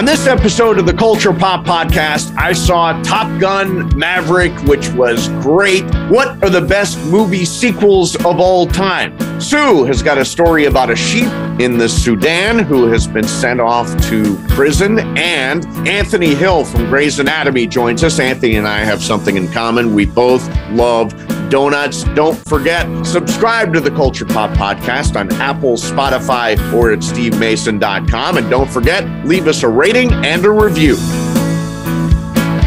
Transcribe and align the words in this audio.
On 0.00 0.06
this 0.06 0.26
episode 0.26 0.78
of 0.78 0.86
the 0.86 0.94
Culture 0.94 1.30
Pop 1.30 1.66
Podcast, 1.66 2.34
I 2.38 2.54
saw 2.54 2.98
Top 3.02 3.38
Gun 3.38 3.94
Maverick, 3.98 4.50
which 4.62 4.88
was 4.92 5.28
great. 5.42 5.84
What 6.08 6.42
are 6.42 6.48
the 6.48 6.62
best 6.62 6.98
movie 7.04 7.44
sequels 7.44 8.16
of 8.16 8.40
all 8.40 8.66
time? 8.66 9.14
Sue 9.38 9.84
has 9.84 10.02
got 10.02 10.16
a 10.16 10.24
story 10.24 10.64
about 10.64 10.88
a 10.88 10.96
sheep 10.96 11.28
in 11.60 11.76
the 11.76 11.86
Sudan 11.86 12.60
who 12.60 12.86
has 12.86 13.06
been 13.06 13.28
sent 13.28 13.60
off 13.60 13.94
to 14.08 14.42
prison. 14.48 15.00
And 15.18 15.66
Anthony 15.86 16.34
Hill 16.34 16.64
from 16.64 16.86
Grey's 16.86 17.18
Anatomy 17.18 17.66
joins 17.66 18.02
us. 18.02 18.18
Anthony 18.18 18.56
and 18.56 18.66
I 18.66 18.78
have 18.78 19.02
something 19.02 19.36
in 19.36 19.52
common. 19.52 19.94
We 19.94 20.06
both 20.06 20.48
love 20.70 21.12
donuts. 21.50 22.04
Don't 22.04 22.38
forget, 22.48 23.04
subscribe 23.04 23.72
to 23.74 23.80
the 23.80 23.90
Culture 23.90 24.24
Pop 24.24 24.50
Podcast 24.50 25.18
on 25.18 25.32
Apple, 25.34 25.74
Spotify, 25.74 26.56
or 26.72 26.92
at 26.92 27.00
stevemason.com. 27.00 28.36
And 28.38 28.48
don't 28.48 28.70
forget, 28.70 29.04
leave 29.26 29.48
us 29.48 29.62
a 29.62 29.68
rating 29.68 30.12
and 30.12 30.44
a 30.44 30.50
review. 30.50 30.96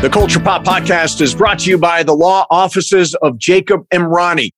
The 0.02 0.10
Culture 0.12 0.42
Pop 0.42 0.66
Podcast 0.66 1.22
is 1.22 1.34
brought 1.34 1.60
to 1.60 1.70
you 1.70 1.78
by 1.78 2.04
the 2.04 2.14
law 2.14 2.46
offices 2.50 3.16
of 3.16 3.38
Jacob 3.38 3.88
Emrani. 3.94 4.50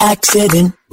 Accident 0.00 0.77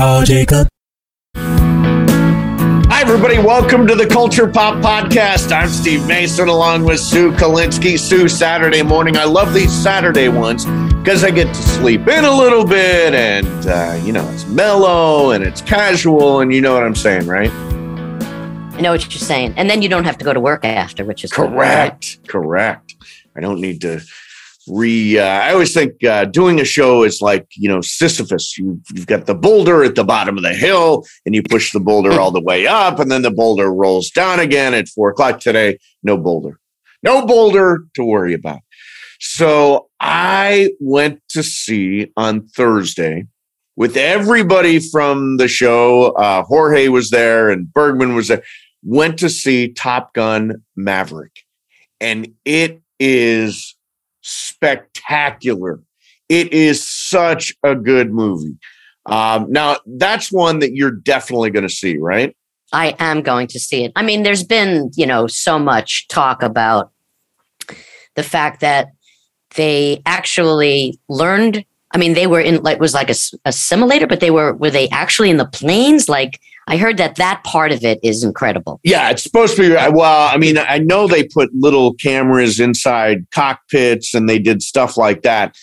Call 0.00 0.22
Jacob. 0.22 0.66
Hi, 1.36 3.02
everybody. 3.02 3.36
Welcome 3.36 3.86
to 3.86 3.94
the 3.94 4.06
Culture 4.06 4.48
Pop 4.48 4.76
Podcast. 4.76 5.52
I'm 5.52 5.68
Steve 5.68 6.06
Mason 6.06 6.48
along 6.48 6.86
with 6.86 7.00
Sue 7.00 7.32
Kolinsky. 7.32 7.98
Sue, 7.98 8.26
Saturday 8.26 8.80
morning. 8.80 9.18
I 9.18 9.24
love 9.24 9.52
these 9.52 9.70
Saturday 9.70 10.30
ones 10.30 10.64
because 10.64 11.22
I 11.22 11.30
get 11.30 11.48
to 11.48 11.62
sleep 11.62 12.08
in 12.08 12.24
a 12.24 12.34
little 12.34 12.64
bit 12.64 13.12
and, 13.12 13.66
uh, 13.66 14.00
you 14.02 14.14
know, 14.14 14.26
it's 14.30 14.46
mellow 14.46 15.32
and 15.32 15.44
it's 15.44 15.60
casual. 15.60 16.40
And 16.40 16.50
you 16.50 16.62
know 16.62 16.72
what 16.72 16.82
I'm 16.82 16.94
saying, 16.94 17.26
right? 17.26 17.50
I 17.50 18.80
know 18.80 18.92
what 18.92 19.02
you're 19.02 19.20
saying. 19.20 19.52
And 19.58 19.68
then 19.68 19.82
you 19.82 19.90
don't 19.90 20.04
have 20.04 20.16
to 20.16 20.24
go 20.24 20.32
to 20.32 20.40
work 20.40 20.64
after, 20.64 21.04
which 21.04 21.24
is 21.24 21.30
good, 21.30 21.52
right? 21.52 21.90
Correct. 21.90 22.26
Correct. 22.26 22.96
I 23.36 23.40
don't 23.40 23.60
need 23.60 23.82
to 23.82 24.00
re. 24.68 25.18
Uh, 25.18 25.24
I 25.24 25.52
always 25.52 25.72
think 25.74 26.02
uh, 26.04 26.24
doing 26.26 26.60
a 26.60 26.64
show 26.64 27.02
is 27.02 27.20
like 27.20 27.46
you 27.56 27.68
know 27.68 27.80
Sisyphus. 27.80 28.56
You, 28.58 28.80
you've 28.94 29.06
got 29.06 29.26
the 29.26 29.34
boulder 29.34 29.82
at 29.82 29.94
the 29.94 30.04
bottom 30.04 30.36
of 30.36 30.42
the 30.42 30.54
hill, 30.54 31.04
and 31.24 31.34
you 31.34 31.42
push 31.42 31.72
the 31.72 31.80
boulder 31.80 32.12
all 32.20 32.30
the 32.30 32.40
way 32.40 32.66
up, 32.66 32.98
and 32.98 33.10
then 33.10 33.22
the 33.22 33.30
boulder 33.30 33.72
rolls 33.72 34.10
down 34.10 34.40
again 34.40 34.74
at 34.74 34.88
four 34.88 35.10
o'clock 35.10 35.40
today. 35.40 35.78
No 36.02 36.16
boulder, 36.16 36.58
no 37.02 37.26
boulder 37.26 37.84
to 37.94 38.04
worry 38.04 38.34
about. 38.34 38.60
So 39.20 39.88
I 40.00 40.70
went 40.80 41.20
to 41.30 41.42
see 41.42 42.10
on 42.16 42.46
Thursday 42.48 43.26
with 43.76 43.96
everybody 43.96 44.78
from 44.78 45.36
the 45.36 45.48
show. 45.48 46.12
Uh, 46.12 46.42
Jorge 46.42 46.88
was 46.88 47.10
there, 47.10 47.50
and 47.50 47.72
Bergman 47.72 48.14
was 48.14 48.28
there. 48.28 48.42
Went 48.82 49.18
to 49.18 49.28
see 49.28 49.72
Top 49.72 50.14
Gun 50.14 50.62
Maverick, 50.74 51.44
and 52.00 52.32
it 52.46 52.80
is 52.98 53.76
spectacular. 54.60 55.80
It 56.28 56.52
is 56.52 56.86
such 56.86 57.54
a 57.62 57.74
good 57.74 58.12
movie. 58.12 58.56
Um, 59.06 59.50
now, 59.50 59.78
that's 59.86 60.30
one 60.30 60.58
that 60.60 60.74
you're 60.74 60.90
definitely 60.90 61.50
going 61.50 61.66
to 61.66 61.74
see, 61.74 61.96
right? 61.96 62.36
I 62.72 62.94
am 62.98 63.22
going 63.22 63.48
to 63.48 63.58
see 63.58 63.84
it. 63.84 63.92
I 63.96 64.02
mean, 64.02 64.22
there's 64.22 64.44
been, 64.44 64.90
you 64.94 65.06
know, 65.06 65.26
so 65.26 65.58
much 65.58 66.06
talk 66.08 66.42
about 66.42 66.92
the 68.14 68.22
fact 68.22 68.60
that 68.60 68.92
they 69.56 70.02
actually 70.06 71.00
learned. 71.08 71.64
I 71.92 71.98
mean, 71.98 72.14
they 72.14 72.28
were 72.28 72.40
in 72.40 72.62
like 72.62 72.78
was 72.78 72.94
like 72.94 73.10
a 73.10 73.52
simulator, 73.52 74.06
but 74.06 74.20
they 74.20 74.30
were 74.30 74.54
were 74.54 74.70
they 74.70 74.88
actually 74.90 75.30
in 75.30 75.38
the 75.38 75.46
planes? 75.46 76.08
Like 76.08 76.38
I 76.68 76.76
heard 76.76 76.98
that 76.98 77.16
that 77.16 77.42
part 77.44 77.72
of 77.72 77.84
it 77.84 77.98
is 78.02 78.22
incredible. 78.22 78.80
Yeah, 78.84 79.10
it's 79.10 79.22
supposed 79.22 79.56
to 79.56 79.62
be. 79.62 79.70
Well, 79.70 80.28
I 80.32 80.36
mean, 80.36 80.56
I 80.58 80.78
know 80.78 81.08
they 81.08 81.24
put 81.24 81.50
little 81.54 81.94
cameras 81.94 82.60
inside 82.60 83.26
cockpits 83.32 84.14
and 84.14 84.28
they 84.28 84.38
did 84.38 84.62
stuff 84.62 84.96
like 84.96 85.22
that. 85.22 85.56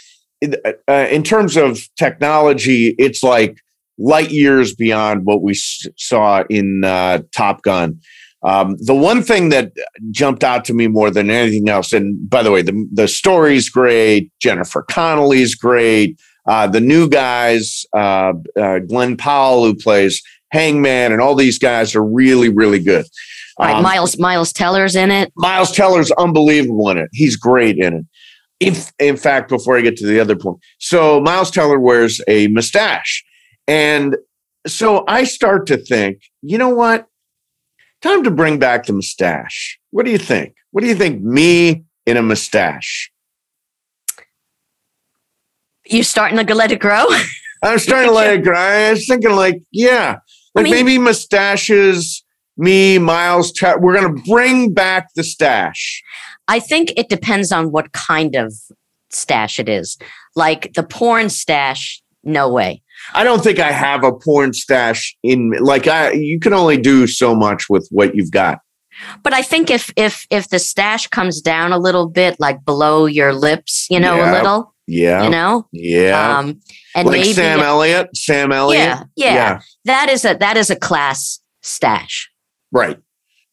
Uh, 0.44 1.08
in 1.10 1.24
terms 1.24 1.58
of 1.58 1.88
technology, 1.98 2.96
it's 3.00 3.24
like 3.24 3.58
light 3.98 4.32
years 4.32 4.76
beyond 4.76 5.26
what 5.26 5.42
we 5.42 5.54
saw 5.56 6.44
in 6.50 6.84
uh, 6.84 7.20
Top 7.32 7.64
Gun. 7.64 8.00
Um, 8.44 8.76
the 8.80 8.94
one 8.94 9.24
thing 9.24 9.50
that 9.50 9.72
jumped 10.12 10.44
out 10.44 10.64
to 10.66 10.74
me 10.74 10.88
more 10.88 11.10
than 11.10 11.30
anything 11.30 11.70
else, 11.70 11.92
and 11.92 12.30
by 12.30 12.44
the 12.44 12.52
way, 12.52 12.62
the 12.62 12.88
the 12.94 13.08
story's 13.08 13.70
great. 13.70 14.32
Jennifer 14.40 14.84
Connelly's 14.84 15.56
great. 15.56 16.20
Uh, 16.46 16.66
the 16.66 16.80
new 16.80 17.10
guys, 17.10 17.86
uh, 17.94 18.34
uh, 18.60 18.80
Glen 18.80 19.18
Powell, 19.18 19.66
who 19.66 19.76
plays 19.76 20.22
Hangman, 20.52 21.12
and 21.12 21.22
all 21.22 21.36
these 21.36 21.60
guys 21.60 21.96
are 21.96 22.04
really, 22.04 22.50
really 22.50 22.80
good. 22.80 23.06
Right, 23.60 23.76
Um, 23.76 23.84
Miles 23.84 24.18
Miles 24.20 24.54
Teller's 24.54 24.96
in 24.96 25.12
it. 25.12 25.32
Miles 25.36 25.72
Teller's 25.72 26.12
unbelievable 26.12 26.90
in 26.90 26.98
it. 26.98 27.10
He's 27.12 27.36
great 27.36 27.78
in 27.78 27.94
it. 27.94 28.06
If, 28.60 28.92
in 29.00 29.18
fact, 29.18 29.50
before 29.50 29.78
I 29.78 29.82
get 29.82 29.98
to 29.98 30.08
the 30.08 30.20
other 30.20 30.36
point, 30.36 30.60
so 30.80 31.20
Miles 31.22 31.52
Teller 31.52 31.80
wears 31.80 32.22
a 32.28 32.48
mustache. 32.48 33.24
And 33.68 34.16
so 34.66 35.04
I 35.08 35.26
start 35.26 35.68
to 35.68 35.78
think, 35.78 36.22
you 36.42 36.58
know 36.58 36.70
what? 36.70 37.08
Time 38.02 38.24
to 38.24 38.32
bring 38.32 38.60
back 38.60 38.86
the 38.86 38.94
mustache. 38.94 39.80
What 39.92 40.06
do 40.06 40.12
you 40.12 40.18
think? 40.18 40.56
What 40.72 40.82
do 40.82 40.88
you 40.88 40.96
think? 40.96 41.22
Me 41.22 41.84
in 42.06 42.18
a 42.18 42.22
mustache. 42.22 43.12
You're 45.86 46.04
starting 46.04 46.44
to 46.46 46.56
let 46.56 46.72
it 46.72 46.80
grow. 46.80 47.06
I'm 47.64 47.80
starting 47.80 48.10
to 48.10 48.16
let 48.16 48.34
it 48.34 48.44
grow. 48.44 48.58
I 48.58 48.92
was 48.92 49.08
thinking, 49.08 49.32
like, 49.32 49.62
yeah, 49.72 50.18
like 50.58 50.64
mean- 50.66 50.74
maybe 50.86 50.98
mustaches, 50.98 52.24
me, 52.58 52.98
Miles. 52.98 53.54
We're 53.62 54.00
going 54.00 54.16
to 54.16 54.24
bring 54.30 54.74
back 54.74 55.10
the 55.16 55.24
stash. 55.24 56.02
I 56.48 56.60
think 56.60 56.94
it 56.98 57.10
depends 57.10 57.52
on 57.52 57.72
what 57.72 57.92
kind 57.92 58.36
of 58.36 58.54
stash 59.10 59.60
it 59.60 59.70
is. 59.70 59.98
Like 60.36 60.74
the 60.74 60.84
porn 60.84 61.30
stash, 61.30 62.02
no 62.24 62.50
way. 62.52 62.82
I 63.14 63.24
don't 63.24 63.44
think 63.44 63.60
I 63.60 63.72
have 63.72 64.04
a 64.04 64.12
porn 64.12 64.54
stash 64.54 65.16
in 65.24 65.52
like 65.60 65.88
I 65.88 66.12
you 66.14 66.40
can 66.40 66.54
only 66.54 66.78
do 66.78 67.06
so 67.08 67.36
much 67.36 67.66
with 67.70 67.88
what 67.92 68.16
you've 68.16 68.32
got. 68.32 68.60
But 69.24 69.34
I 69.34 69.44
think 69.44 69.70
if 69.70 69.94
if 69.96 70.26
if 70.32 70.50
the 70.50 70.58
stash 70.60 71.08
comes 71.08 71.42
down 71.42 71.72
a 71.74 71.78
little 71.78 72.10
bit, 72.10 72.40
like 72.40 72.66
below 72.66 73.06
your 73.06 73.34
lips, 73.34 73.86
you 73.90 74.00
know, 74.00 74.16
Yeah. 74.16 74.32
a 74.32 74.34
little, 74.34 74.74
Yeah. 74.88 75.24
you 75.24 75.30
know, 75.30 75.68
yeah. 75.74 76.38
um, 76.40 76.62
and 76.96 77.08
like 77.08 77.20
maybe 77.20 77.34
Sam 77.34 77.60
Elliott. 77.60 78.16
Sam 78.16 78.52
Elliott. 78.52 79.00
yeah, 79.16 79.34
yeah, 79.34 79.60
that 79.86 80.10
is 80.10 80.24
a 80.26 80.36
that 80.36 80.56
is 80.58 80.70
a 80.70 80.76
class 80.76 81.40
stash, 81.62 82.30
Right. 82.72 82.98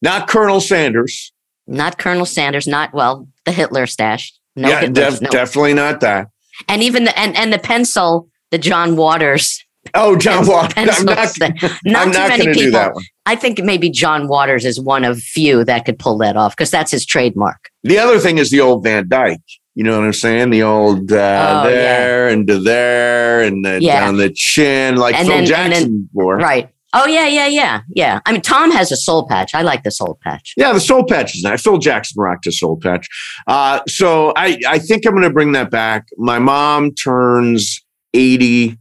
Not 0.01 0.27
Colonel 0.29 0.61
Sanders. 0.61 1.33
not 1.67 1.97
Colonel 1.97 2.25
Sanders, 2.25 2.67
not 2.67 2.93
well 2.93 3.27
the 3.45 3.51
Hitler 3.51 3.85
stash. 3.87 4.33
No, 4.55 4.69
yeah, 4.69 4.85
def- 4.87 5.21
no. 5.21 5.29
definitely 5.29 5.73
not 5.73 5.99
that. 6.01 6.29
and 6.69 6.81
even 6.81 7.03
the 7.03 7.19
and 7.19 7.35
and 7.35 7.51
the 7.51 7.59
pencil, 7.59 8.29
the 8.51 8.57
John 8.57 8.95
Waters. 8.95 9.61
Oh, 9.93 10.15
John 10.17 10.47
Waters. 10.47 10.73
I'm 10.77 11.05
not, 11.05 11.05
not 11.05 11.35
too 11.35 11.69
not 11.85 12.29
many 12.29 12.53
people. 12.53 12.93
I 13.25 13.35
think 13.35 13.61
maybe 13.63 13.89
John 13.89 14.27
Waters 14.27 14.63
is 14.65 14.79
one 14.79 15.03
of 15.03 15.19
few 15.19 15.63
that 15.65 15.85
could 15.85 15.99
pull 15.99 16.17
that 16.19 16.37
off 16.37 16.55
because 16.55 16.71
that's 16.71 16.91
his 16.91 17.05
trademark. 17.05 17.69
The 17.83 17.99
other 17.99 18.19
thing 18.19 18.37
is 18.37 18.49
the 18.51 18.61
old 18.61 18.83
Van 18.83 19.07
Dyke. 19.09 19.41
You 19.75 19.83
know 19.83 19.97
what 19.99 20.05
I'm 20.05 20.13
saying? 20.13 20.51
The 20.51 20.63
old 20.63 21.11
uh, 21.11 21.15
Oh, 21.15 21.17
yeah. 21.17 21.63
there 21.69 22.27
and 22.29 22.47
to 22.47 22.59
there 22.59 23.41
and 23.41 23.63
the, 23.65 23.79
Yeah. 23.81 23.99
down 24.01 24.17
the 24.17 24.29
chin, 24.33 24.95
like 24.95 25.15
And 25.15 25.27
Phil 25.27 25.37
then- 25.37 25.45
Jackson 25.45 26.09
wore. 26.13 26.37
Right. 26.37 26.69
Oh 26.97 27.05
yeah, 27.07 27.27
yeah, 27.27 27.47
yeah, 27.47 27.81
yeah. 27.93 28.21
I 28.25 28.31
mean, 28.31 28.39
Tom 28.39 28.71
has 28.71 28.89
a 28.89 28.95
soul 28.95 29.27
patch. 29.27 29.53
I 29.53 29.63
like 29.63 29.83
the 29.83 29.91
soul 29.91 30.17
patch. 30.23 30.53
Yeah, 30.55 30.71
the 30.71 30.79
soul 30.79 31.03
patch 31.03 31.35
is 31.35 31.43
nice. 31.43 31.61
Phil 31.61 31.77
Jackson 31.77 32.21
rocked 32.23 32.47
a 32.47 32.53
soul 32.53 32.77
patch. 32.81 33.09
Uh, 33.47 33.81
so 33.85 34.31
I, 34.37 34.57
I 34.65 34.79
think 34.79 35.05
I'm 35.05 35.11
going 35.11 35.23
to 35.23 35.29
bring 35.29 35.51
that 35.51 35.69
back. 35.69 36.05
My 36.17 36.39
mom 36.39 36.93
turns 36.93 37.83
80. 38.13 38.77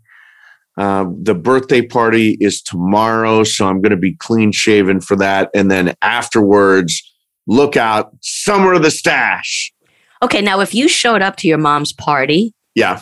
Uh, 0.78 1.06
the 1.22 1.34
birthday 1.34 1.82
party 1.82 2.36
is 2.40 2.62
tomorrow, 2.62 3.42
so 3.42 3.66
I'm 3.66 3.80
going 3.80 3.90
to 3.90 3.96
be 3.96 4.14
clean 4.14 4.52
shaven 4.52 5.00
for 5.00 5.16
that. 5.16 5.50
And 5.52 5.68
then 5.68 5.94
afterwards, 6.00 7.02
look 7.48 7.76
out, 7.76 8.10
summer 8.22 8.74
of 8.74 8.82
the 8.82 8.92
stash. 8.92 9.72
Okay, 10.22 10.40
now 10.40 10.60
if 10.60 10.74
you 10.74 10.88
showed 10.88 11.22
up 11.22 11.36
to 11.36 11.48
your 11.48 11.58
mom's 11.58 11.92
party 11.92 12.52
Yeah, 12.74 13.00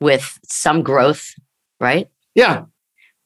with 0.00 0.38
some 0.44 0.82
growth, 0.82 1.34
right? 1.80 2.08
yeah. 2.34 2.64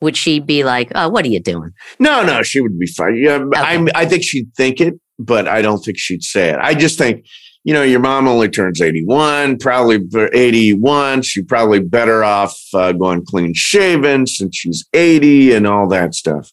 Would 0.00 0.16
she 0.18 0.38
be 0.38 0.64
like, 0.64 0.92
"Oh, 0.94 1.08
what 1.08 1.24
are 1.24 1.28
you 1.28 1.40
doing?" 1.40 1.70
No, 1.98 2.22
no, 2.24 2.42
she 2.42 2.60
would 2.60 2.78
be 2.78 2.86
fine. 2.86 3.16
Yeah, 3.16 3.42
I'm, 3.56 3.88
I 3.94 4.04
think 4.04 4.22
she'd 4.22 4.52
think 4.54 4.80
it, 4.80 4.94
but 5.18 5.48
I 5.48 5.62
don't 5.62 5.78
think 5.82 5.98
she'd 5.98 6.22
say 6.22 6.50
it. 6.50 6.58
I 6.60 6.74
just 6.74 6.98
think, 6.98 7.24
you 7.62 7.72
know, 7.72 7.82
your 7.82 8.00
mom 8.00 8.28
only 8.28 8.50
turns 8.50 8.82
81, 8.82 9.58
probably 9.58 9.98
81. 10.34 11.22
She's 11.22 11.44
probably 11.46 11.80
better 11.80 12.22
off 12.22 12.54
uh, 12.74 12.92
going 12.92 13.24
clean 13.24 13.52
shaven 13.54 14.26
since 14.26 14.56
she's 14.56 14.84
80 14.92 15.54
and 15.54 15.66
all 15.66 15.88
that 15.88 16.14
stuff. 16.14 16.52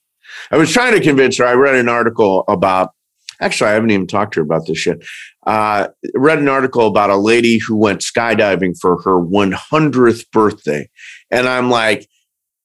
I 0.50 0.56
was 0.57 0.71
trying 0.71 0.94
to 0.94 1.01
convince 1.01 1.38
her. 1.39 1.45
I 1.45 1.53
read 1.53 1.75
an 1.75 1.89
article 1.89 2.45
about, 2.47 2.91
actually, 3.42 3.72
I 3.72 3.74
haven't 3.74 3.92
even 3.92 4.08
talked 4.08 4.36
to 4.36 4.40
her 4.40 4.46
about 4.46 4.68
this 4.68 4.86
yet. 4.86 4.98
Uh, 5.46 5.90
read 6.14 6.40
an 6.40 6.48
article 6.48 6.88
about 6.88 7.10
a 7.10 7.18
lady 7.18 7.60
who 7.60 7.76
went 7.76 8.02
skydiving 8.02 8.76
for 8.80 9.02
her 9.02 9.20
100th 9.20 10.30
birthday. 10.32 10.90
And 11.32 11.48
I'm 11.50 11.70
like, 11.70 12.08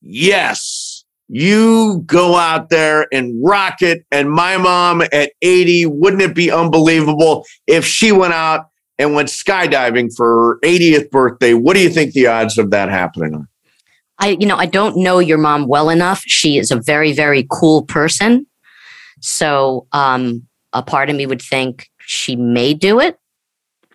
yes, 0.03 1.05
you 1.29 2.03
go 2.07 2.37
out 2.37 2.69
there 2.69 3.07
and 3.13 3.35
rock 3.45 3.83
it. 3.83 4.05
And 4.13 4.31
my 4.31 4.57
mom 4.59 5.03
at 5.13 5.33
80, 5.43 5.87
wouldn't 5.87 6.23
it 6.23 6.35
be 6.35 6.51
unbelievable 6.51 7.45
if 7.67 7.85
she 7.85 8.13
went 8.13 8.35
out 8.35 8.67
and 8.99 9.15
went 9.15 9.29
skydiving 9.29 10.11
for 10.15 10.27
her 10.27 10.59
80th 10.61 11.11
birthday? 11.11 11.55
What 11.55 11.75
do 11.75 11.83
you 11.83 11.91
think 11.91 12.13
the 12.13 12.27
odds 12.27 12.59
of 12.59 12.71
that 12.71 12.89
happening 12.91 13.35
are? 13.35 13.49
I, 14.19 14.37
you 14.41 14.47
know, 14.47 14.57
I 14.57 14.67
don't 14.67 14.97
know 14.97 15.19
your 15.19 15.39
mom 15.39 15.67
well 15.67 15.91
enough. 15.91 16.23
She 16.27 16.59
is 16.59 16.71
a 16.71 16.81
very, 16.81 17.13
very 17.13 17.47
cool 17.51 17.83
person. 17.83 18.47
So, 19.21 19.87
um, 19.93 20.47
a 20.77 20.83
part 20.83 21.11
of 21.11 21.17
me 21.17 21.27
would 21.27 21.43
think 21.43 21.89
she 21.99 22.37
may 22.37 22.75
do 22.75 23.01
it, 23.01 23.19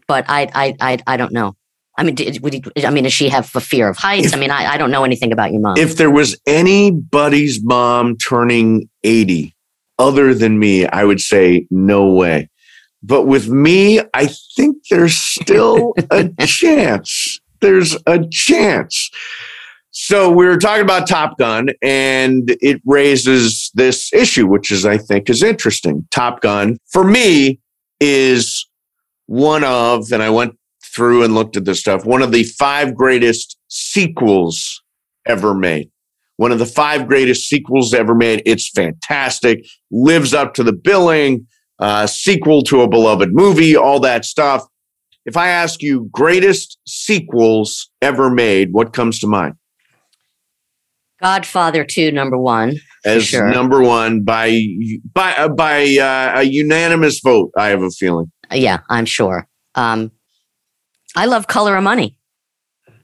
but 0.08 0.26
I, 0.28 0.50
I, 0.54 0.76
I, 0.82 0.98
I 1.08 1.18
don't 1.18 1.32
know. 1.32 1.56
I 1.98 2.04
mean, 2.04 2.16
did, 2.16 2.42
would 2.42 2.54
he, 2.54 2.64
I 2.86 2.90
mean, 2.90 3.04
does 3.04 3.14
she 3.14 3.30
have 3.30 3.56
a 3.56 3.60
fear 3.60 3.88
of 3.88 3.98
heights? 3.98 4.28
If- 4.28 4.36
I 4.36 4.40
mean, 4.40 4.52
I, 4.52 4.74
I 4.74 4.78
don't 4.78 4.92
know 4.92 5.04
anything 5.04 5.32
about 5.32 5.52
your 5.52 5.62
mom. 5.62 5.78
If 5.78 5.98
there 5.98 6.10
was 6.10 6.40
anybody's 6.48 7.64
mom 7.64 8.18
turning 8.18 8.90
80 9.04 9.56
other 10.00 10.34
than 10.34 10.58
me, 10.58 10.88
I 10.88 11.04
would 11.04 11.22
say 11.22 11.68
no 11.70 12.12
way. 12.12 12.50
But 13.04 13.24
with 13.28 13.50
me, 13.50 14.00
I 14.14 14.30
think 14.56 14.78
there's 14.90 15.16
still 15.16 15.94
a 16.12 16.30
chance. 16.40 17.40
There's 17.60 17.96
a 18.08 18.26
chance. 18.32 19.12
So 19.92 20.32
we 20.32 20.46
were 20.46 20.58
talking 20.58 20.84
about 20.84 21.06
Top 21.06 21.38
Gun, 21.38 21.70
and 21.82 22.56
it 22.62 22.82
raises 22.86 23.72
this 23.74 24.12
issue, 24.14 24.48
which 24.48 24.72
is 24.72 24.86
I 24.86 24.98
think 24.98 25.30
is 25.30 25.44
interesting. 25.44 26.08
Top 26.12 26.42
Gun 26.42 26.78
for 26.90 27.04
me 27.04 27.60
is 28.00 28.68
one 29.26 29.66
of, 29.66 30.12
and 30.14 30.24
I 30.24 30.30
went 30.30 30.58
through 30.96 31.24
and 31.24 31.36
looked 31.36 31.58
at 31.58 31.66
this 31.66 31.82
stuff, 31.82 32.06
one 32.06 32.22
of 32.22 32.32
the 32.32 32.44
five 32.44 32.96
greatest 32.96 33.58
sequels 33.68 34.82
ever 35.26 35.54
made. 35.54 35.90
One 36.38 36.54
of 36.54 36.60
the 36.60 36.66
five 36.66 37.08
greatest 37.08 37.48
sequels 37.48 37.94
ever 37.94 38.16
made. 38.16 38.42
It's 38.46 38.70
fantastic, 38.70 39.66
lives 39.92 40.34
up 40.34 40.54
to 40.56 40.64
the 40.64 40.74
billing, 40.74 41.48
uh, 41.80 42.08
sequel 42.08 42.64
to 42.64 42.82
a 42.82 42.88
beloved 42.88 43.34
movie, 43.34 43.76
all 43.76 44.00
that 44.00 44.24
stuff. 44.24 44.66
If 45.26 45.38
I 45.38 45.50
ask 45.50 45.84
you 45.84 46.10
greatest 46.12 46.80
sequels 46.88 47.90
ever 48.02 48.30
made, 48.30 48.72
what 48.72 48.94
comes 48.94 49.20
to 49.20 49.28
mind? 49.28 49.56
Godfather 51.22 51.84
2, 51.86 52.12
number 52.12 52.38
one. 52.38 52.76
As 53.06 53.24
Sure. 53.26 53.50
number 53.50 53.82
one 53.82 54.22
by 54.24 54.62
by 55.14 55.34
uh, 55.36 55.48
by 55.50 55.84
uh, 55.98 56.34
a 56.40 56.44
unanimous 56.44 57.20
vote, 57.20 57.52
I 57.58 57.70
have 57.70 57.82
a 57.82 57.90
feeling. 57.90 58.32
Uh, 58.52 58.56
Yeah, 58.56 58.80
I'm 58.90 59.06
sure. 59.06 59.48
Um, 59.74 60.12
I 61.16 61.26
love 61.26 61.48
Color 61.48 61.78
of 61.78 61.84
Money. 61.84 62.18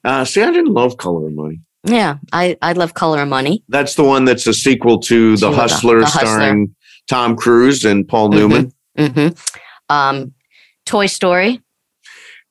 Uh, 0.04 0.24
see, 0.24 0.44
I 0.44 0.52
didn't 0.52 0.74
love 0.74 0.98
Color 0.98 1.28
of 1.28 1.34
Money. 1.34 1.62
Yeah, 1.84 2.18
I, 2.32 2.58
I 2.62 2.74
love 2.74 2.94
Color 2.94 3.24
of 3.24 3.28
Money. 3.30 3.64
That's 3.70 3.96
the 3.96 4.04
one 4.04 4.26
that's 4.26 4.46
a 4.46 4.54
sequel 4.54 5.00
to 5.02 5.36
The 5.38 5.52
Hustler, 5.52 6.00
The 6.02 6.06
Hustler. 6.06 6.22
starring 6.28 6.76
Tom 7.10 7.36
Cruise 7.36 7.84
and 7.84 8.08
Paul 8.08 8.30
Mhm. 8.30 8.36
Newman. 8.36 8.72
hmm 8.98 9.28
Um, 9.90 10.34
Toy 10.86 11.08
Story 11.08 11.60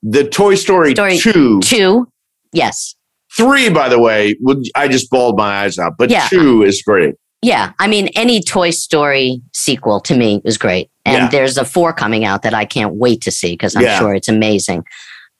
The 0.02 0.24
Toy 0.28 0.56
Story, 0.56 0.94
Story 0.94 1.18
2, 1.18 1.60
2. 1.60 2.08
Yes. 2.52 2.95
3, 3.36 3.68
by 3.70 3.88
the 3.88 3.98
way, 3.98 4.36
would 4.40 4.64
I 4.74 4.88
just 4.88 5.10
bawled 5.10 5.36
my 5.36 5.62
eyes 5.64 5.78
out, 5.78 5.94
but 5.98 6.10
Yeah. 6.10 6.26
2 6.28 6.62
is 6.62 6.82
great. 6.82 7.14
Yeah. 7.42 7.72
I 7.78 7.86
mean, 7.86 8.08
any 8.16 8.40
Toy 8.42 8.70
Story 8.70 9.40
sequel 9.52 10.00
to 10.00 10.16
me 10.16 10.40
is 10.44 10.56
great. 10.58 10.90
And 11.04 11.24
Yeah. 11.24 11.28
there's 11.28 11.58
a 11.58 11.64
four 11.64 11.92
coming 11.92 12.24
out 12.24 12.42
that 12.42 12.54
I 12.54 12.64
can't 12.64 12.94
wait 12.94 13.20
to 13.22 13.30
see 13.30 13.52
because 13.52 13.76
I'm 13.76 13.82
Yeah. 13.82 13.98
sure 13.98 14.14
it's 14.14 14.28
amazing. 14.28 14.84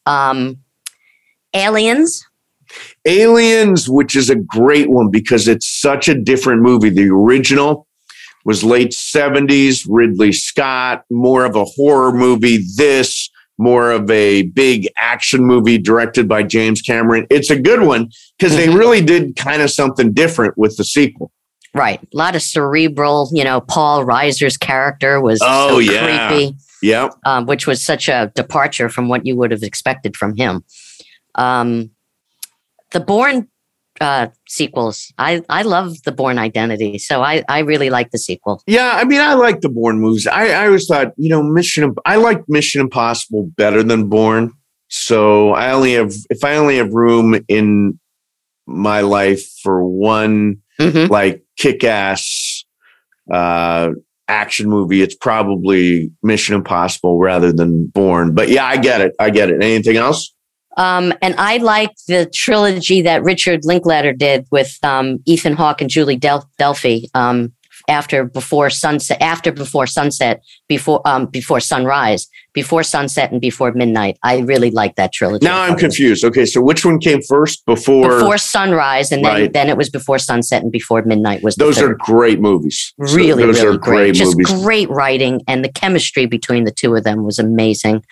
Um, 0.04 0.58
Aliens. 1.54 2.25
Aliens, 3.06 3.88
which 3.88 4.14
is 4.16 4.28
a 4.31 4.34
great 4.37 4.90
one 4.90 5.10
because 5.10 5.49
it's 5.49 5.66
such 5.66 6.08
a 6.08 6.14
different 6.14 6.62
movie. 6.62 6.90
The 6.90 7.08
original 7.08 7.87
was 8.44 8.62
late 8.62 8.92
70s, 8.92 9.87
Ridley 9.88 10.32
Scott, 10.32 11.02
more 11.10 11.44
of 11.44 11.56
a 11.56 11.64
horror 11.64 12.12
movie. 12.12 12.62
This, 12.76 13.31
more 13.58 13.91
of 13.91 14.11
a 14.11 14.43
big 14.43 14.88
action 14.99 15.44
movie 15.44 15.79
directed 15.79 16.29
by 16.29 16.43
James 16.43 16.82
Cameron. 16.82 17.26
It's 17.31 17.50
a 17.50 17.58
good 17.58 17.82
one 17.82 18.11
because 18.38 18.55
they 18.56 18.67
Mhm. 18.67 18.79
really 18.79 19.00
did 19.00 19.37
kind 19.37 19.62
of 19.62 19.70
something 19.70 20.12
different 20.12 20.56
with 20.58 20.76
the 20.76 20.85
sequel. 20.85 21.31
Right. 21.75 22.00
A 22.03 22.17
lot 22.17 22.35
of 22.37 22.43
cerebral, 22.43 23.31
you 23.32 23.44
know, 23.44 23.61
Paul 23.61 24.05
Reiser's 24.05 24.56
character 24.56 25.20
was 25.20 25.41
Oh, 25.43 25.69
so 25.73 25.79
yeah. 25.79 26.29
creepy. 26.29 26.56
Yep. 26.82 27.14
um, 27.25 27.47
which 27.47 27.67
was 27.67 27.82
such 27.82 28.06
a 28.08 28.31
departure 28.35 28.88
from 28.91 29.08
what 29.08 29.25
you 29.26 29.35
would 29.37 29.50
have 29.50 29.62
expected 29.62 30.14
from 30.17 30.37
him. 30.37 30.62
Um, 31.35 31.91
the 32.93 33.00
Bourne 33.00 33.49
uh, 34.00 34.28
sequels, 34.48 35.12
I, 35.19 35.43
I 35.48 35.62
love 35.62 36.02
the 36.04 36.12
Bourne 36.12 36.38
Identity, 36.38 36.98
so 36.98 37.22
I, 37.22 37.43
I 37.48 37.60
really 37.60 37.90
like 37.90 38.10
the 38.10 38.19
sequel. 38.19 38.62
Yeah, 38.66 38.93
I 38.94 39.04
mean, 39.04 39.20
I 39.20 39.34
like 39.34 39.60
the 39.60 39.69
Bourne 39.69 40.00
movies. 40.00 40.26
I, 40.26 40.48
I 40.48 40.66
always 40.66 40.87
thought, 40.87 41.12
you 41.16 41.28
know, 41.28 41.43
Mission. 41.43 41.94
I 42.04 42.16
like 42.16 42.43
Mission 42.48 42.81
Impossible 42.81 43.50
better 43.56 43.82
than 43.82 44.08
Bourne. 44.08 44.52
So 44.88 45.50
I 45.50 45.72
only 45.72 45.94
have, 45.94 46.12
if 46.31 46.44
I 46.44 46.56
only 46.56 46.76
have 46.76 46.93
room 46.93 47.40
in 47.48 47.98
my 48.66 49.00
life 49.00 49.43
for 49.62 49.84
one 49.84 50.56
hmm 50.78 51.06
like 51.06 51.42
kick-ass 51.58 52.64
uh, 53.32 53.90
action 54.28 54.69
movie, 54.69 55.00
it's 55.02 55.16
probably 55.16 56.10
Mission 56.22 56.54
Impossible 56.54 57.19
rather 57.19 57.52
than 57.52 57.87
Bourne. 57.87 58.34
But 58.34 58.50
yeah, 58.50 58.66
I 58.66 58.76
get 58.76 59.00
it. 59.00 59.12
I 59.19 59.31
get 59.31 59.50
it. 59.50 59.62
Anything 59.62 59.96
else? 59.96 60.34
Um, 60.76 61.12
and 61.23 61.34
I 61.38 61.56
like 61.58 61.90
the 62.06 62.26
trilogy 62.34 63.02
that 63.02 63.23
Richard 63.23 63.61
Linklater 63.64 64.12
did 64.12 64.46
with 64.50 64.78
um, 64.82 65.19
Ethan 65.25 65.55
Hawke 65.55 65.81
and 65.81 65.90
Julie 65.90 66.17
Del- 66.17 66.49
Delpy. 66.61 67.05
Um, 67.14 67.52
after 67.88 68.25
before 68.25 68.69
sunset, 68.69 69.17
after 69.23 69.52
before 69.52 69.87
sunset, 69.87 70.43
before 70.67 71.00
um, 71.06 71.26
before 71.26 71.61
sunrise, 71.61 72.26
before 72.52 72.83
sunset, 72.83 73.30
and 73.30 73.40
before 73.40 73.71
midnight. 73.73 74.18
I 74.25 74.38
really 74.38 74.73
like 74.73 74.97
that 74.97 75.12
trilogy. 75.12 75.47
Now 75.47 75.62
I'm 75.62 75.76
confused. 75.76 76.25
Okay, 76.25 76.47
so 76.47 76.61
which 76.61 76.85
one 76.85 76.99
came 76.99 77.23
first? 77.23 77.64
Before, 77.64 78.18
before 78.18 78.38
sunrise, 78.38 79.12
and 79.12 79.25
then 79.25 79.33
Right. 79.33 79.52
then 79.52 79.68
it 79.68 79.76
was 79.76 79.88
before 79.88 80.18
sunset 80.18 80.62
and 80.64 80.73
before 80.73 81.02
midnight 81.02 81.45
was 81.45 81.54
the 81.54 81.64
those 81.64 81.80
are 81.80 81.95
great 81.95 82.40
movies. 82.40 82.92
So 83.04 83.14
really 83.14 83.45
those 83.45 83.62
really 83.62 83.76
are 83.76 83.78
great. 83.78 83.97
great 83.99 84.14
Just 84.16 84.37
movies. 84.37 84.64
great 84.64 84.90
writing, 84.90 85.42
and 85.47 85.64
the 85.64 85.71
chemistry 85.71 86.26
between 86.26 86.64
the 86.64 86.73
two 86.73 86.92
of 86.97 87.04
them 87.04 87.23
was 87.25 87.38
amazing. 87.38 88.04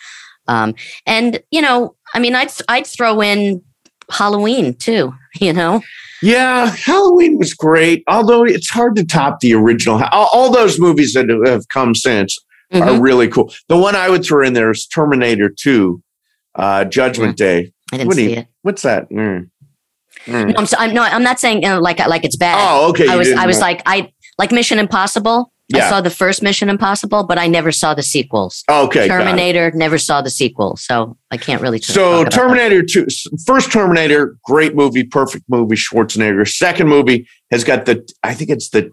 Um, 0.47 0.75
and 1.05 1.43
you 1.51 1.63
know, 1.63 1.97
I 2.15 2.19
mean, 2.21 2.35
I'd 2.35 2.51
I'd 2.69 2.87
throw 2.87 3.21
in 3.23 3.63
Halloween 4.11 4.75
too. 4.75 5.13
You 5.41 5.53
know, 5.53 5.83
Yeah, 6.23 6.71
Halloween 6.71 7.39
was 7.39 7.55
great, 7.55 8.05
although 8.07 8.45
it's 8.45 8.71
hard 8.71 8.95
to 8.95 9.05
top 9.05 9.41
the 9.41 9.53
original. 9.55 10.01
All, 10.13 10.29
all 10.33 10.51
those 10.53 10.79
movies 10.79 11.13
that 11.15 11.27
have 11.45 11.67
come 11.71 11.93
since 11.97 12.39
are 12.73 12.81
Mhm. 12.81 13.03
really 13.03 13.27
cool. 13.27 13.53
The 13.69 13.77
one 13.77 13.97
I 13.97 14.09
would 14.09 14.25
throw 14.25 14.47
in 14.47 14.53
there 14.53 14.71
is 14.71 14.87
Terminator 14.87 15.49
2, 15.51 16.01
uh, 16.55 16.85
Judgment 16.85 17.37
Day. 17.37 17.73
I 17.93 17.97
didn't 17.97 18.07
what 18.07 18.17
see 18.17 18.31
you- 18.31 18.37
it. 18.39 18.47
What's 18.63 18.83
that? 18.83 19.11
Mm. 19.11 19.51
Mm. 20.27 20.47
No, 20.51 20.55
I'm, 20.57 20.67
so, 20.67 20.77
I'm 20.79 20.95
no, 20.95 21.03
I'm 21.03 21.25
not 21.25 21.41
saying 21.41 21.65
uh, 21.67 21.81
like 21.81 21.99
like 22.07 22.25
it's 22.25 22.37
bad. 22.37 22.59
Oh, 22.61 22.91
okay. 22.91 23.09
I 23.09 23.17
was 23.17 23.33
I 23.33 23.47
was 23.47 23.57
know. 23.59 23.63
like 23.67 23.83
I 23.85 24.13
like 24.39 24.53
Mission 24.53 24.79
Impossible. 24.79 25.51
I 25.75 25.89
saw 25.91 26.01
the 26.01 26.11
first 26.11 26.43
Mission 26.43 26.69
Impossible, 26.69 27.25
but 27.25 27.39
I 27.39 27.47
never 27.47 27.73
saw 27.73 27.95
the 27.95 28.03
sequels. 28.03 28.63
okay. 28.71 29.09
Terminator 29.09 29.71
never 29.75 29.99
saw 29.99 30.23
the 30.23 30.31
sequel, 30.31 30.77
so 30.77 31.17
I 31.31 31.37
can't 31.37 31.61
really. 31.63 31.79
t- 31.79 31.93
So 31.93 32.21
about 32.23 32.33
that. 32.33 32.39
Terminator 32.39 32.83
2, 32.83 33.07
first 33.47 33.73
Terminator, 33.73 34.37
great 34.45 34.75
movie, 34.75 35.05
perfect 35.05 35.45
movie, 35.49 35.77
Schwarzenegger. 35.77 36.47
Second 36.49 36.89
movie 36.89 37.27
has 37.51 37.65
got 37.65 37.87
the, 37.87 38.07
I 38.23 38.35
think 38.35 38.51
it's 38.51 38.71
the 38.71 38.85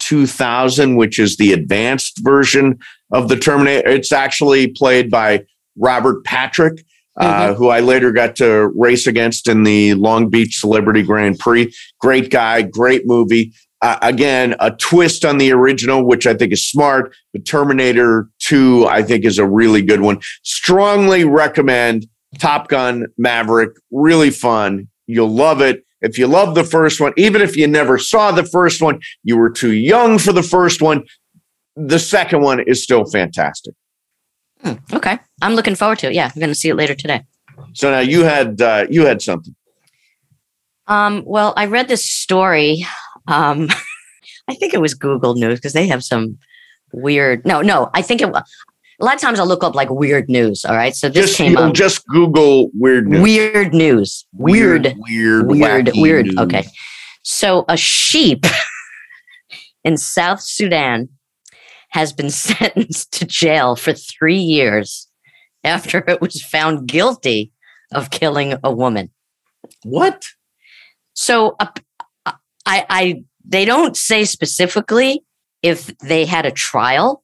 T2000, 0.00 0.96
which 0.96 1.18
is 1.18 1.36
the 1.36 1.52
advanced 1.52 2.18
version 2.22 2.78
of 3.12 3.28
the 3.28 3.36
Terminator. 3.36 3.88
It's 3.88 4.12
actually 4.12 4.68
played 4.68 5.10
by 5.10 5.44
Robert 5.76 6.24
Patrick, 6.24 6.84
uh, 7.18 7.54
who 7.54 7.68
I 7.68 7.80
later 7.80 8.12
got 8.12 8.36
to 8.36 8.68
race 8.74 9.06
against 9.06 9.48
in 9.48 9.62
the 9.62 9.94
Long 9.94 10.28
Beach 10.28 10.58
Celebrity 10.58 11.02
Grand 11.02 11.38
Prix. 11.38 11.72
Great 12.00 12.30
guy, 12.30 12.62
great 12.62 13.02
movie. 13.06 13.52
Uh, 13.82 13.98
again, 14.00 14.54
a 14.58 14.70
twist 14.70 15.24
on 15.24 15.38
the 15.38 15.52
original, 15.52 16.04
which 16.04 16.26
I 16.26 16.34
think 16.34 16.52
is 16.52 16.66
smart. 16.66 17.14
But 17.32 17.44
Terminator 17.44 18.28
2, 18.40 18.86
I 18.88 19.02
think, 19.02 19.24
is 19.24 19.38
a 19.38 19.46
really 19.46 19.82
good 19.82 20.00
one. 20.00 20.20
Strongly 20.42 21.24
recommend 21.24 22.06
Top 22.38 22.68
Gun 22.68 23.06
Maverick. 23.18 23.76
Really 23.90 24.30
fun. 24.30 24.88
You'll 25.06 25.28
love 25.30 25.60
it. 25.60 25.84
If 26.00 26.18
you 26.18 26.26
love 26.26 26.54
the 26.54 26.64
first 26.64 27.00
one, 27.00 27.12
even 27.16 27.40
if 27.40 27.56
you 27.56 27.66
never 27.66 27.98
saw 27.98 28.30
the 28.30 28.44
first 28.44 28.82
one, 28.82 29.00
you 29.22 29.36
were 29.36 29.50
too 29.50 29.72
young 29.72 30.18
for 30.18 30.32
the 30.32 30.42
first 30.42 30.82
one, 30.82 31.04
the 31.74 31.98
second 31.98 32.42
one 32.42 32.60
is 32.60 32.82
still 32.82 33.04
fantastic. 33.04 33.74
Hmm, 34.62 34.74
okay, 34.92 35.18
I'm 35.42 35.54
looking 35.54 35.74
forward 35.74 35.98
to 36.00 36.08
it. 36.08 36.14
Yeah, 36.14 36.30
I'm 36.34 36.40
going 36.40 36.48
to 36.48 36.54
see 36.54 36.68
it 36.68 36.74
later 36.74 36.94
today. 36.94 37.22
So 37.74 37.90
now 37.90 38.00
you 38.00 38.24
had 38.24 38.60
uh, 38.60 38.86
you 38.90 39.04
had 39.06 39.22
something. 39.22 39.54
Um, 40.86 41.24
well, 41.26 41.52
I 41.56 41.66
read 41.66 41.88
this 41.88 42.08
story. 42.08 42.86
Um, 43.28 43.68
I 44.48 44.54
think 44.54 44.74
it 44.74 44.80
was 44.80 44.94
Google 44.94 45.34
News 45.34 45.58
because 45.58 45.72
they 45.72 45.86
have 45.88 46.04
some 46.04 46.38
weird. 46.92 47.44
No, 47.44 47.60
no, 47.62 47.90
I 47.94 48.02
think 48.02 48.20
it. 48.22 48.30
was. 48.30 48.42
A 48.98 49.04
lot 49.04 49.14
of 49.14 49.20
times 49.20 49.38
I'll 49.38 49.46
look 49.46 49.62
up 49.62 49.74
like 49.74 49.90
weird 49.90 50.28
news. 50.30 50.64
All 50.64 50.74
right, 50.74 50.94
so 50.96 51.08
this 51.10 51.26
Just 51.26 51.36
came 51.36 51.56
up. 51.58 51.74
just 51.74 52.06
Google 52.06 52.70
weird 52.72 53.06
news. 53.08 53.20
Weird 53.20 53.74
news. 53.74 54.26
Weird. 54.32 54.94
weird, 54.98 55.46
Weird. 55.48 55.90
Weird. 55.94 56.38
Okay. 56.38 56.64
So 57.22 57.64
a 57.68 57.76
sheep 57.76 58.46
in 59.84 59.98
South 59.98 60.40
Sudan 60.40 61.10
has 61.90 62.12
been 62.14 62.30
sentenced 62.30 63.12
to 63.12 63.26
jail 63.26 63.76
for 63.76 63.92
three 63.92 64.38
years 64.38 65.08
after 65.62 66.02
it 66.08 66.20
was 66.22 66.42
found 66.42 66.88
guilty 66.88 67.52
of 67.92 68.10
killing 68.10 68.54
a 68.64 68.72
woman. 68.72 69.10
What? 69.82 70.24
So 71.12 71.56
uh, 71.60 71.66
I, 72.66 72.84
I, 72.90 73.24
they 73.44 73.64
don't 73.64 73.96
say 73.96 74.24
specifically 74.24 75.22
if 75.62 75.96
they 75.98 76.24
had 76.24 76.44
a 76.44 76.50
trial. 76.50 77.22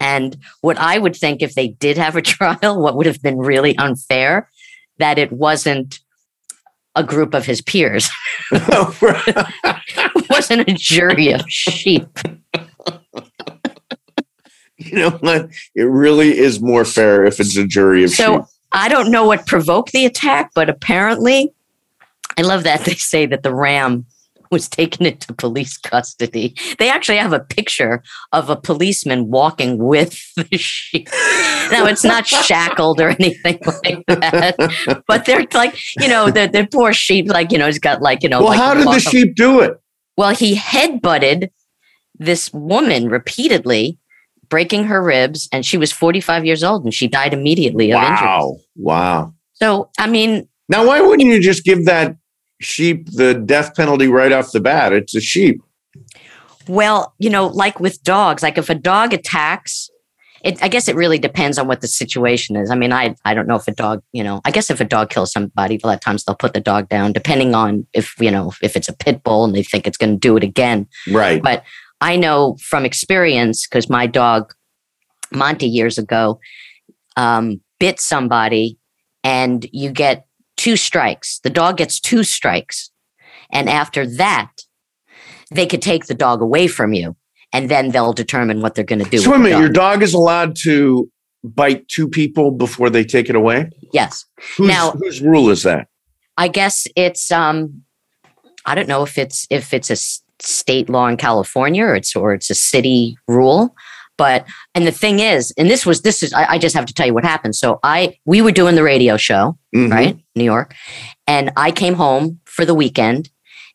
And 0.00 0.36
what 0.60 0.78
I 0.78 0.98
would 0.98 1.16
think 1.16 1.42
if 1.42 1.54
they 1.54 1.68
did 1.68 1.98
have 1.98 2.16
a 2.16 2.22
trial, 2.22 2.80
what 2.80 2.96
would 2.96 3.06
have 3.06 3.20
been 3.20 3.38
really 3.38 3.76
unfair, 3.76 4.48
that 4.98 5.18
it 5.18 5.32
wasn't 5.32 6.00
a 6.94 7.02
group 7.02 7.34
of 7.34 7.44
his 7.44 7.60
peers. 7.60 8.08
It 8.52 10.28
wasn't 10.30 10.68
a 10.68 10.74
jury 10.74 11.32
of 11.32 11.42
sheep. 11.48 12.06
you 14.76 14.98
know 14.98 15.10
what? 15.10 15.50
It 15.74 15.82
really 15.82 16.38
is 16.38 16.60
more 16.60 16.84
fair 16.84 17.24
if 17.24 17.40
it's 17.40 17.56
a 17.56 17.66
jury 17.66 18.04
of 18.04 18.10
So 18.10 18.36
sheep. 18.36 18.44
I 18.70 18.88
don't 18.88 19.10
know 19.10 19.26
what 19.26 19.46
provoked 19.46 19.90
the 19.92 20.06
attack, 20.06 20.52
but 20.54 20.68
apparently, 20.68 21.52
I 22.36 22.42
love 22.42 22.62
that 22.64 22.84
they 22.84 22.94
say 22.94 23.26
that 23.26 23.42
the 23.42 23.54
ram 23.54 24.06
was 24.54 24.68
taken 24.68 25.04
into 25.04 25.34
police 25.34 25.76
custody. 25.76 26.54
They 26.78 26.88
actually 26.88 27.18
have 27.18 27.32
a 27.34 27.40
picture 27.40 28.02
of 28.32 28.48
a 28.48 28.56
policeman 28.56 29.30
walking 29.30 29.76
with 29.78 30.18
the 30.36 30.56
sheep. 30.56 31.08
Now 31.70 31.84
it's 31.86 32.04
not 32.04 32.26
shackled 32.26 33.00
or 33.00 33.10
anything 33.10 33.58
like 33.84 34.06
that, 34.06 35.02
but 35.06 35.26
they're 35.26 35.46
like, 35.52 35.76
you 36.00 36.08
know, 36.08 36.30
the, 36.30 36.46
the 36.46 36.66
poor 36.72 36.92
sheep, 36.92 37.28
like, 37.28 37.52
you 37.52 37.58
know, 37.58 37.66
he's 37.66 37.78
got 37.78 38.00
like, 38.00 38.22
you 38.22 38.28
know, 38.30 38.40
Well, 38.40 38.48
like 38.50 38.58
how 38.58 38.74
did 38.74 38.86
the 38.86 39.00
sheep 39.00 39.34
do 39.34 39.60
it? 39.60 39.72
Well, 40.16 40.34
he 40.34 40.54
headbutted 40.56 41.50
this 42.18 42.52
woman 42.52 43.08
repeatedly, 43.08 43.98
breaking 44.48 44.84
her 44.84 45.02
ribs, 45.02 45.48
and 45.52 45.66
she 45.66 45.76
was 45.76 45.90
45 45.90 46.44
years 46.46 46.62
old 46.62 46.84
and 46.84 46.94
she 46.94 47.08
died 47.08 47.34
immediately 47.34 47.92
of 47.92 48.00
injuries. 48.00 48.20
Wow. 48.22 48.56
Wow. 48.76 49.34
So, 49.54 49.90
I 49.98 50.06
mean, 50.06 50.48
Now, 50.68 50.86
why 50.86 51.00
wouldn't 51.00 51.28
you 51.28 51.40
just 51.40 51.64
give 51.64 51.84
that 51.86 52.16
sheep 52.64 53.10
the 53.12 53.34
death 53.34 53.74
penalty 53.74 54.08
right 54.08 54.32
off 54.32 54.52
the 54.52 54.60
bat? 54.60 54.92
It's 54.92 55.14
a 55.14 55.20
sheep. 55.20 55.60
well, 56.68 57.14
you 57.18 57.30
know, 57.30 57.46
like 57.46 57.80
with 57.80 58.02
dogs, 58.02 58.42
like 58.42 58.58
if 58.58 58.70
a 58.70 58.74
dog 58.74 59.12
attacks, 59.12 59.90
it, 60.42 60.62
I 60.62 60.68
guess 60.68 60.88
it 60.88 60.96
really 60.96 61.18
depends 61.18 61.58
on 61.58 61.66
what 61.66 61.80
the 61.80 61.88
situation 61.88 62.56
is. 62.56 62.70
I 62.70 62.74
mean, 62.74 62.92
I, 62.92 63.14
I 63.24 63.32
don't 63.32 63.48
know 63.48 63.56
if 63.56 63.66
a 63.66 63.72
dog, 63.72 64.02
you 64.12 64.22
know, 64.22 64.40
I 64.44 64.50
guess 64.50 64.70
if 64.70 64.80
a 64.80 64.84
dog 64.84 65.10
kills 65.10 65.32
somebody, 65.32 65.80
a 65.82 65.86
lot 65.86 65.94
of 65.94 66.00
times 66.00 66.24
they'll 66.24 66.36
put 66.36 66.52
the 66.52 66.60
dog 66.60 66.88
down, 66.88 67.12
depending 67.12 67.54
on 67.54 67.86
if, 67.94 68.14
you 68.20 68.30
know, 68.30 68.52
if 68.62 68.76
it's 68.76 68.88
a 68.88 68.92
pit 68.92 69.22
bull 69.22 69.44
and 69.44 69.54
they 69.54 69.62
think 69.62 69.86
it's 69.86 69.96
going 69.96 70.14
to 70.14 70.18
do 70.18 70.36
it 70.36 70.42
again. 70.42 70.86
Right. 71.10 71.42
But 71.42 71.64
I 72.00 72.16
know 72.16 72.56
from 72.60 72.84
experience 72.84 73.66
because 73.66 73.88
my 73.88 74.06
dog 74.06 74.52
Monty 75.32 75.66
years 75.66 75.98
ago 75.98 76.38
um, 77.16 77.60
bit 77.80 78.00
somebody, 78.00 78.78
and 79.22 79.66
you 79.72 79.90
get 79.90 80.26
two 80.64 80.76
strikes. 80.76 81.40
The 81.44 81.50
dog 81.50 81.76
gets 81.76 82.00
two 82.00 82.22
strikes, 82.24 82.90
and 83.52 83.68
after 83.68 84.06
that, 84.16 84.50
they 85.50 85.66
could 85.66 85.82
take 85.82 86.06
the 86.06 86.14
dog 86.14 86.40
away 86.40 86.66
from 86.68 86.92
you, 86.94 87.16
and 87.52 87.70
then 87.70 87.90
they'll 87.90 88.12
determine 88.14 88.60
what 88.62 88.74
they're 88.74 88.84
going 88.92 89.04
to 89.04 89.10
do. 89.10 89.18
so, 89.18 89.30
with 89.30 89.40
wait 89.40 89.44
the 89.44 89.50
minute, 89.50 89.60
your 89.60 89.68
dog. 89.68 89.94
dog 89.94 90.02
is 90.02 90.14
allowed 90.14 90.56
to 90.64 91.08
bite 91.44 91.86
two 91.88 92.08
people 92.08 92.50
before 92.50 92.88
they 92.90 93.04
take 93.04 93.28
it 93.28 93.36
away? 93.36 93.68
yes, 93.92 94.24
Whose, 94.56 94.68
Now- 94.68 94.90
whose 94.92 95.20
rule 95.20 95.50
is 95.50 95.62
that? 95.64 95.88
I 96.36 96.48
guess 96.48 96.86
it's 96.96 97.30
um, 97.30 97.82
I 98.66 98.74
don't 98.74 98.88
know 98.88 99.02
if 99.04 99.18
it's 99.18 99.46
if 99.50 99.72
it's 99.74 99.90
a 99.90 99.96
state 100.44 100.88
law 100.88 101.06
in 101.06 101.16
California 101.16 101.84
or 101.84 101.94
it's 101.94 102.16
or 102.16 102.34
it's 102.34 102.50
a 102.50 102.54
city 102.56 103.16
rule. 103.28 103.74
But 104.16 104.44
and 104.74 104.84
the 104.86 104.92
thing 104.92 105.20
is, 105.20 105.52
and 105.58 105.68
this 105.70 105.84
was 105.86 106.02
this 106.02 106.22
is 106.24 106.32
I, 106.32 106.44
I 106.54 106.58
just 106.58 106.74
have 106.74 106.86
to 106.86 106.94
tell 106.94 107.06
you 107.06 107.14
what 107.14 107.24
happened. 107.24 107.54
So 107.54 107.78
I 107.84 108.16
we 108.24 108.42
were 108.42 108.52
doing 108.52 108.74
the 108.74 108.82
radio 108.82 109.16
show, 109.16 109.56
Mhm. 109.76 109.90
right, 109.92 110.16
New 110.34 110.44
York, 110.44 110.74
and 111.26 111.50
I 111.56 111.70
came 111.70 111.94
home 111.94 112.40
for 112.44 112.64
the 112.64 112.74
weekend. 112.74 113.30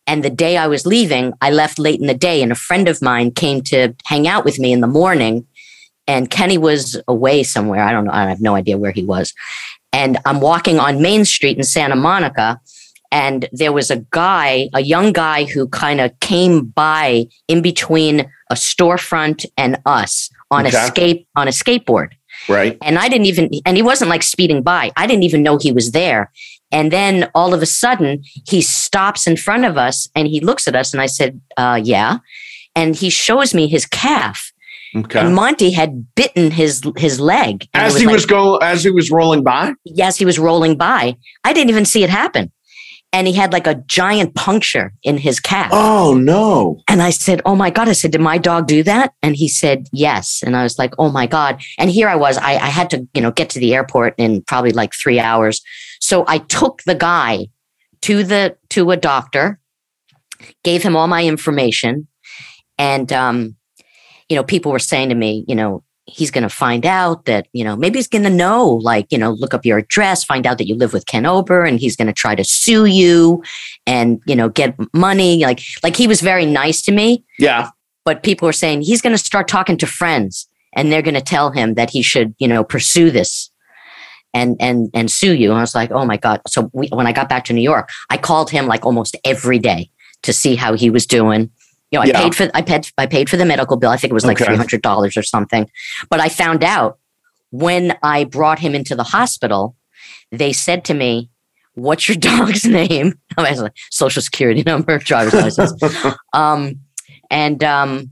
And 0.07 0.23
the 0.23 0.29
day 0.31 0.57
I 0.57 0.65
was 0.65 0.87
leaving, 0.87 1.33
I 1.39 1.51
left 1.51 1.77
late 1.77 1.99
in 1.99 2.07
the 2.07 2.15
day, 2.15 2.41
and 2.41 2.51
a 2.51 2.55
friend 2.55 2.87
of 2.87 3.01
mine 3.01 3.31
came 3.31 3.61
to 3.65 3.93
hang 4.05 4.27
out 4.27 4.43
with 4.43 4.57
me 4.57 4.71
in 4.71 4.81
the 4.81 4.87
morning. 4.87 5.45
And 6.07 6.31
Kenny 6.31 6.57
was 6.57 6.99
away 7.07 7.43
somewhere. 7.43 7.83
I 7.83 7.91
don't 7.91 8.05
know. 8.05 8.11
I 8.11 8.27
have 8.27 8.41
no 8.41 8.55
idea 8.55 8.79
where 8.79 8.91
he 8.91 9.05
was. 9.05 9.33
And 9.93 10.17
I'm 10.25 10.41
walking 10.41 10.79
on 10.79 11.01
Main 11.01 11.25
Street 11.25 11.57
in 11.57 11.63
Santa 11.63 11.95
Monica, 11.95 12.59
and 13.11 13.47
there 13.51 13.73
was 13.73 13.91
a 13.91 13.97
guy, 14.11 14.69
a 14.73 14.81
young 14.81 15.13
guy 15.13 15.43
who 15.45 15.67
kind 15.67 16.01
of 16.01 16.19
came 16.19 16.65
by 16.65 17.27
in 17.47 17.61
between 17.61 18.31
a 18.49 18.55
storefront 18.55 19.45
and 19.57 19.79
us 19.85 20.29
on 20.51 20.65
a 20.65 20.71
skate 20.71 21.27
on 21.35 21.47
a 21.47 21.51
skateboard 21.51 22.13
Right. 22.48 22.77
and 22.81 22.98
I 22.98 23.10
didn't 23.10 23.27
even 23.27 23.50
and 23.65 23.75
he 23.77 23.84
wasn't 23.84 24.10
like 24.10 24.24
speeding 24.24 24.63
by. 24.63 24.91
I 24.96 25.05
didn't 25.08 25.24
even 25.24 25.43
know 25.43 25.58
he 25.58 25.72
was 25.72 25.91
there. 25.91 26.31
And 26.72 26.91
then 26.91 27.29
all 27.34 27.53
of 27.53 27.62
a 27.62 27.65
sudden 27.65 28.24
he 28.48 28.62
stops 28.62 29.25
in 29.27 29.36
front 29.38 29.65
of 29.65 29.77
us 29.77 30.08
and 30.15 30.27
he 30.27 30.39
looks 30.39 30.67
at 30.67 30.75
us 30.75 30.93
and 30.93 31.01
I 31.01 31.08
said, 31.08 31.39
uh, 31.58 31.79
yeah. 31.84 32.19
And 32.75 32.96
he 32.96 33.10
shows 33.10 33.53
me 33.53 33.67
his 33.67 33.86
calf. 33.86 34.51
Okay. 34.96 35.19
And 35.19 35.36
Monty 35.36 35.72
had 35.72 36.13
bitten 36.15 36.50
his 36.51 36.81
his 36.98 37.19
leg. 37.19 37.67
As 37.74 38.00
he 38.00 38.05
like- 38.05 38.13
was 38.13 38.25
go, 38.25 38.58
as 38.58 38.84
he 38.84 38.89
was 38.91 39.12
rolling 39.12 39.43
by. 39.43 39.74
yes, 39.86 40.17
he 40.17 40.25
was 40.25 40.39
rolling 40.39 40.77
by. 40.77 41.15
I 41.43 41.53
didn't 41.53 41.69
even 41.69 41.86
see 41.86 42.03
it 42.03 42.10
happen. 42.10 42.51
And 43.11 43.25
he 43.25 43.33
had 43.33 43.51
like 43.51 43.65
a 43.65 43.75
giant 43.87 44.35
puncture 44.35 44.93
in 45.03 45.17
his 45.17 45.39
calf. 45.39 45.71
Oh 45.71 46.15
no! 46.15 46.81
And 46.87 47.01
I 47.01 47.09
said, 47.09 47.41
Oh 47.43 47.55
my 47.55 47.71
God. 47.71 47.89
I 47.89 47.93
said, 47.93 48.11
Did 48.11 48.21
my 48.21 48.37
dog 48.37 48.67
do 48.67 48.83
that? 48.83 49.13
And 49.23 49.35
he 49.35 49.47
said, 49.47 49.87
Yes. 49.91 50.43
And 50.45 50.55
I 50.55 50.63
was 50.63 50.77
like, 50.77 50.93
Oh 50.99 51.09
my 51.09 51.25
God. 51.25 51.61
And 51.79 51.89
here 51.89 52.07
I 52.07 52.15
was. 52.15 52.37
I, 52.37 52.51
I 52.51 52.67
had 52.67 52.89
to, 52.91 53.07
you 53.15 53.21
know, 53.21 53.31
get 53.31 53.49
to 53.51 53.59
the 53.59 53.73
airport 53.73 54.13
in 54.17 54.43
probably 54.43 54.71
like 54.71 54.93
three 54.93 55.19
hours. 55.19 55.61
So 55.99 56.23
I 56.27 56.37
took 56.37 56.83
the 56.83 56.95
guy 56.95 57.47
to 58.01 58.23
the 58.23 58.57
to 58.69 58.91
a 58.91 58.97
doctor, 58.97 59.59
gave 60.63 60.83
him 60.83 60.95
all 60.95 61.07
my 61.07 61.25
information. 61.25 62.07
And 62.77 63.11
um, 63.11 63.55
you 64.29 64.35
know, 64.35 64.43
people 64.43 64.71
were 64.71 64.79
saying 64.79 65.09
to 65.09 65.15
me, 65.15 65.45
you 65.47 65.55
know, 65.55 65.83
he's 66.13 66.31
gonna 66.31 66.49
find 66.49 66.85
out 66.85 67.25
that, 67.25 67.47
you 67.53 67.63
know, 67.63 67.75
maybe 67.75 67.97
he's 67.99 68.07
gonna 68.07 68.29
know, 68.29 68.65
like, 68.67 69.07
you 69.11 69.17
know, 69.17 69.31
look 69.31 69.53
up 69.53 69.65
your 69.65 69.77
address, 69.77 70.23
find 70.23 70.45
out 70.47 70.57
that 70.57 70.67
you 70.67 70.75
live 70.75 70.93
with 70.93 71.05
Ken 71.05 71.25
Ober, 71.25 71.63
and 71.63 71.79
he's 71.79 71.95
gonna 71.95 72.13
try 72.13 72.35
to 72.35 72.43
sue 72.43 72.85
you 72.85 73.43
and, 73.87 74.21
you 74.25 74.35
know, 74.35 74.49
get 74.49 74.75
money. 74.93 75.43
Like, 75.43 75.61
like 75.83 75.95
he 75.95 76.07
was 76.07 76.21
very 76.21 76.45
nice 76.45 76.81
to 76.83 76.91
me 76.91 77.23
Yeah. 77.37 77.69
but 78.05 78.23
people 78.23 78.45
were 78.45 78.53
saying 78.53 78.81
he's 78.81 79.01
going 79.01 79.15
to 79.15 79.23
start 79.23 79.47
talking 79.47 79.77
to 79.77 79.85
friends 79.87 80.47
and 80.75 80.91
they're 80.91 81.01
going 81.01 81.15
to 81.15 81.21
tell 81.21 81.51
him 81.51 81.73
that 81.75 81.89
he 81.89 82.01
should 82.01 82.33
you 82.39 82.47
know 82.47 82.63
pursue 82.63 83.09
this 83.11 83.49
and 84.33 84.55
and 84.59 84.89
and 84.93 85.09
sue 85.09 85.33
you 85.33 85.49
and 85.49 85.57
i 85.57 85.61
was 85.61 85.73
like 85.73 85.91
oh 85.91 86.05
my 86.05 86.17
god 86.17 86.39
so 86.47 86.69
we, 86.73 86.87
when 86.89 87.07
i 87.07 87.11
got 87.11 87.27
back 87.27 87.43
to 87.45 87.53
new 87.53 87.61
york 87.61 87.89
i 88.11 88.17
called 88.17 88.49
him 88.51 88.67
like 88.67 88.85
almost 88.85 89.15
every 89.25 89.57
day 89.59 89.89
to 90.21 90.31
see 90.31 90.55
how 90.55 90.73
he 90.73 90.89
was 90.89 91.05
doing 91.07 91.49
you 91.91 91.98
know 92.00 92.03
i 92.03 92.05
Yeah. 92.08 92.22
paid 92.22 92.36
for 92.36 92.50
i 92.53 92.62
paid 92.62 92.89
i 92.98 93.05
paid 93.05 93.29
for 93.29 93.38
the 93.38 93.46
medical 93.46 93.77
bill 93.77 93.89
i 93.89 93.98
think 93.98 94.12
it 94.12 94.13
was 94.13 94.25
like 94.25 94.41
Okay. 94.41 94.55
$300 94.55 95.17
or 95.17 95.24
something 95.24 95.69
but 96.10 96.19
i 96.19 96.29
found 96.29 96.63
out 96.63 97.00
when 97.51 97.98
i 98.03 98.24
brought 98.24 98.60
him 98.60 98.75
into 98.75 98.96
the 98.96 99.03
hospital 99.03 99.75
they 100.31 100.53
said 100.53 100.86
to 100.86 100.93
me 100.93 101.29
what's 101.74 102.08
your 102.08 102.17
dog's 102.31 102.65
name 102.65 103.13
i 103.38 103.50
was 103.50 103.62
like 103.62 103.75
social 103.91 104.22
security 104.22 104.63
number 104.65 104.98
driver's 105.12 105.34
license 105.58 106.05
um, 106.34 106.79
and 107.31 107.63
um, 107.63 108.12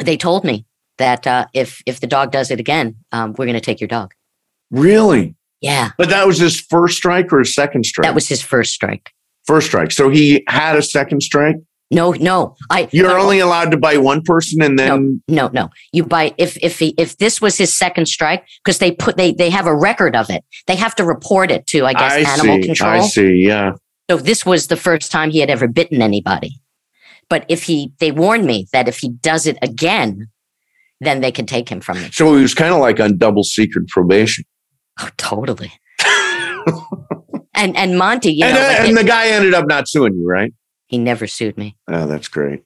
they 0.00 0.16
told 0.16 0.44
me 0.44 0.64
that 0.98 1.26
uh, 1.26 1.46
if 1.54 1.82
if 1.86 2.00
the 2.00 2.06
dog 2.06 2.30
does 2.32 2.50
it 2.50 2.60
again, 2.60 2.94
um, 3.12 3.30
we're 3.36 3.44
going 3.46 3.54
to 3.54 3.60
take 3.60 3.80
your 3.80 3.88
dog. 3.88 4.12
Really? 4.70 5.34
Yeah, 5.60 5.90
But 5.98 6.08
that 6.10 6.26
was 6.26 6.38
his 6.38 6.58
first 6.60 6.96
strike 6.96 7.30
or 7.32 7.38
his 7.40 7.54
second 7.54 7.84
strike? 7.84 8.04
that 8.06 8.14
was 8.14 8.28
his 8.28 8.40
first 8.42 8.72
strike. 8.72 9.10
first 9.46 9.66
strike. 9.68 9.92
So 9.92 10.08
he 10.10 10.42
had 10.46 10.76
a 10.76 10.82
second 10.82 11.22
strike. 11.22 11.56
No, 11.92 12.12
no, 12.12 12.56
I. 12.70 12.88
You're 12.92 13.08
no, 13.08 13.18
only 13.18 13.40
allowed 13.40 13.72
to 13.72 13.76
bite 13.76 14.00
one 14.00 14.22
person, 14.22 14.62
and 14.62 14.78
then 14.78 15.20
no, 15.26 15.48
no. 15.48 15.70
You 15.92 16.04
buy 16.04 16.34
if 16.38 16.56
if 16.62 16.78
he, 16.78 16.94
if 16.96 17.18
this 17.18 17.40
was 17.40 17.56
his 17.56 17.76
second 17.76 18.06
strike 18.06 18.46
because 18.64 18.78
they 18.78 18.92
put 18.92 19.16
they 19.16 19.32
they 19.32 19.50
have 19.50 19.66
a 19.66 19.74
record 19.74 20.14
of 20.14 20.30
it. 20.30 20.44
They 20.68 20.76
have 20.76 20.94
to 20.96 21.04
report 21.04 21.50
it 21.50 21.66
to 21.68 21.86
I 21.86 21.92
guess 21.94 22.12
I 22.12 22.20
animal 22.20 22.62
see. 22.62 22.66
control. 22.66 22.90
I 22.90 23.00
see. 23.00 23.44
Yeah. 23.44 23.72
So 24.08 24.18
this 24.18 24.46
was 24.46 24.68
the 24.68 24.76
first 24.76 25.10
time 25.10 25.30
he 25.30 25.40
had 25.40 25.50
ever 25.50 25.66
bitten 25.66 26.00
anybody. 26.00 26.60
But 27.28 27.44
if 27.48 27.62
he, 27.62 27.92
they 28.00 28.10
warned 28.10 28.44
me 28.44 28.66
that 28.72 28.88
if 28.88 28.98
he 28.98 29.10
does 29.10 29.46
it 29.46 29.56
again, 29.62 30.28
then 31.00 31.20
they 31.20 31.30
can 31.30 31.46
take 31.46 31.68
him 31.68 31.80
from 31.80 32.02
me. 32.02 32.10
So 32.12 32.34
he 32.34 32.42
was 32.42 32.54
kind 32.54 32.74
of 32.74 32.80
like 32.80 32.98
on 32.98 33.18
double 33.18 33.44
secret 33.44 33.86
probation. 33.88 34.44
Oh, 35.00 35.08
totally. 35.16 35.72
and 37.54 37.76
and 37.76 37.98
Monty, 37.98 38.32
you 38.32 38.44
and, 38.44 38.54
know, 38.54 38.60
uh, 38.60 38.66
like 38.68 38.80
and 38.80 38.90
it- 38.90 39.02
the 39.02 39.04
guy 39.04 39.28
ended 39.28 39.54
up 39.54 39.66
not 39.66 39.88
suing 39.88 40.14
you, 40.14 40.26
right? 40.28 40.52
He 40.90 40.98
never 40.98 41.26
sued 41.26 41.56
me. 41.56 41.76
Oh, 41.88 42.06
that's 42.06 42.28
great. 42.28 42.64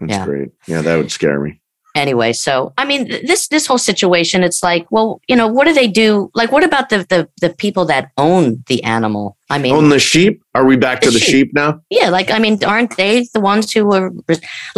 That's 0.00 0.12
Yeah. 0.12 0.24
great. 0.24 0.48
Yeah, 0.66 0.80
that 0.82 0.96
would 0.96 1.12
scare 1.12 1.38
me. 1.40 1.52
anyway 1.96 2.32
so 2.32 2.72
i 2.78 2.84
mean 2.90 3.02
th- 3.08 3.26
this 3.26 3.48
this 3.48 3.66
whole 3.68 3.76
situation 3.92 4.44
it's 4.48 4.62
like 4.62 4.84
well 4.96 5.08
you 5.30 5.34
know 5.34 5.48
what 5.56 5.64
do 5.68 5.72
they 5.78 5.88
do 5.88 6.30
like 6.40 6.52
what 6.54 6.62
about 6.62 6.88
the 6.88 6.98
the, 7.12 7.20
the 7.44 7.50
people 7.64 7.84
that 7.84 8.04
own 8.16 8.44
the 8.68 8.78
animal 8.84 9.36
i 9.54 9.58
mean 9.58 9.74
Own 9.74 9.88
the 9.88 9.98
sheep? 9.98 10.34
Are 10.54 10.64
we 10.64 10.76
back 10.76 11.00
to 11.00 11.08
The 11.10 11.14
the 11.18 11.24
sheep. 11.24 11.48
sheep 11.48 11.50
now? 11.62 11.70
yeah 11.98 12.08
like 12.18 12.30
i 12.30 12.38
mean 12.38 12.54
aren't 12.64 12.96
they 12.96 13.26
the 13.34 13.40
ones 13.52 13.72
who 13.72 13.82
were 13.92 14.12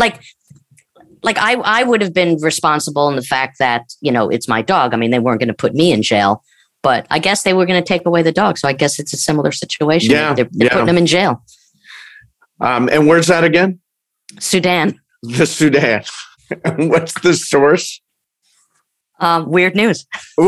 like 0.04 0.14
like 1.22 1.36
i 1.38 1.52
i 1.78 1.82
would 1.88 2.00
have 2.00 2.14
been 2.14 2.32
responsible 2.40 3.06
in 3.10 3.16
the 3.16 3.28
fact 3.34 3.58
that 3.58 3.82
you 4.00 4.10
know 4.16 4.24
it's 4.30 4.48
my 4.48 4.62
dog 4.62 4.94
i 4.94 4.96
mean 4.96 5.10
they 5.10 5.18
weren't 5.24 5.40
going 5.42 5.54
to 5.56 5.60
put 5.64 5.74
me 5.74 5.92
in 5.92 6.00
jail 6.02 6.42
but 6.82 7.06
i 7.10 7.18
guess 7.26 7.42
they 7.42 7.52
were 7.52 7.66
going 7.66 7.80
to 7.82 7.86
take 7.94 8.04
away 8.06 8.22
the 8.22 8.32
dog 8.42 8.56
so 8.56 8.66
i 8.72 8.72
guess 8.72 8.98
it's 8.98 9.12
a 9.12 9.18
similar 9.28 9.52
situation 9.52 10.10
Yeah, 10.10 10.32
they're, 10.32 10.48
they're 10.52 10.68
yeah. 10.68 10.72
putting 10.72 10.86
them 10.92 10.96
in 11.04 11.06
jail 11.06 11.32
Um, 12.62 12.88
and 12.90 13.06
where's 13.06 13.26
that 13.26 13.44
again? 13.44 13.80
sudan 14.38 14.98
The 15.22 15.44
Sudan. 15.46 16.02
What's 16.76 17.12
the 17.20 17.34
source? 17.34 18.00
um, 19.20 19.48
weird 19.50 19.76
news 19.76 20.06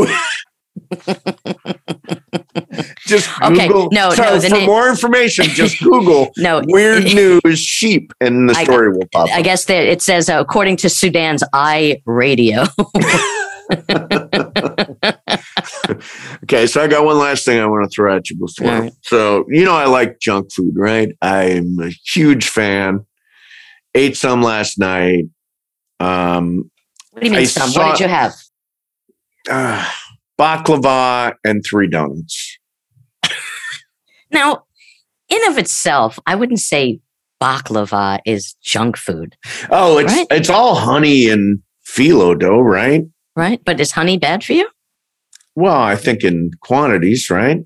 just 3.06 3.28
Okay, 3.42 3.68
Google. 3.68 3.88
no, 3.92 4.10
so 4.10 4.22
no, 4.22 4.38
the 4.38 4.48
for 4.48 4.58
na- 4.60 4.66
more 4.66 4.88
information, 4.88 5.44
just 5.46 5.80
Google 5.82 6.30
no 6.38 6.62
weird 6.66 7.04
news 7.04 7.58
sheep, 7.58 8.12
and 8.20 8.48
the 8.48 8.54
I- 8.56 8.64
story 8.64 8.90
will 8.90 9.06
pop 9.12 9.28
I 9.30 9.38
up. 9.40 9.44
guess 9.44 9.66
that 9.66 9.84
it 9.84 10.02
says 10.02 10.28
uh, 10.28 10.38
according 10.40 10.76
to 10.78 10.88
Sudan's 10.88 11.44
I 11.52 12.02
radio. 12.06 12.64
Okay, 16.44 16.66
so 16.66 16.82
I 16.82 16.86
got 16.86 17.04
one 17.04 17.18
last 17.18 17.44
thing 17.44 17.58
I 17.60 17.66
want 17.66 17.84
to 17.90 17.94
throw 17.94 18.14
at 18.14 18.28
you 18.30 18.36
before. 18.36 18.68
Right. 18.68 18.92
So 19.02 19.44
you 19.48 19.64
know 19.64 19.74
I 19.74 19.86
like 19.86 20.20
junk 20.20 20.52
food, 20.52 20.74
right? 20.76 21.10
I'm 21.22 21.78
a 21.80 21.90
huge 22.14 22.48
fan. 22.48 23.04
Ate 23.94 24.16
some 24.16 24.42
last 24.42 24.78
night. 24.78 25.24
Um, 26.00 26.70
What 27.12 27.20
do 27.22 27.26
you 27.26 27.32
mean, 27.32 27.40
I 27.40 27.44
some? 27.44 27.70
saw- 27.70 27.88
what 27.88 27.98
did 27.98 28.04
you 28.04 28.08
have? 28.08 28.34
uh, 29.50 29.90
baklava 30.40 31.34
and 31.44 31.64
three 31.64 31.88
donuts. 31.88 32.58
Now, 34.30 34.64
in 35.28 35.40
of 35.48 35.58
itself, 35.58 36.18
I 36.26 36.34
wouldn't 36.34 36.60
say 36.60 37.00
baklava 37.42 38.18
is 38.26 38.54
junk 38.62 38.96
food, 38.96 39.36
Oh, 39.70 39.98
it's 39.98 40.12
Right. 40.12 40.26
it's 40.30 40.50
all 40.50 40.74
honey 40.74 41.28
and 41.28 41.60
phyllo 41.86 42.38
dough, 42.38 42.60
right? 42.60 43.02
Right? 43.36 43.60
But 43.64 43.80
is 43.80 43.92
honey 43.92 44.18
bad 44.18 44.44
for 44.44 44.52
you? 44.52 44.68
Well, 45.54 45.76
I 45.76 45.96
think 45.96 46.24
in 46.24 46.50
quantities, 46.60 47.30
right? 47.30 47.58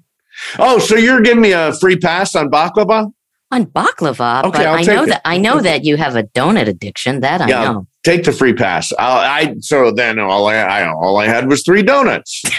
Oh, 0.58 0.78
so 0.78 0.94
you're 0.94 1.20
giving 1.20 1.40
me 1.42 1.52
a 1.52 1.72
free 1.74 1.96
pass 1.96 2.34
on 2.34 2.50
baklava? 2.50 3.10
On 3.50 3.64
baklava, 3.66 4.44
Okay, 4.44 4.58
but 4.58 4.66
I'll 4.66 4.74
I 4.76 4.82
know 4.82 5.02
it. 5.04 5.06
that 5.08 5.22
I 5.24 5.38
know 5.38 5.60
that 5.62 5.84
you 5.84 5.96
have 5.96 6.16
a 6.16 6.22
donut 6.22 6.68
addiction. 6.68 7.20
That 7.20 7.40
I 7.40 7.48
Yeah. 7.48 7.62
know. 7.64 7.86
Take 8.04 8.24
the 8.24 8.32
free 8.32 8.52
pass. 8.52 8.92
I'll, 8.98 9.18
I 9.18 9.54
so 9.60 9.90
then 9.90 10.18
all 10.18 10.46
I, 10.48 10.56
I 10.56 10.88
all 10.88 11.16
I 11.18 11.26
had 11.26 11.48
was 11.48 11.62
three 11.62 11.82
donuts. 11.82 12.42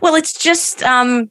Well, 0.00 0.14
it's 0.14 0.32
just 0.32 0.82
um, 0.82 1.30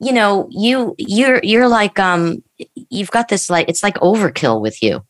you 0.00 0.12
know, 0.12 0.46
you 0.50 0.94
you're 0.98 1.40
you're 1.42 1.66
like 1.68 1.98
um, 1.98 2.42
you've 2.90 3.10
got 3.10 3.28
this 3.28 3.50
like 3.50 3.68
it's 3.68 3.82
like 3.82 3.96
overkill 3.96 4.60
with 4.60 4.80
you. 4.82 5.04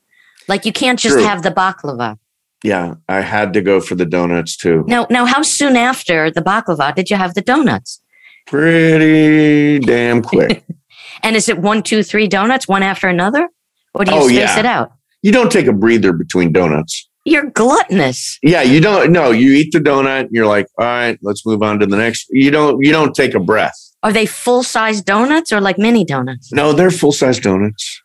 Like 0.49 0.64
you 0.64 0.73
can't 0.73 0.99
just 0.99 1.16
True. 1.16 1.25
have 1.25 1.43
the 1.43 1.50
baklava. 1.50 2.19
Yeah, 2.64 2.94
I 3.09 3.21
had 3.21 3.52
to 3.52 3.61
go 3.61 3.80
for 3.80 3.94
the 3.94 4.06
donuts 4.06 4.56
too. 4.56 4.85
Now, 4.88 5.06
now, 5.11 5.26
how 5.26 5.42
soon 5.42 5.76
after 5.76 6.30
the 6.30 6.40
baklava 6.40 6.94
did 6.97 7.11
you 7.11 7.16
have 7.16 7.35
the 7.35 7.42
donuts? 7.42 8.00
Pretty 8.47 9.79
damn 9.81 10.22
quick. 10.22 10.64
And 11.22 11.37
is 11.37 11.48
it 11.48 11.59
one, 11.59 11.83
two, 11.83 12.03
three 12.03 12.29
donuts, 12.29 12.68
one 12.68 12.83
after 12.83 13.09
another, 13.09 13.48
or 13.94 14.05
do 14.05 14.12
you 14.12 14.18
Oh, 14.18 14.27
space 14.29 14.37
yeah. 14.38 14.59
it 14.59 14.66
out? 14.66 14.92
you 15.22 15.33
don't 15.33 15.50
take 15.50 15.66
a 15.66 15.72
breather 15.72 16.12
between 16.12 16.53
donuts. 16.53 17.09
You're 17.24 17.48
gluttonous. 17.50 18.38
Yeah, 18.42 18.61
you 18.61 18.79
don't. 18.81 19.11
No, 19.11 19.31
you 19.31 19.53
eat 19.53 19.72
the 19.72 19.79
donut. 19.79 20.20
And 20.22 20.29
you're 20.33 20.46
like, 20.46 20.66
all 20.79 20.85
right, 20.85 21.18
let's 21.22 21.46
move 21.46 21.62
on 21.62 21.79
to 21.79 21.87
the 21.87 21.96
next. 21.96 22.27
You 22.31 22.50
don't. 22.50 22.85
You 22.85 22.92
don't 22.92 23.14
take 23.14 23.35
a 23.35 23.40
breath. 23.40 23.72
Are 24.03 24.12
they 24.12 24.27
full 24.27 24.62
size 24.62 25.00
donuts 25.00 25.50
or 25.50 25.62
like 25.62 25.79
mini 25.79 26.05
donuts? 26.05 26.53
No, 26.53 26.74
they're 26.74 26.90
full 26.90 27.12
size 27.12 27.38
donuts. 27.40 28.03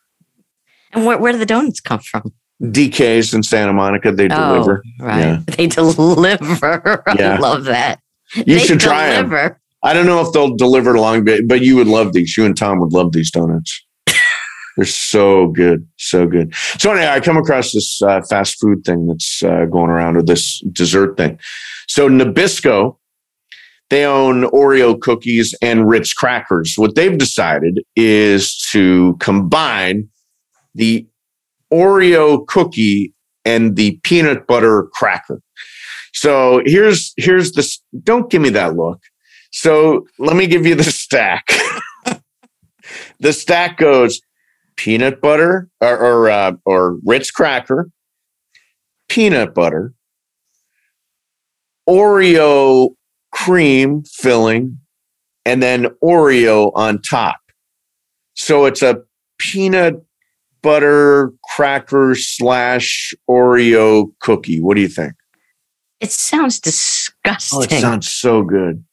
And 0.92 1.04
where, 1.04 1.18
where 1.18 1.32
do 1.32 1.38
the 1.38 1.44
donuts 1.44 1.80
come 1.80 2.00
from? 2.00 2.32
DK's 2.62 3.32
in 3.34 3.42
Santa 3.42 3.72
Monica, 3.72 4.12
they 4.12 4.28
deliver. 4.28 4.82
Oh, 5.00 5.04
right. 5.06 5.18
Yeah. 5.18 5.40
They 5.56 5.66
deliver. 5.66 7.02
I 7.08 7.16
Yeah. 7.18 7.38
love 7.38 7.64
that. 7.64 8.00
You 8.34 8.44
they 8.44 8.58
should 8.60 8.80
try 8.80 9.14
deliver. 9.16 9.58
I 9.82 9.92
don't 9.94 10.06
know 10.06 10.20
if 10.20 10.32
they'll 10.32 10.56
deliver 10.56 10.98
long, 10.98 11.24
but 11.24 11.62
you 11.62 11.74
would 11.76 11.86
love 11.88 12.12
these. 12.12 12.36
You 12.36 12.44
and 12.44 12.56
Tom 12.56 12.80
would 12.80 12.92
love 12.92 13.12
these 13.12 13.30
donuts. 13.30 13.82
They're 14.76 14.84
so 14.84 15.48
good, 15.48 15.86
so 15.96 16.26
good. 16.26 16.54
So 16.78 16.90
anyway, 16.92 17.08
I 17.08 17.20
come 17.20 17.38
across 17.38 17.72
this 17.72 18.00
uh, 18.02 18.20
fast 18.28 18.60
food 18.60 18.84
thing 18.84 19.06
that's 19.06 19.42
uh, 19.42 19.64
going 19.64 19.90
around, 19.90 20.16
or 20.16 20.22
this 20.22 20.60
dessert 20.72 21.16
thing. 21.16 21.38
So 21.88 22.08
Nabisco, 22.10 22.98
they 23.88 24.04
own 24.04 24.42
Oreo 24.50 25.00
cookies 25.00 25.54
and 25.62 25.88
Ritz 25.88 26.12
crackers. 26.12 26.74
What 26.76 26.94
they've 26.94 27.16
decided 27.18 27.80
is 27.96 28.56
to 28.70 29.16
combine 29.18 30.08
the 30.74 31.06
Oreo 31.72 32.46
cookie 32.46 33.14
and 33.44 33.76
the 33.76 33.98
peanut 34.02 34.46
butter 34.46 34.88
cracker. 34.92 35.40
So 36.12 36.62
here's 36.64 37.12
here's 37.16 37.52
this. 37.52 37.82
Don't 38.02 38.30
give 38.30 38.42
me 38.42 38.50
that 38.50 38.76
look. 38.76 39.00
So 39.52 40.06
let 40.18 40.36
me 40.36 40.46
give 40.46 40.66
you 40.66 40.74
the 40.74 40.84
stack. 40.84 41.46
the 43.20 43.32
stack 43.32 43.78
goes 43.78 44.20
peanut 44.76 45.20
butter 45.20 45.68
or 45.80 45.98
or, 45.98 46.30
uh, 46.30 46.52
or 46.64 46.98
Ritz 47.04 47.30
cracker, 47.30 47.90
peanut 49.08 49.54
butter, 49.54 49.92
Oreo 51.88 52.90
cream 53.32 54.02
filling, 54.04 54.78
and 55.44 55.62
then 55.62 55.86
Oreo 56.02 56.72
on 56.74 57.00
top. 57.02 57.38
So 58.34 58.64
it's 58.64 58.82
a 58.82 59.02
peanut 59.38 60.04
butter 60.62 61.32
cracker 61.54 62.14
slash 62.14 63.14
Oreo 63.28 64.12
cookie. 64.20 64.60
What 64.60 64.74
do 64.74 64.80
you 64.80 64.88
think? 64.88 65.12
It 66.00 66.10
sounds 66.12 66.58
disgusting. 66.60 67.58
Oh, 67.58 67.62
it 67.62 67.70
sounds 67.70 68.10
so 68.10 68.42
good. 68.42 68.84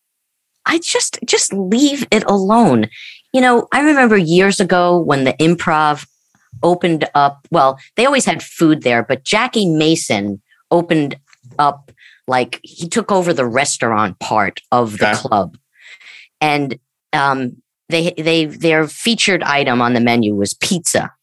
I 0.66 0.80
just 0.80 1.18
just 1.26 1.54
leave 1.54 2.06
it 2.12 2.24
alone. 2.26 2.88
You 3.34 3.42
know, 3.42 3.68
I 3.72 3.82
remember 3.82 4.18
years 4.18 4.60
ago 4.60 4.98
when 5.00 5.24
the 5.24 5.34
improv 5.34 6.06
opened 6.64 7.06
up, 7.16 7.48
well, 7.52 7.80
they 7.96 8.06
always 8.06 8.26
had 8.26 8.42
food 8.44 8.82
there, 8.84 9.04
but 9.04 9.24
Jackie 9.24 9.70
Mason 9.70 10.42
opened 10.72 11.16
up 11.60 11.92
like 12.28 12.60
he 12.64 12.90
took 12.90 13.12
over 13.12 13.32
the 13.32 13.46
restaurant 13.46 14.20
part 14.20 14.60
of 14.72 14.98
the 14.98 15.10
Okay. 15.12 15.20
club. 15.22 15.58
And 16.42 16.78
um 17.14 17.56
they 17.90 18.12
they 18.18 18.46
their 18.46 18.88
featured 18.88 19.44
item 19.44 19.82
on 19.82 19.94
the 19.94 20.02
menu 20.02 20.36
was 20.36 20.54
pizza. 20.54 21.14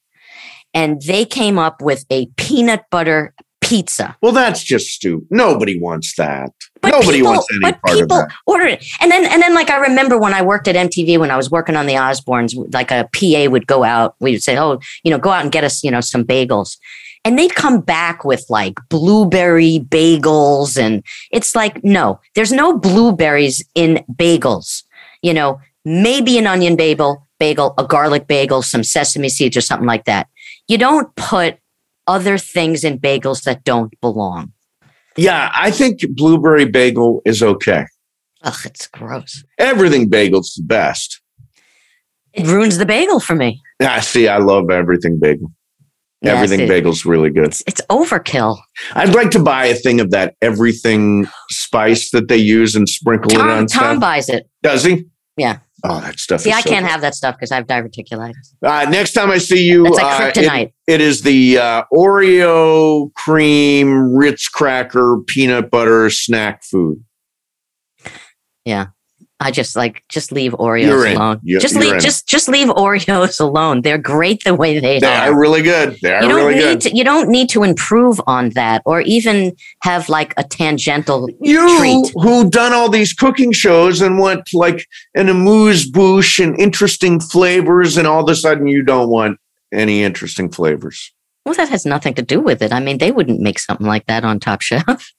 And 0.74 1.00
they 1.02 1.24
came 1.24 1.58
up 1.58 1.80
with 1.80 2.04
a 2.10 2.26
peanut 2.37 2.84
butter 2.90 3.32
pizza. 3.60 4.16
Well, 4.20 4.32
that's 4.32 4.62
just 4.62 4.88
stupid. 4.88 5.26
Nobody 5.30 5.80
wants 5.80 6.14
that. 6.16 6.50
But 6.82 6.90
Nobody 6.90 7.18
people, 7.18 7.32
wants 7.32 7.46
any 7.50 7.60
but 7.72 7.80
part 7.80 7.94
of 7.94 8.02
people 8.02 8.16
that. 8.18 8.32
order 8.44 8.66
it, 8.66 8.84
and 9.00 9.10
then 9.10 9.24
and 9.24 9.40
then 9.40 9.54
like 9.54 9.70
I 9.70 9.78
remember 9.78 10.18
when 10.18 10.34
I 10.34 10.42
worked 10.42 10.68
at 10.68 10.76
MTV 10.76 11.18
when 11.18 11.30
I 11.30 11.37
was 11.37 11.50
working 11.50 11.76
on 11.76 11.87
the 11.87 11.94
Osbournes, 11.94 12.54
like 12.74 12.90
a 12.90 13.08
PA 13.14 13.50
would 13.50 13.66
go 13.66 13.84
out. 13.84 14.16
We 14.20 14.32
would 14.32 14.42
say, 14.42 14.58
"Oh, 14.58 14.78
you 15.02 15.10
know, 15.10 15.18
go 15.18 15.30
out 15.30 15.42
and 15.42 15.50
get 15.50 15.64
us, 15.64 15.82
you 15.82 15.90
know, 15.90 16.02
some 16.02 16.24
bagels," 16.24 16.76
and 17.24 17.38
they'd 17.38 17.54
come 17.54 17.80
back 17.80 18.24
with 18.24 18.44
like 18.50 18.78
blueberry 18.90 19.80
bagels, 19.88 20.76
and 20.76 21.02
it's 21.30 21.54
like, 21.54 21.82
no, 21.82 22.20
there's 22.34 22.52
no 22.52 22.76
blueberries 22.76 23.64
in 23.74 24.04
bagels. 24.12 24.82
You 25.22 25.32
know, 25.32 25.58
maybe 25.87 26.37
an 26.37 26.46
onion 26.46 26.76
bagel, 26.76 27.26
bagel, 27.38 27.72
a 27.78 27.87
garlic 27.87 28.26
bagel, 28.26 28.60
some 28.60 28.84
sesame 28.84 29.30
seeds, 29.30 29.56
or 29.56 29.62
something 29.62 29.87
like 29.87 30.04
that. 30.04 30.28
You 30.68 30.79
don't 30.79 31.14
put 31.16 31.59
other 32.07 32.38
things 32.38 32.85
in 32.85 32.98
bagels 32.98 33.42
that 33.44 33.64
don't 33.64 33.98
belong. 34.00 34.53
Yeah, 35.16 35.50
I 35.55 35.70
think 35.70 36.00
blueberry 36.14 36.64
bagel 36.64 37.22
is 37.24 37.42
okay. 37.42 37.85
Ugh, 38.42 38.55
it's 38.64 38.87
gross. 38.88 39.44
Everything 39.59 40.09
bagel's 40.09 40.55
the 40.57 40.64
best. 40.64 41.20
It 42.33 42.46
ruins 42.46 42.79
the 42.79 42.87
bagel 42.87 43.20
for 43.20 43.35
me. 43.35 43.62
Yeah, 43.81 44.00
see, 44.00 44.27
I 44.29 44.38
love 44.38 44.70
everything 44.70 45.18
bagel. 45.20 45.53
Yes, 46.20 46.35
everything 46.37 46.61
it- 46.61 46.68
bagel's 46.68 47.05
really 47.05 47.31
good. 47.31 47.46
It's, 47.46 47.62
it's 47.66 47.81
overkill. 47.90 48.59
I'd 48.94 49.14
like 49.14 49.31
to 49.33 49.38
buy 49.42 49.66
a 49.66 49.74
thing 49.74 50.00
of 50.00 50.11
that 50.11 50.35
everything 50.42 51.29
spice 51.50 52.11
that 52.11 52.29
they 52.29 52.37
use 52.38 52.74
and 52.74 52.88
sprinkle 52.88 53.33
it 53.33 53.38
on 53.40 53.66
Tom 53.66 53.68
stuff. 53.68 54.00
buys 54.00 54.29
it. 54.29 54.48
Does 54.62 54.85
he? 54.85 55.05
Yeah. 55.37 55.59
Oh, 55.87 56.01
that 56.01 56.18
stuff. 56.18 56.40
See, 56.40 56.51
I 56.51 56.61
so 56.62 56.70
can't 56.70 56.85
good. 56.85 56.90
have 56.90 57.01
that 57.03 57.14
stuff 57.14 57.35
because 57.37 57.53
I 57.53 57.57
have 57.57 57.66
diverticulitis. 57.66 58.55
Uh, 58.64 58.87
next 58.88 59.12
time 59.12 59.31
I 59.31 59.37
see 59.38 59.64
you, 59.66 59.87
uh, 59.87 59.90
like 59.90 60.37
it- 60.37 60.44
kryptonite. 60.44 60.73
it 60.87 61.01
is 61.03 61.20
the 61.23 61.59
uh, 61.59 61.83
Oreo 61.92 63.12
cream 63.14 64.14
Ritz 64.14 64.49
cracker 64.49 65.18
peanut 65.27 65.70
butter 65.70 66.09
snack 66.09 66.64
food. 66.64 67.05
I 69.40 69.51
just 69.51 69.75
like 69.77 70.03
just 70.09 70.31
leave 70.33 70.53
Oreos 70.53 70.87
You're 70.87 71.07
alone. 71.09 71.40
You- 71.42 71.59
just 71.61 71.75
you're 71.75 71.83
leave 71.83 71.94
in. 71.94 72.01
just 72.01 72.27
just 72.29 72.49
leave 72.49 72.68
Oreos 72.68 73.40
alone. 73.49 73.83
They're 73.83 73.99
great 73.99 74.44
the 74.44 74.55
way 74.55 74.79
they, 74.79 75.01
They 75.01 75.07
are. 75.07 75.33
are 75.33 75.38
really 75.38 75.61
good. 75.61 75.99
They 76.01 76.14
are 76.14 76.23
you 76.23 76.29
don't 76.29 76.37
really 76.37 76.55
need 76.55 76.61
good. 76.62 76.81
to 76.83 76.97
you 76.97 77.05
don't 77.05 77.29
need 77.29 77.49
to 77.51 77.62
improve 77.64 78.20
on 78.27 78.51
that 78.51 78.83
or 78.87 79.01
even 79.03 79.55
have 79.83 80.09
like 80.09 80.35
a 80.37 80.44
tangential 80.44 81.29
you 81.40 81.79
treat. 81.79 82.12
who 82.23 82.49
done 82.49 82.73
all 82.73 82.88
these 82.88 83.12
cooking 83.12 83.53
shows 83.53 84.01
and 84.01 84.18
want 84.18 84.49
like 84.55 84.87
an 85.14 85.29
amuse 85.29 85.90
bouche 85.90 86.38
and 86.38 86.59
interesting 86.59 87.18
flavors, 87.20 87.97
and 87.97 88.07
all 88.07 88.23
of 88.23 88.31
a 88.31 88.35
sudden 88.37 88.66
you 88.68 88.83
don't 88.83 89.09
want 89.11 89.38
any 89.73 90.05
interesting 90.05 90.51
flavors. 90.51 91.12
Well, 91.44 91.55
that 91.57 91.68
has 91.68 91.85
nothing 91.85 92.14
to 92.14 92.23
do 92.23 92.40
with 92.40 92.62
it. 92.62 92.73
I 92.73 92.81
mean, 92.81 92.99
they 92.99 93.11
wouldn't 93.11 93.40
make 93.40 93.59
something 93.59 93.87
like 93.87 94.07
that 94.07 94.25
on 94.25 94.40
Top 94.40 94.62
Chef. 94.62 95.12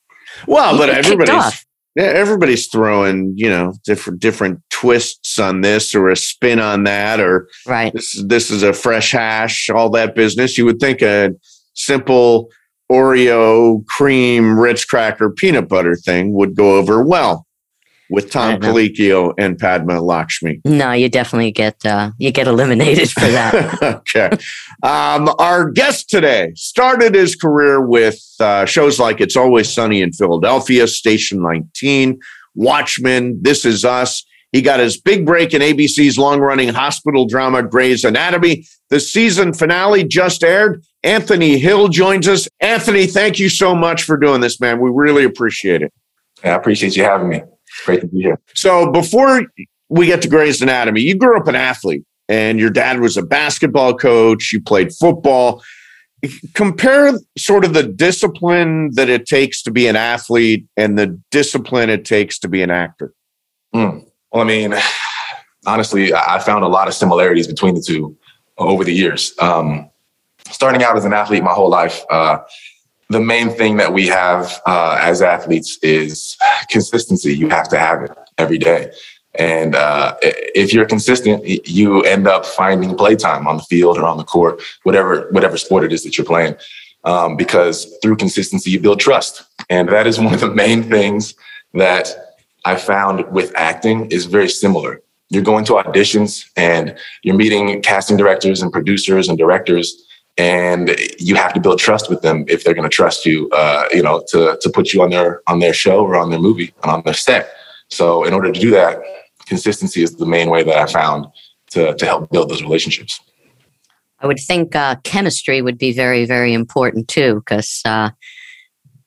Well, 0.48 0.78
but 0.78 0.90
everybody's. 0.90 1.66
Yeah, 1.96 2.04
everybody's 2.04 2.68
throwing 2.68 3.34
you 3.36 3.50
know 3.50 3.74
different 3.84 4.20
different 4.20 4.62
twists 4.70 5.40
on 5.40 5.62
this 5.62 5.96
or 5.96 6.10
a 6.10 6.16
spin 6.16 6.60
on 6.60 6.84
that 6.84 7.20
or 7.20 7.48
Right. 7.66 7.94
this 7.94 8.22
this 8.28 8.52
is 8.52 8.64
a 8.64 8.74
fresh 8.74 9.12
hash, 9.12 9.70
all 9.70 9.90
that 9.92 10.16
business. 10.16 10.58
You 10.58 10.66
would 10.66 10.80
think 10.80 11.02
a 11.02 11.32
simple 11.74 12.50
Oreo 12.92 13.86
cream 13.88 14.60
Ritz 14.60 14.86
cracker 14.86 15.32
peanut 15.32 15.68
butter 15.68 15.96
thing 15.96 16.34
would 16.34 16.56
go 16.56 16.76
over 16.78 17.04
well 17.04 17.45
with 18.10 18.32
Tom 18.32 18.60
don't. 18.60 18.74
Colicchio 18.74 19.34
and 19.38 19.58
Padma 19.58 20.02
Lakshmi. 20.02 20.62
No, 20.66 20.92
you 20.92 21.10
definitely 21.10 21.52
get 21.52 21.86
uh, 21.86 22.12
you 22.18 22.32
get 22.32 22.48
eliminated 22.48 23.10
for 23.12 23.22
that. 23.22 23.84
okay. 23.84 24.30
Um, 24.84 25.34
our 25.40 25.70
guest 25.72 26.10
today 26.10 26.52
started 26.56 27.16
his 27.16 27.36
career 27.36 27.82
with 27.82 28.22
uh, 28.40 28.66
shows 28.66 29.00
like 29.00 29.22
It's 29.22 29.36
Always 29.36 29.74
Sunny 29.74 30.02
in 30.02 30.12
Philadelphia, 30.12 30.88
Station 30.88 31.42
19, 31.42 32.20
Watchmen, 32.56 33.40
This 33.42 33.66
Is 33.66 33.86
Us. 33.86 34.24
He 34.52 34.62
got 34.62 34.80
his 34.80 35.00
big 35.00 35.26
break 35.26 35.54
in 35.54 35.62
ABC's 35.62 36.18
long 36.18 36.40
running 36.40 36.70
hospital 36.70 37.26
drama, 37.26 37.62
Grey's 37.62 38.06
Anatomy. 38.06 38.66
The 38.90 39.02
season 39.02 39.52
finale 39.52 40.06
just 40.06 40.44
aired. 40.44 40.82
Anthony 41.04 41.60
Hill 41.60 41.90
joins 41.90 42.28
us. 42.28 42.48
Anthony, 42.62 43.06
thank 43.06 43.38
you 43.38 43.50
so 43.50 43.76
much 43.76 44.04
for 44.04 44.16
doing 44.16 44.40
this, 44.40 44.62
man. 44.62 44.80
We 44.80 44.92
really 44.94 45.26
appreciate 45.26 45.82
it. 45.82 45.92
Yeah, 46.44 46.54
I 46.54 46.56
appreciate 46.56 46.96
you 46.96 47.04
having 47.04 47.28
me. 47.28 47.42
Great 47.86 48.02
to 48.02 48.08
be 48.08 48.22
here. 48.22 48.40
So 48.54 48.92
before 48.92 49.44
we 49.90 50.08
get 50.08 50.22
to 50.22 50.30
Grey's 50.30 50.62
Anatomy, 50.62 51.02
you 51.02 51.16
grew 51.16 51.38
up 51.38 51.48
an 51.48 51.56
athlete 51.56 52.04
and 52.30 52.60
your 52.60 52.70
dad 52.70 53.00
was 53.00 53.18
a 53.18 53.22
basketball 53.22 53.96
coach. 53.96 54.52
You 54.54 54.62
played 54.62 54.94
football. 54.94 55.64
Compare 56.54 57.14
sort 57.38 57.66
of 57.66 57.74
the 57.74 57.84
discipline 57.84 58.92
that 58.94 59.10
it 59.10 59.28
takes 59.28 59.62
to 59.64 59.72
be 59.72 59.88
an 59.88 59.96
athlete 59.96 60.66
and 60.76 60.98
the 60.98 61.20
discipline 61.30 61.90
it 61.90 62.04
takes 62.06 62.40
to 62.40 62.48
be 62.48 62.64
an 62.64 62.72
actor. 62.72 63.14
Mm. 63.76 64.08
Well, 64.32 64.42
I 64.42 64.46
mean, 64.46 64.74
honestly, 65.68 66.14
I 66.14 66.36
I 66.36 66.40
found 66.40 66.64
a 66.64 66.68
lot 66.68 66.88
of 66.88 66.94
similarities 66.94 67.48
between 67.48 67.76
the 67.76 67.82
two 67.82 68.18
over 68.58 68.84
the 68.84 68.94
years. 68.94 69.34
Um, 69.40 69.90
starting 70.50 70.82
out 70.84 70.98
as 70.98 71.06
an 71.06 71.14
athlete 71.14 71.44
my 71.44 71.54
whole 71.54 71.70
life, 71.70 72.04
uh, 72.10 72.40
the 73.10 73.20
main 73.20 73.50
thing 73.50 73.78
that 73.78 73.94
we 73.94 74.08
have 74.08 74.62
uh, 74.66 74.98
as 75.00 75.22
athletes 75.22 75.78
is 75.82 76.38
consistency. 76.70 77.36
You 77.36 77.50
have 77.50 77.70
to 77.70 77.78
have 77.78 78.04
it 78.04 78.12
every 78.38 78.58
day. 78.58 78.92
And 79.38 79.76
uh, 79.76 80.16
if 80.22 80.74
you're 80.74 80.86
consistent, 80.86 81.46
you 81.68 82.02
end 82.04 82.28
up 82.28 82.46
finding 82.46 82.96
playtime 82.96 83.48
on 83.48 83.58
the 83.58 83.64
field 83.64 83.98
or 83.98 84.06
on 84.06 84.18
the 84.18 84.24
court, 84.24 84.62
whatever 84.84 85.28
whatever 85.32 85.58
sport 85.58 85.84
it 85.84 85.92
is 85.92 86.04
that 86.04 86.18
you're 86.18 86.26
playing. 86.26 86.56
Um, 87.04 87.38
because 87.38 87.98
through 88.02 88.16
consistency, 88.16 88.72
you 88.72 88.80
build 88.80 89.00
trust, 89.00 89.44
and 89.70 89.90
that 89.90 90.08
is 90.08 90.20
one 90.26 90.34
of 90.34 90.40
the 90.40 90.50
main 90.50 90.84
things 90.84 91.36
that 91.74 92.16
I 92.66 92.78
found 92.78 93.32
with 93.32 93.52
acting 93.56 94.10
is 94.12 94.26
very 94.26 94.50
similar. 94.50 95.02
You're 95.30 95.44
going 95.44 95.66
to 95.66 95.74
auditions 95.74 96.46
and 96.56 96.96
you're 97.24 97.36
meeting 97.36 97.82
casting 97.82 98.18
directors 98.18 98.62
and 98.62 98.72
producers 98.72 99.28
and 99.28 99.38
directors, 99.38 100.05
and 100.38 100.96
you 101.18 101.36
have 101.36 101.54
to 101.54 101.60
build 101.60 101.80
trust 101.80 102.10
with 102.10 102.22
them 102.22 102.46
if 102.48 102.64
they're 102.64 102.74
going 102.74 102.90
to 102.90 102.94
trust 102.94 103.26
you. 103.26 103.50
Uh, 103.52 103.86
you 103.92 104.02
know, 104.02 104.24
to 104.30 104.58
to 104.62 104.70
put 104.70 104.94
you 104.94 105.02
on 105.02 105.10
their 105.10 105.42
on 105.48 105.60
their 105.60 105.74
show 105.74 106.02
or 106.02 106.16
on 106.16 106.30
their 106.30 106.40
movie 106.40 106.74
and 106.84 106.92
on 106.92 107.02
their 107.04 107.14
set. 107.14 107.54
So, 107.90 108.24
in 108.24 108.34
order 108.34 108.52
to 108.52 108.60
do 108.60 108.72
that, 108.72 109.00
consistency 109.46 110.04
is 110.04 110.16
the 110.16 110.26
main 110.26 110.50
way 110.50 110.64
that 110.64 110.76
I 110.76 110.86
found 110.92 111.28
to 111.72 111.94
to 111.96 112.06
help 112.06 112.30
build 112.32 112.50
those 112.50 112.62
relationships. 112.62 113.20
I 114.20 114.28
would 114.28 114.40
think 114.40 114.76
uh, 114.76 114.96
chemistry 115.04 115.62
would 115.62 115.78
be 115.78 115.94
very, 115.94 116.26
very 116.26 116.54
important 116.54 117.08
too, 117.08 117.36
because 117.36 117.82
uh, 117.86 118.10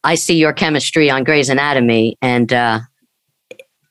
I 0.04 0.14
see 0.14 0.38
your 0.38 0.52
chemistry 0.52 1.10
on 1.10 1.24
Grey's 1.24 1.48
Anatomy, 1.48 2.16
and 2.22 2.52
uh, 2.52 2.80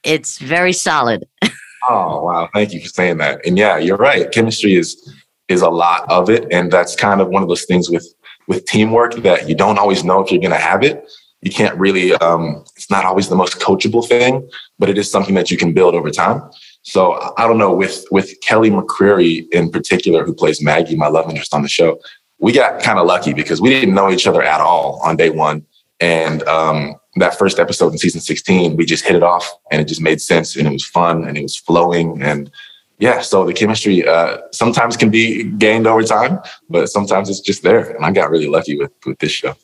it's 0.04 0.40
very 0.40 0.74
solid. 0.74 1.26
Oh 1.90 2.24
wow, 2.24 2.50
thank 2.54 2.74
you 2.74 2.82
for 2.82 2.88
saying 2.88 3.18
that. 3.20 3.46
And 3.46 3.58
yeah, 3.58 3.78
you're 3.78 3.98
right. 3.98 4.30
Chemistry 4.32 4.76
is 4.76 5.16
is 5.48 5.62
a 5.62 5.70
lot 5.70 6.10
of 6.10 6.30
it, 6.30 6.48
and 6.52 6.72
that's 6.72 6.96
kind 6.96 7.22
of 7.22 7.30
one 7.30 7.44
of 7.44 7.50
those 7.50 7.66
things 7.66 7.90
with 7.90 8.14
with 8.48 8.66
teamwork 8.66 9.16
that 9.16 9.50
you 9.50 9.56
don't 9.56 9.78
always 9.78 10.04
know 10.04 10.22
if 10.22 10.32
you're 10.32 10.42
going 10.42 10.52
to 10.52 10.58
have 10.58 10.84
it. 10.84 11.10
You 11.42 11.52
can't 11.52 11.78
really. 11.78 12.14
Um, 12.14 12.64
it's 12.76 12.90
not 12.90 13.06
always 13.06 13.30
the 13.30 13.36
most 13.36 13.60
coachable 13.60 14.08
thing, 14.08 14.50
but 14.80 14.90
it 14.90 14.98
is 14.98 15.10
something 15.10 15.36
that 15.36 15.52
you 15.52 15.58
can 15.58 15.74
build 15.74 15.96
over 15.96 16.10
time. 16.10 16.42
So 16.82 17.34
I 17.38 17.48
don't 17.48 17.58
know 17.58 17.74
with 17.74 18.06
with 18.12 18.40
Kelly 18.42 18.70
McCreary 18.70 19.48
in 19.52 19.70
particular, 19.70 20.26
who 20.26 20.34
plays 20.34 20.62
Maggie, 20.62 20.96
my 20.96 21.08
love 21.08 21.30
interest 21.30 21.54
on 21.54 21.62
the 21.62 21.70
show. 21.70 22.00
We 22.40 22.54
got 22.54 22.82
kind 22.82 23.00
of 23.00 23.08
lucky 23.08 23.34
because 23.34 23.62
we 23.62 23.70
didn't 23.70 23.96
know 23.96 24.12
each 24.12 24.28
other 24.28 24.44
at 24.44 24.62
all 24.62 25.00
on 25.04 25.16
day 25.16 25.30
one, 25.30 25.66
and 26.00 26.44
um, 26.44 26.96
that 27.20 27.38
first 27.38 27.60
episode 27.60 27.92
in 27.92 27.98
season 27.98 28.22
16, 28.22 28.76
we 28.76 28.86
just 28.86 29.06
hit 29.06 29.16
it 29.16 29.24
off 29.24 29.52
and 29.72 29.82
it 29.82 29.88
just 29.88 30.02
made 30.02 30.22
sense 30.22 30.56
and 30.56 30.68
it 30.68 30.72
was 30.72 30.86
fun 30.86 31.28
and 31.28 31.38
it 31.38 31.42
was 31.42 31.58
flowing. 31.58 32.22
And 32.22 32.52
yeah, 33.00 33.22
so 33.22 33.46
the 33.46 33.54
chemistry 33.54 34.08
uh, 34.08 34.38
sometimes 34.52 34.98
can 34.98 35.10
be 35.10 35.44
gained 35.44 35.86
over 35.88 36.04
time, 36.04 36.40
but 36.70 36.88
sometimes 36.90 37.30
it's 37.30 37.40
just 37.42 37.62
there. 37.64 37.92
And 37.92 38.04
I 38.06 38.12
got 38.12 38.30
really 38.32 38.48
lucky 38.48 38.78
with, 38.78 38.92
with 39.06 39.20
this 39.20 39.32
show. 39.32 39.56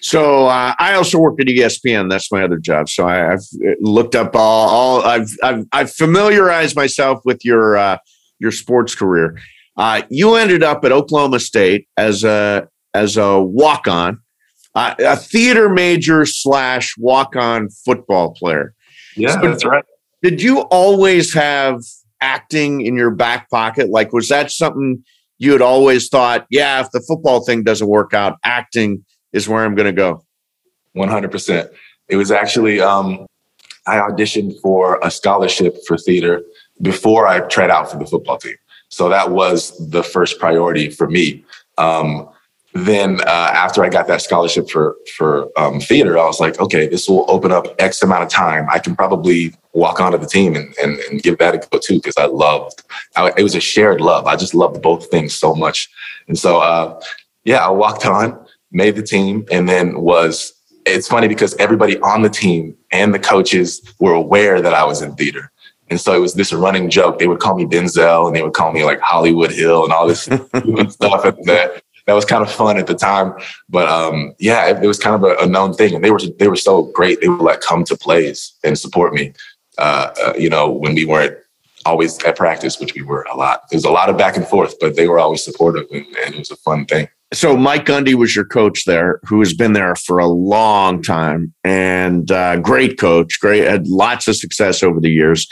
So 0.00 0.46
uh, 0.46 0.74
I 0.78 0.94
also 0.94 1.18
work 1.18 1.40
at 1.40 1.46
ESPN. 1.46 2.08
That's 2.10 2.30
my 2.32 2.42
other 2.44 2.58
job. 2.58 2.88
So 2.88 3.06
I, 3.06 3.32
I've 3.32 3.44
looked 3.80 4.14
up 4.14 4.34
all, 4.34 4.68
all 4.68 5.02
I've, 5.02 5.28
I've 5.42 5.64
I've 5.72 5.92
familiarized 5.92 6.76
myself 6.76 7.20
with 7.24 7.44
your 7.44 7.76
uh, 7.76 7.98
your 8.38 8.52
sports 8.52 8.94
career. 8.94 9.38
Uh, 9.76 10.02
you 10.08 10.34
ended 10.36 10.62
up 10.62 10.84
at 10.84 10.92
Oklahoma 10.92 11.40
State 11.40 11.88
as 11.96 12.24
a 12.24 12.68
as 12.94 13.16
a 13.16 13.40
walk 13.40 13.86
on, 13.86 14.20
uh, 14.74 14.94
a 14.98 15.16
theater 15.16 15.68
major 15.68 16.24
slash 16.24 16.94
walk 16.96 17.36
on 17.36 17.68
football 17.84 18.32
player. 18.32 18.74
Yeah, 19.16 19.30
So- 19.40 19.40
that's 19.48 19.64
right. 19.64 19.84
Did 20.22 20.40
you 20.42 20.60
always 20.62 21.34
have 21.34 21.80
acting 22.20 22.80
in 22.80 22.96
your 22.96 23.10
back 23.10 23.50
pocket? 23.50 23.90
Like, 23.90 24.12
was 24.12 24.28
that 24.28 24.50
something 24.50 25.04
you 25.38 25.52
had 25.52 25.62
always 25.62 26.08
thought? 26.08 26.46
Yeah, 26.50 26.80
if 26.80 26.90
the 26.90 27.00
football 27.00 27.44
thing 27.44 27.62
doesn't 27.62 27.86
work 27.86 28.14
out, 28.14 28.38
acting 28.44 29.04
is 29.32 29.48
where 29.48 29.64
I'm 29.64 29.74
going 29.74 29.86
to 29.86 29.92
go. 29.92 30.24
100%. 30.96 31.68
It 32.08 32.16
was 32.16 32.30
actually, 32.30 32.80
um, 32.80 33.26
I 33.86 33.96
auditioned 33.96 34.60
for 34.60 34.98
a 35.02 35.10
scholarship 35.10 35.76
for 35.86 35.98
theater 35.98 36.42
before 36.82 37.26
I 37.26 37.40
tried 37.40 37.70
out 37.70 37.90
for 37.90 37.98
the 37.98 38.06
football 38.06 38.38
team. 38.38 38.54
So 38.88 39.08
that 39.08 39.30
was 39.30 39.76
the 39.90 40.02
first 40.02 40.38
priority 40.38 40.90
for 40.90 41.08
me. 41.08 41.44
Um, 41.78 42.28
then 42.74 43.20
uh, 43.22 43.50
after 43.52 43.82
I 43.82 43.88
got 43.88 44.06
that 44.08 44.20
scholarship 44.20 44.68
for 44.68 44.96
for 45.16 45.48
um, 45.58 45.80
theater, 45.80 46.18
I 46.18 46.26
was 46.26 46.40
like, 46.40 46.60
okay, 46.60 46.86
this 46.86 47.08
will 47.08 47.24
open 47.28 47.50
up 47.50 47.74
X 47.78 48.02
amount 48.02 48.24
of 48.24 48.28
time. 48.28 48.66
I 48.70 48.78
can 48.78 48.94
probably 48.94 49.54
walk 49.76 50.00
onto 50.00 50.18
the 50.18 50.26
team 50.26 50.56
and, 50.56 50.74
and, 50.82 50.98
and 51.10 51.22
give 51.22 51.38
that 51.38 51.54
a 51.54 51.58
go 51.58 51.78
too 51.78 51.96
because 51.96 52.16
I 52.16 52.26
loved. 52.26 52.82
I, 53.14 53.32
it 53.36 53.42
was 53.42 53.54
a 53.54 53.60
shared 53.60 54.00
love. 54.00 54.26
I 54.26 54.36
just 54.36 54.54
loved 54.54 54.82
both 54.82 55.10
things 55.10 55.34
so 55.34 55.54
much, 55.54 55.88
and 56.28 56.38
so 56.38 56.58
uh, 56.58 57.00
yeah, 57.44 57.64
I 57.64 57.70
walked 57.70 58.06
on, 58.06 58.44
made 58.72 58.96
the 58.96 59.02
team, 59.02 59.46
and 59.50 59.68
then 59.68 60.00
was. 60.00 60.52
It's 60.88 61.08
funny 61.08 61.26
because 61.26 61.52
everybody 61.56 61.98
on 61.98 62.22
the 62.22 62.28
team 62.28 62.76
and 62.92 63.12
the 63.12 63.18
coaches 63.18 63.82
were 63.98 64.12
aware 64.12 64.62
that 64.62 64.72
I 64.72 64.84
was 64.84 65.02
in 65.02 65.16
theater. 65.16 65.50
And 65.88 66.00
so 66.00 66.14
it 66.14 66.20
was 66.20 66.34
this 66.34 66.52
running 66.52 66.90
joke. 66.90 67.18
They 67.18 67.26
would 67.26 67.40
call 67.40 67.56
me 67.56 67.64
Denzel 67.64 68.28
and 68.28 68.36
they 68.36 68.42
would 68.42 68.52
call 68.52 68.72
me 68.72 68.84
like 68.84 69.00
Hollywood 69.00 69.50
Hill 69.50 69.82
and 69.82 69.92
all 69.92 70.06
this 70.06 70.22
stuff. 70.22 71.24
And 71.24 71.44
that 71.46 71.82
that 72.06 72.12
was 72.12 72.24
kind 72.24 72.42
of 72.42 72.50
fun 72.50 72.78
at 72.78 72.86
the 72.86 72.94
time. 72.94 73.34
But 73.68 73.88
um, 73.88 74.34
yeah, 74.38 74.68
it, 74.68 74.82
it 74.82 74.86
was 74.86 74.98
kind 74.98 75.14
of 75.16 75.24
a, 75.24 75.42
a 75.42 75.46
known 75.46 75.74
thing. 75.74 75.94
And 75.94 76.04
they 76.04 76.10
were 76.10 76.20
they 76.38 76.48
were 76.48 76.56
so 76.56 76.84
great. 76.84 77.20
They 77.20 77.28
would 77.28 77.40
like 77.40 77.60
come 77.60 77.84
to 77.84 77.96
plays 77.96 78.54
and 78.64 78.78
support 78.78 79.12
me. 79.12 79.32
Uh, 79.78 80.10
uh, 80.24 80.32
you 80.38 80.48
know, 80.48 80.70
when 80.70 80.94
we 80.94 81.04
weren't 81.04 81.36
always 81.84 82.22
at 82.24 82.36
practice, 82.36 82.80
which 82.80 82.94
we 82.94 83.02
were 83.02 83.26
a 83.32 83.36
lot. 83.36 83.62
There 83.70 83.76
was 83.76 83.84
a 83.84 83.90
lot 83.90 84.08
of 84.08 84.18
back 84.18 84.36
and 84.36 84.46
forth, 84.46 84.74
but 84.80 84.96
they 84.96 85.06
were 85.06 85.18
always 85.18 85.44
supportive, 85.44 85.86
and, 85.92 86.06
and 86.24 86.34
it 86.34 86.38
was 86.38 86.50
a 86.50 86.56
fun 86.56 86.86
thing. 86.86 87.08
So 87.32 87.56
Mike 87.56 87.86
Gundy 87.86 88.14
was 88.14 88.34
your 88.34 88.44
coach 88.44 88.84
there, 88.84 89.20
who 89.24 89.40
has 89.40 89.52
been 89.52 89.72
there 89.72 89.94
for 89.96 90.18
a 90.18 90.26
long 90.26 91.02
time 91.02 91.52
and 91.64 92.30
uh, 92.30 92.56
great 92.56 92.98
coach. 92.98 93.40
Great, 93.40 93.64
had 93.64 93.88
lots 93.88 94.28
of 94.28 94.36
success 94.36 94.82
over 94.82 95.00
the 95.00 95.10
years. 95.10 95.46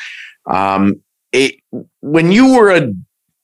Um, 0.46 1.00
it, 1.32 1.56
when 2.00 2.30
you 2.30 2.54
were 2.54 2.70
a 2.70 2.92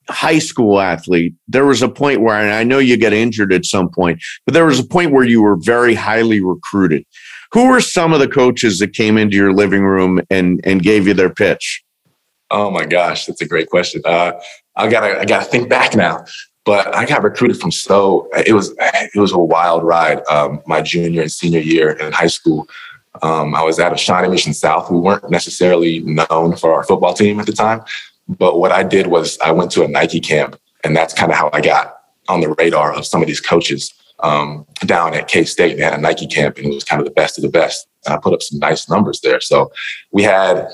high 0.09 0.39
school 0.39 0.81
athlete, 0.81 1.35
there 1.49 1.67
was 1.67 1.83
a 1.83 1.89
point 1.89 2.21
where, 2.21 2.37
I 2.37 2.65
know 2.65 2.79
you 2.79 2.97
got 2.97 3.13
injured 3.13 3.53
at 3.53 3.65
some 3.65 3.89
point, 3.89 4.23
but 4.45 4.55
there 4.55 4.67
was 4.67 4.79
a 4.79 4.87
point 4.87 5.13
where 5.13 5.25
you 5.25 5.43
were 5.43 5.57
very 5.57 5.95
highly 5.95 6.41
recruited. 6.41 7.05
Who 7.53 7.69
were 7.69 7.81
some 7.81 8.13
of 8.13 8.21
the 8.21 8.29
coaches 8.29 8.79
that 8.79 8.93
came 8.93 9.19
into 9.19 9.37
your 9.37 9.53
living 9.53 9.85
room 9.85 10.21
and 10.31 10.61
and 10.65 10.83
gave 10.83 11.07
you 11.07 11.15
their 11.15 11.31
pitch? 11.31 11.83
Oh 12.51 12.71
my 12.71 12.85
gosh, 12.85 13.27
that's 13.27 13.41
a 13.41 13.47
great 13.47 13.69
question. 13.69 14.03
Uh, 14.05 14.33
I 14.77 14.89
gotta 14.89 15.21
I 15.21 15.25
gotta 15.25 15.45
think 15.45 15.69
back 15.69 15.95
now. 15.95 16.25
But 16.67 16.95
I 16.95 17.07
got 17.07 17.23
recruited 17.23 17.59
from 17.59 17.73
so 17.73 18.29
it 18.47 18.53
was 18.53 18.75
it 18.79 19.19
was 19.19 19.33
a 19.33 19.39
wild 19.39 19.83
ride. 19.83 20.23
Um, 20.31 20.61
my 20.67 20.83
junior 20.83 21.23
and 21.23 21.33
senior 21.33 21.61
year 21.61 21.93
in 21.93 22.13
high 22.13 22.27
school, 22.27 22.69
um, 23.23 23.55
I 23.55 23.63
was 23.63 23.81
out 23.81 23.93
of 23.93 23.99
Shawnee 23.99 24.29
Mission 24.29 24.53
South. 24.53 24.91
We 24.91 25.01
weren't 25.01 25.31
necessarily 25.31 26.01
known 26.01 26.57
for 26.57 26.75
our 26.75 26.85
football 26.85 27.15
team 27.15 27.41
at 27.41 27.47
the 27.47 27.53
time, 27.53 27.83
but 28.29 28.59
what 28.59 28.73
I 28.73 28.83
did 28.83 29.07
was 29.07 29.39
I 29.41 29.53
went 29.53 29.71
to 29.73 29.85
a 29.85 29.89
Nike 29.89 30.21
camp, 30.21 30.61
and 30.85 30.95
that's 30.95 31.15
kind 31.15 31.33
of 31.33 31.39
how 31.39 31.51
I 31.53 31.61
got 31.63 31.97
on 32.29 32.41
the 32.41 32.51
radar 32.51 32.93
of 32.93 33.07
some 33.07 33.23
of 33.23 33.27
these 33.27 33.41
coaches 33.41 33.93
um, 34.23 34.67
down 34.87 35.15
at 35.15 35.29
K 35.29 35.45
State. 35.45 35.77
They 35.77 35.83
had 35.83 35.95
a 35.95 35.99
Nike 35.99 36.27
camp, 36.27 36.59
and 36.59 36.67
it 36.67 36.75
was 36.75 36.85
kind 36.85 37.01
of 37.01 37.07
the 37.07 37.15
best 37.15 37.39
of 37.39 37.43
the 37.43 37.51
best. 37.51 37.87
And 38.07 38.15
I 38.15 38.19
put 38.19 38.33
up 38.33 38.43
some 38.43 38.59
nice 38.59 38.89
numbers 38.89 39.21
there. 39.21 39.41
So 39.41 39.73
we 40.13 40.23
had, 40.23 40.69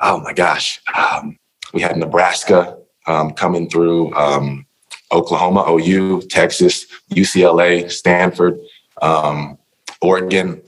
oh 0.00 0.20
my 0.20 0.32
gosh, 0.32 0.80
um, 0.94 1.38
we 1.72 1.80
had 1.80 1.96
Nebraska 1.96 2.76
um, 3.06 3.32
coming 3.32 3.68
through, 3.68 4.14
um, 4.14 4.66
Oklahoma, 5.12 5.64
OU, 5.68 6.22
Texas, 6.22 6.86
UCLA, 7.10 7.90
Stanford, 7.90 8.58
um, 9.02 9.58
Oregon. 10.00 10.62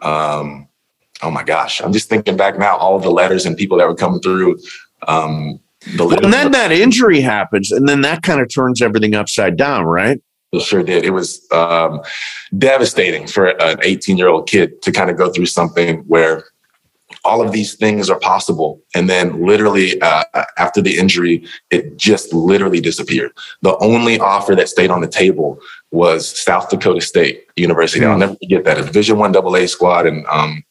Um, 0.00 0.68
oh 1.22 1.30
my 1.30 1.44
gosh, 1.44 1.80
I'm 1.80 1.92
just 1.92 2.08
thinking 2.08 2.36
back 2.36 2.58
now, 2.58 2.76
all 2.76 2.98
the 2.98 3.10
letters 3.10 3.46
and 3.46 3.56
people 3.56 3.78
that 3.78 3.86
were 3.88 3.94
coming 3.94 4.20
through. 4.20 4.58
Um, 5.06 5.60
the 5.96 6.06
well, 6.06 6.24
and 6.24 6.32
then 6.32 6.52
that 6.52 6.72
injury 6.72 7.20
happens, 7.20 7.70
and 7.70 7.88
then 7.88 8.00
that 8.02 8.22
kind 8.22 8.40
of 8.40 8.52
turns 8.52 8.80
everything 8.80 9.14
upside 9.14 9.56
down, 9.56 9.84
right? 9.84 10.20
It 10.56 10.62
sure 10.62 10.82
did. 10.82 11.04
It 11.04 11.10
was 11.10 11.46
um, 11.52 12.00
devastating 12.56 13.26
for 13.26 13.48
an 13.60 13.78
18 13.82 14.16
year 14.18 14.28
old 14.28 14.48
kid 14.48 14.82
to 14.82 14.92
kind 14.92 15.10
of 15.10 15.16
go 15.16 15.30
through 15.30 15.46
something 15.46 16.00
where 16.00 16.44
all 17.24 17.40
of 17.44 17.52
these 17.52 17.74
things 17.74 18.10
are 18.10 18.18
possible. 18.18 18.82
And 18.94 19.08
then, 19.08 19.44
literally, 19.44 20.00
uh, 20.00 20.24
after 20.58 20.82
the 20.82 20.98
injury, 20.98 21.46
it 21.70 21.96
just 21.96 22.32
literally 22.32 22.80
disappeared. 22.80 23.32
The 23.62 23.76
only 23.78 24.18
offer 24.18 24.54
that 24.56 24.68
stayed 24.68 24.90
on 24.90 25.00
the 25.00 25.08
table 25.08 25.58
was 25.90 26.28
South 26.40 26.68
Dakota 26.68 27.00
State 27.00 27.46
University. 27.56 28.04
I'll 28.04 28.18
never 28.18 28.36
forget 28.36 28.64
that. 28.64 28.78
A 28.78 28.82
Division 28.82 29.18
One 29.18 29.34
AA 29.34 29.66
squad, 29.66 30.06
and 30.06 30.26
um, 30.26 30.64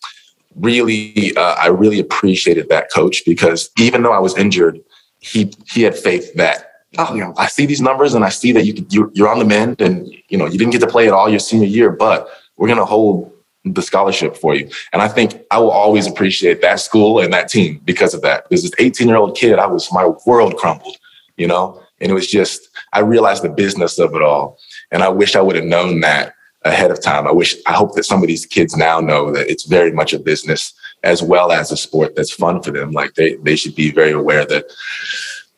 really, 0.56 1.36
uh, 1.36 1.56
I 1.56 1.67
really 1.67 2.00
appreciated 2.00 2.69
that 2.69 2.91
coach 2.93 3.24
because 3.26 3.69
even 3.80 4.04
though 4.04 4.13
I 4.13 4.19
was 4.19 4.38
injured, 4.38 4.80
he 5.19 5.54
he 5.67 5.84
had 5.84 5.98
faith 5.98 6.34
that 6.36 6.72
oh, 6.97 7.13
you 7.13 7.21
know, 7.21 7.34
I 7.38 7.47
see 7.47 7.65
these 7.65 7.82
numbers 7.82 8.13
and 8.13 8.23
I 8.23 8.29
see 8.29 8.51
that 8.51 8.65
you 8.65 9.12
you're 9.13 9.29
on 9.29 9.39
the 9.39 9.45
mend, 9.45 9.82
and 9.82 10.08
you 10.29 10.38
know, 10.38 10.45
you 10.45 10.58
didn't 10.58 10.71
get 10.71 10.82
to 10.82 10.88
play 10.88 11.08
it 11.08 11.13
all 11.13 11.29
your 11.29 11.39
senior 11.39 11.67
year, 11.67 11.91
but 11.91 12.29
we're 12.58 12.67
gonna 12.67 12.86
hold 12.86 13.32
the 13.65 13.82
scholarship 13.82 14.36
for 14.36 14.56
you. 14.56 14.69
And 14.91 15.01
I 15.01 15.08
think 15.08 15.41
I 15.49 15.60
will 15.60 15.71
always 15.71 16.06
appreciate 16.08 16.62
that 16.62 16.79
school 16.79 17.19
and 17.19 17.32
that 17.34 17.47
team 17.47 17.82
because 17.86 18.13
of 18.13 18.21
that. 18.21 18.47
Because 18.49 18.63
this 18.63 18.73
18 18.77 19.08
year 19.08 19.17
old 19.17 19.38
kid, 19.38 19.60
I 19.60 19.67
was 19.67 19.91
my 19.91 20.12
world 20.25 20.58
crumbled, 20.58 20.97
you 21.38 21.47
know, 21.47 21.82
and 22.01 22.12
it 22.12 22.13
was 22.13 22.27
just 22.27 22.69
I 22.91 22.99
realized 22.99 23.43
the 23.43 23.49
business 23.49 23.99
of 23.99 24.13
it 24.15 24.21
all, 24.21 24.58
and 24.91 25.03
I 25.03 25.10
wish 25.10 25.36
I 25.36 25.41
would 25.41 25.56
have 25.56 25.65
known 25.65 26.01
that 26.01 26.34
ahead 26.65 26.91
of 26.91 27.01
time. 27.01 27.27
I 27.27 27.32
wish 27.32 27.56
I 27.65 27.73
hope 27.73 27.95
that 27.95 28.06
some 28.06 28.21
of 28.21 28.27
these 28.27 28.45
kids 28.45 28.75
now 28.75 28.99
know 28.99 29.32
that 29.32 29.49
it's 29.49 29.65
very 29.65 29.91
much 29.91 30.13
a 30.13 30.19
business 30.19 30.73
as 31.03 31.21
well 31.21 31.51
as 31.51 31.71
a 31.71 31.77
sport 31.77 32.15
that's 32.15 32.32
fun 32.32 32.62
for 32.62 32.71
them. 32.71 32.91
Like 32.91 33.15
they 33.15 33.36
they 33.36 33.56
should 33.56 33.75
be 33.75 33.91
very 33.91 34.12
aware 34.12 34.45
that 34.45 34.65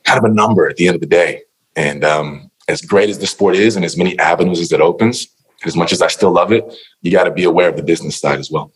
kind 0.06 0.18
of 0.18 0.24
a 0.24 0.34
number 0.34 0.70
at 0.70 0.78
the 0.78 0.88
end 0.88 0.96
of 0.96 1.02
the 1.02 1.08
day. 1.08 1.41
And 1.76 2.04
um, 2.04 2.50
as 2.68 2.82
great 2.82 3.10
as 3.10 3.20
the 3.20 3.28
sport 3.28 3.56
is 3.56 3.76
and 3.76 3.84
as 3.84 3.98
many 3.98 4.18
avenues 4.20 4.60
as 4.60 4.72
it 4.72 4.82
opens, 4.82 5.28
as 5.65 5.76
much 5.76 5.91
as 5.91 6.02
I 6.02 6.08
still 6.08 6.32
love 6.32 6.52
it, 6.52 6.63
you 7.02 7.12
got 7.12 7.26
to 7.26 7.32
be 7.32 7.44
aware 7.44 7.70
of 7.70 7.76
the 7.76 7.84
business 7.84 8.20
side 8.20 8.39
as 8.39 8.50
well. 8.50 8.72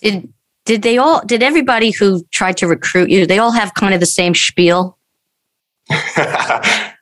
Did 0.00 0.32
did 0.64 0.82
they 0.82 0.96
all 0.96 1.24
did 1.24 1.42
everybody 1.42 1.90
who 1.90 2.24
tried 2.30 2.56
to 2.58 2.66
recruit 2.66 3.10
you, 3.10 3.26
they 3.26 3.38
all 3.38 3.52
have 3.52 3.74
kind 3.74 3.94
of 3.94 4.00
the 4.00 4.06
same 4.06 4.34
spiel? 4.34 4.98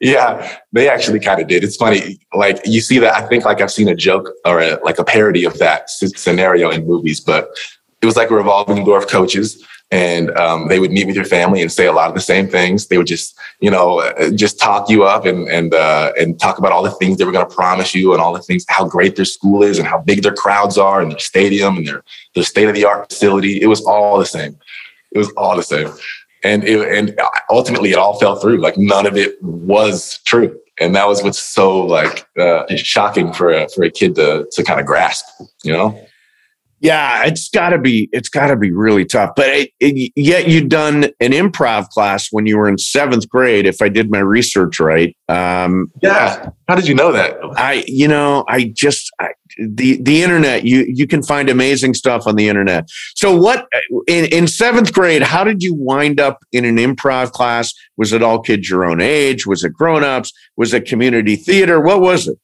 yeah, 0.01 0.57
they 0.73 0.89
actually 0.89 1.21
kind 1.21 1.41
of 1.41 1.47
did. 1.47 1.63
It's 1.63 1.77
funny, 1.77 2.19
like 2.35 2.61
you 2.65 2.81
see 2.81 2.99
that. 2.99 3.15
I 3.15 3.27
think 3.29 3.45
like 3.45 3.61
I've 3.61 3.71
seen 3.71 3.89
a 3.89 3.95
joke 3.95 4.29
or 4.45 4.61
a, 4.61 4.83
like 4.83 4.99
a 4.99 5.05
parody 5.05 5.45
of 5.45 5.57
that 5.59 5.89
scenario 5.89 6.71
in 6.71 6.85
movies, 6.87 7.21
but 7.21 7.51
it 8.01 8.07
was 8.07 8.17
like 8.17 8.31
a 8.31 8.35
revolving 8.35 8.85
door 8.85 8.99
of 8.99 9.07
coaches 9.07 9.65
and 9.93 10.31
um, 10.39 10.69
they 10.69 10.79
would 10.79 10.91
meet 10.91 11.07
with 11.07 11.15
your 11.15 11.27
family 11.27 11.61
and 11.61 11.71
say 11.71 11.87
a 11.87 11.93
lot 11.93 12.09
of 12.09 12.15
the 12.15 12.21
same 12.21 12.49
things. 12.49 12.87
They 12.87 12.97
would 12.97 13.07
just, 13.07 13.39
you 13.61 13.71
know, 13.71 14.01
uh, 14.01 14.31
just 14.31 14.59
talk 14.59 14.89
you 14.89 15.05
up 15.05 15.27
and 15.27 15.47
and 15.49 15.75
uh, 15.75 16.13
and 16.19 16.41
talk 16.41 16.59
about 16.59 16.73
all 16.73 16.83
the 16.83 16.91
things 16.93 17.19
they 17.19 17.27
were 17.27 17.31
going 17.31 17.47
to 17.47 17.55
promise 17.55 17.95
you 17.95 18.13
and 18.15 18.21
all 18.21 18.33
the 18.33 18.41
things, 18.41 18.65
how 18.69 18.89
great 18.89 19.17
their 19.17 19.27
school 19.27 19.63
is 19.63 19.79
and 19.79 19.87
how 19.87 19.99
big 20.01 20.23
their 20.23 20.35
crowds 20.35 20.79
are 20.79 21.03
and 21.03 21.13
their 21.13 21.19
stadium 21.19 21.77
and 21.77 21.87
their 21.87 22.03
their 22.35 22.43
state 22.43 22.69
of 22.69 22.75
the 22.75 22.87
art 22.87 23.11
facility. 23.11 23.61
It 23.61 23.67
was 23.67 23.83
all 23.83 24.19
the 24.19 24.25
same. 24.25 24.59
It 25.13 25.19
was 25.19 25.31
all 25.33 25.55
the 25.57 25.63
same, 25.63 25.91
and 26.43 26.65
it, 26.65 26.89
and 26.89 27.21
ultimately 27.51 27.91
it 27.91 27.99
all 27.99 28.19
fell 28.19 28.37
through. 28.37 28.57
Like 28.57 28.79
none 28.79 29.05
of 29.05 29.19
it 29.19 29.41
was 29.43 30.21
true, 30.25 30.59
and 30.81 30.97
that 30.97 31.07
was 31.07 31.23
what's 31.23 31.39
so 31.39 31.85
like 31.85 32.27
uh, 32.39 32.65
shocking 32.77 33.31
for 33.35 33.53
a, 33.53 33.69
for 33.69 33.85
a 33.85 33.91
kid 33.91 34.15
to 34.15 34.49
to 34.53 34.65
kind 34.65 34.81
of 34.81 34.87
grasp. 34.87 35.27
You 35.63 35.73
know. 35.73 36.07
Yeah, 36.83 37.25
it's 37.27 37.49
got 37.49 37.71
to 37.71 37.79
be 37.79 38.09
it's 38.13 38.29
got 38.29 38.49
to 38.49 38.57
be 38.57 38.73
really 38.73 39.05
tough. 39.05 39.31
But 39.37 39.47
it, 39.51 39.71
it, 39.79 40.13
yet 40.17 40.49
you'd 40.49 40.69
done 40.69 41.05
an 41.21 41.31
improv 41.31 41.89
class 41.91 42.27
when 42.33 42.47
you 42.47 42.59
were 42.59 42.69
in 42.69 42.77
seventh 42.77 43.29
grade, 43.29 43.67
if 43.67 43.81
I 43.81 43.89
did 43.89 44.11
my 44.11 44.19
research 44.19 44.81
right. 44.81 45.17
Um, 45.29 45.87
yeah, 46.03 46.51
how 46.67 46.75
did 46.75 46.89
you 46.89 46.97
know 46.97 47.13
that? 47.13 47.37
I, 47.57 47.85
you 47.87 48.09
know, 48.09 48.45
I 48.49 48.65
just 48.75 49.13
I, 49.21 49.29
the 49.59 50.03
the 50.03 50.25
internet. 50.25 50.65
You 50.65 50.85
you 50.89 51.07
can 51.07 51.23
find 51.23 51.49
amazing 51.49 51.95
stuff 51.95 52.27
on 52.27 52.35
the 52.35 52.49
internet. 52.49 52.89
So 53.15 53.37
what 53.37 53.69
in 54.09 54.25
in 54.27 54.49
seventh 54.49 54.93
grade? 54.93 55.23
How 55.23 55.45
did 55.45 55.63
you 55.63 55.75
wind 55.75 56.19
up 56.19 56.41
in 56.51 56.65
an 56.65 56.79
improv 56.79 57.31
class? 57.31 57.73
Was 57.97 58.13
it 58.13 58.25
all 58.25 58.41
kids 58.41 58.69
your 58.69 58.85
own 58.85 59.01
age? 59.01 59.47
Was 59.47 59.63
it 59.63 59.73
grown 59.73 60.03
ups? 60.03 60.33
Was 60.57 60.75
it 60.75 60.87
community 60.87 61.37
theater? 61.37 61.81
What 61.81 62.01
was 62.01 62.27
it? 62.27 62.39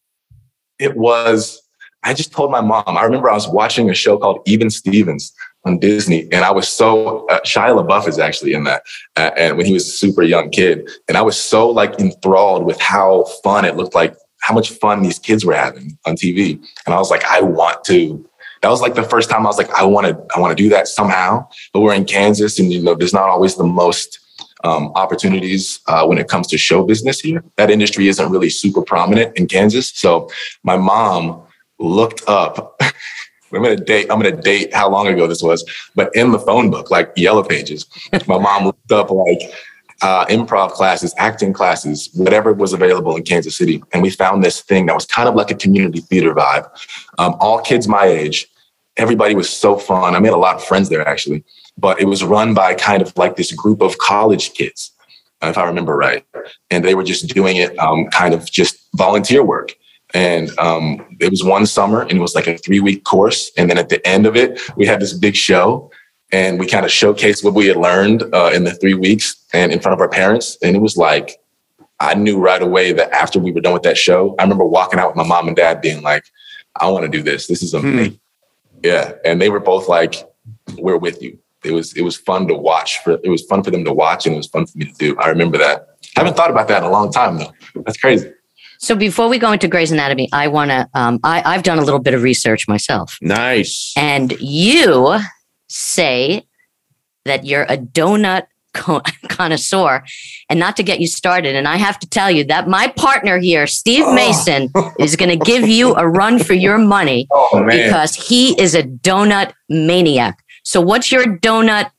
It 0.78 0.96
was 0.96 1.60
I 2.04 2.14
just 2.14 2.32
told 2.32 2.50
my 2.50 2.60
mom. 2.60 2.84
I 2.86 3.02
remember 3.02 3.30
I 3.30 3.34
was 3.34 3.48
watching 3.48 3.90
a 3.90 3.94
show 3.94 4.18
called 4.18 4.40
Even 4.46 4.70
Stevens 4.70 5.32
on 5.64 5.78
Disney, 5.78 6.22
and 6.32 6.44
I 6.44 6.50
was 6.50 6.68
so 6.68 7.26
uh, 7.26 7.40
Shia 7.40 7.76
LaBeouf 7.76 8.08
is 8.08 8.18
actually 8.18 8.52
in 8.52 8.64
that, 8.64 8.82
uh, 9.16 9.30
and 9.36 9.56
when 9.56 9.66
he 9.66 9.72
was 9.72 9.86
a 9.86 9.90
super 9.90 10.22
young 10.22 10.50
kid, 10.50 10.88
and 11.08 11.16
I 11.16 11.22
was 11.22 11.36
so 11.36 11.68
like 11.68 11.98
enthralled 11.98 12.64
with 12.64 12.80
how 12.80 13.24
fun 13.42 13.64
it 13.64 13.76
looked 13.76 13.94
like, 13.94 14.14
how 14.40 14.54
much 14.54 14.70
fun 14.70 15.02
these 15.02 15.18
kids 15.18 15.44
were 15.44 15.54
having 15.54 15.98
on 16.06 16.16
TV, 16.16 16.60
and 16.86 16.94
I 16.94 16.98
was 16.98 17.10
like, 17.10 17.24
I 17.24 17.40
want 17.40 17.84
to. 17.84 18.24
That 18.62 18.70
was 18.70 18.80
like 18.80 18.94
the 18.94 19.04
first 19.04 19.30
time 19.30 19.46
I 19.46 19.48
was 19.48 19.58
like, 19.58 19.70
I 19.70 19.84
want 19.84 20.06
to, 20.08 20.36
I 20.36 20.40
want 20.40 20.56
to 20.56 20.60
do 20.60 20.68
that 20.70 20.88
somehow. 20.88 21.48
But 21.72 21.80
we're 21.80 21.94
in 21.94 22.04
Kansas, 22.04 22.58
and 22.58 22.72
you 22.72 22.82
know, 22.82 22.94
there's 22.94 23.14
not 23.14 23.28
always 23.28 23.56
the 23.56 23.64
most 23.64 24.18
um, 24.64 24.92
opportunities 24.94 25.80
uh, 25.86 26.06
when 26.06 26.18
it 26.18 26.28
comes 26.28 26.46
to 26.48 26.58
show 26.58 26.84
business 26.84 27.20
here. 27.20 27.44
That 27.56 27.70
industry 27.70 28.08
isn't 28.08 28.30
really 28.30 28.50
super 28.50 28.82
prominent 28.82 29.36
in 29.36 29.46
Kansas. 29.46 29.90
So 29.94 30.30
my 30.62 30.76
mom 30.76 31.42
looked 31.78 32.22
up. 32.28 32.80
I'm 33.52 33.62
gonna 33.62 33.76
date. 33.76 34.10
I'm 34.10 34.20
gonna 34.20 34.40
date 34.40 34.74
how 34.74 34.90
long 34.90 35.06
ago 35.06 35.26
this 35.26 35.42
was, 35.42 35.64
but 35.94 36.14
in 36.14 36.32
the 36.32 36.38
phone 36.38 36.70
book, 36.70 36.90
like 36.90 37.12
Yellow 37.16 37.42
Pages, 37.42 37.86
my 38.26 38.38
mom 38.38 38.66
looked 38.66 38.92
up 38.92 39.10
like 39.10 39.40
uh, 40.02 40.26
improv 40.26 40.72
classes, 40.72 41.14
acting 41.18 41.52
classes, 41.52 42.10
whatever 42.14 42.52
was 42.52 42.72
available 42.72 43.16
in 43.16 43.22
Kansas 43.22 43.56
City, 43.56 43.82
and 43.92 44.02
we 44.02 44.10
found 44.10 44.44
this 44.44 44.60
thing 44.60 44.86
that 44.86 44.94
was 44.94 45.06
kind 45.06 45.28
of 45.28 45.34
like 45.34 45.50
a 45.50 45.54
community 45.54 46.00
theater 46.00 46.34
vibe. 46.34 46.68
Um, 47.18 47.36
all 47.40 47.60
kids 47.60 47.88
my 47.88 48.04
age, 48.04 48.46
everybody 48.96 49.34
was 49.34 49.48
so 49.48 49.76
fun. 49.76 50.14
I 50.14 50.20
made 50.20 50.32
a 50.32 50.36
lot 50.36 50.56
of 50.56 50.64
friends 50.64 50.88
there 50.88 51.06
actually, 51.06 51.44
but 51.76 52.00
it 52.00 52.04
was 52.04 52.22
run 52.22 52.54
by 52.54 52.74
kind 52.74 53.02
of 53.02 53.16
like 53.16 53.36
this 53.36 53.52
group 53.52 53.80
of 53.80 53.98
college 53.98 54.52
kids, 54.52 54.92
if 55.42 55.56
I 55.56 55.64
remember 55.64 55.96
right, 55.96 56.24
and 56.70 56.84
they 56.84 56.94
were 56.94 57.04
just 57.04 57.28
doing 57.28 57.56
it 57.56 57.76
um, 57.78 58.06
kind 58.08 58.34
of 58.34 58.50
just 58.50 58.76
volunteer 58.94 59.42
work. 59.42 59.74
And 60.14 60.56
um, 60.58 61.16
it 61.20 61.30
was 61.30 61.44
one 61.44 61.66
summer 61.66 62.02
and 62.02 62.12
it 62.12 62.20
was 62.20 62.34
like 62.34 62.46
a 62.46 62.56
three 62.56 62.80
week 62.80 63.04
course. 63.04 63.50
And 63.56 63.68
then 63.68 63.78
at 63.78 63.88
the 63.88 64.06
end 64.06 64.26
of 64.26 64.36
it, 64.36 64.60
we 64.76 64.86
had 64.86 65.00
this 65.00 65.12
big 65.12 65.36
show 65.36 65.90
and 66.32 66.58
we 66.58 66.66
kind 66.66 66.84
of 66.84 66.90
showcased 66.90 67.44
what 67.44 67.54
we 67.54 67.66
had 67.66 67.76
learned 67.76 68.22
uh, 68.34 68.50
in 68.54 68.64
the 68.64 68.72
three 68.72 68.94
weeks 68.94 69.44
and 69.52 69.72
in 69.72 69.80
front 69.80 69.94
of 69.94 70.00
our 70.00 70.08
parents. 70.08 70.56
And 70.62 70.76
it 70.76 70.80
was 70.80 70.96
like, 70.96 71.40
I 72.00 72.14
knew 72.14 72.38
right 72.38 72.62
away 72.62 72.92
that 72.92 73.10
after 73.12 73.38
we 73.38 73.50
were 73.50 73.60
done 73.60 73.72
with 73.72 73.82
that 73.82 73.98
show, 73.98 74.34
I 74.38 74.42
remember 74.42 74.64
walking 74.64 75.00
out 75.00 75.08
with 75.08 75.16
my 75.16 75.26
mom 75.26 75.48
and 75.48 75.56
dad 75.56 75.80
being 75.80 76.02
like, 76.02 76.24
I 76.76 76.88
want 76.88 77.04
to 77.04 77.10
do 77.10 77.22
this. 77.22 77.46
This 77.46 77.62
is 77.62 77.72
hmm. 77.72 77.78
amazing. 77.78 78.12
Hmm. 78.12 78.18
Yeah. 78.84 79.12
And 79.24 79.40
they 79.40 79.50
were 79.50 79.60
both 79.60 79.88
like, 79.88 80.28
we're 80.78 80.98
with 80.98 81.20
you. 81.22 81.38
It 81.64 81.72
was, 81.72 81.92
it 81.94 82.02
was 82.02 82.16
fun 82.16 82.46
to 82.48 82.54
watch 82.54 83.02
for, 83.02 83.18
it 83.24 83.28
was 83.28 83.42
fun 83.46 83.64
for 83.64 83.72
them 83.72 83.84
to 83.84 83.92
watch 83.92 84.26
and 84.26 84.34
it 84.34 84.38
was 84.38 84.46
fun 84.46 84.66
for 84.66 84.78
me 84.78 84.84
to 84.84 84.92
do. 84.92 85.18
I 85.18 85.28
remember 85.28 85.58
that. 85.58 85.88
I 86.16 86.20
haven't 86.20 86.36
thought 86.36 86.50
about 86.50 86.68
that 86.68 86.82
in 86.82 86.88
a 86.88 86.90
long 86.90 87.10
time 87.12 87.38
though. 87.38 87.52
That's 87.74 87.98
crazy. 87.98 88.32
So 88.78 88.94
before 88.94 89.28
we 89.28 89.38
go 89.38 89.52
into 89.52 89.68
Grey's 89.68 89.90
Anatomy, 89.92 90.28
I 90.32 90.48
want 90.48 90.70
to. 90.70 90.88
Um, 90.94 91.18
I, 91.24 91.42
I've 91.44 91.62
done 91.62 91.78
a 91.78 91.84
little 91.84 92.00
bit 92.00 92.14
of 92.14 92.22
research 92.22 92.68
myself. 92.68 93.18
Nice. 93.20 93.92
And 93.96 94.32
you 94.40 95.18
say 95.68 96.44
that 97.24 97.44
you're 97.44 97.64
a 97.64 97.76
donut 97.76 98.46
co- 98.74 99.02
connoisseur, 99.28 100.04
and 100.48 100.58
not 100.60 100.76
to 100.76 100.82
get 100.82 101.00
you 101.00 101.06
started. 101.08 101.54
And 101.56 101.66
I 101.66 101.76
have 101.76 101.98
to 101.98 102.08
tell 102.08 102.30
you 102.30 102.44
that 102.44 102.68
my 102.68 102.88
partner 102.88 103.38
here, 103.38 103.66
Steve 103.66 104.04
Oh. 104.06 104.14
Mason, 104.14 104.70
is 104.98 105.16
going 105.16 105.36
to 105.36 105.44
give 105.44 105.68
you 105.68 105.94
a 105.96 106.08
run 106.08 106.38
for 106.38 106.54
your 106.54 106.78
money 106.78 107.26
Oh 107.32 107.64
because 107.66 108.14
he 108.14 108.58
is 108.60 108.74
a 108.74 108.82
donut 108.84 109.52
maniac. 109.68 110.38
So, 110.62 110.80
what's 110.80 111.10
your 111.10 111.24
donut 111.38 111.90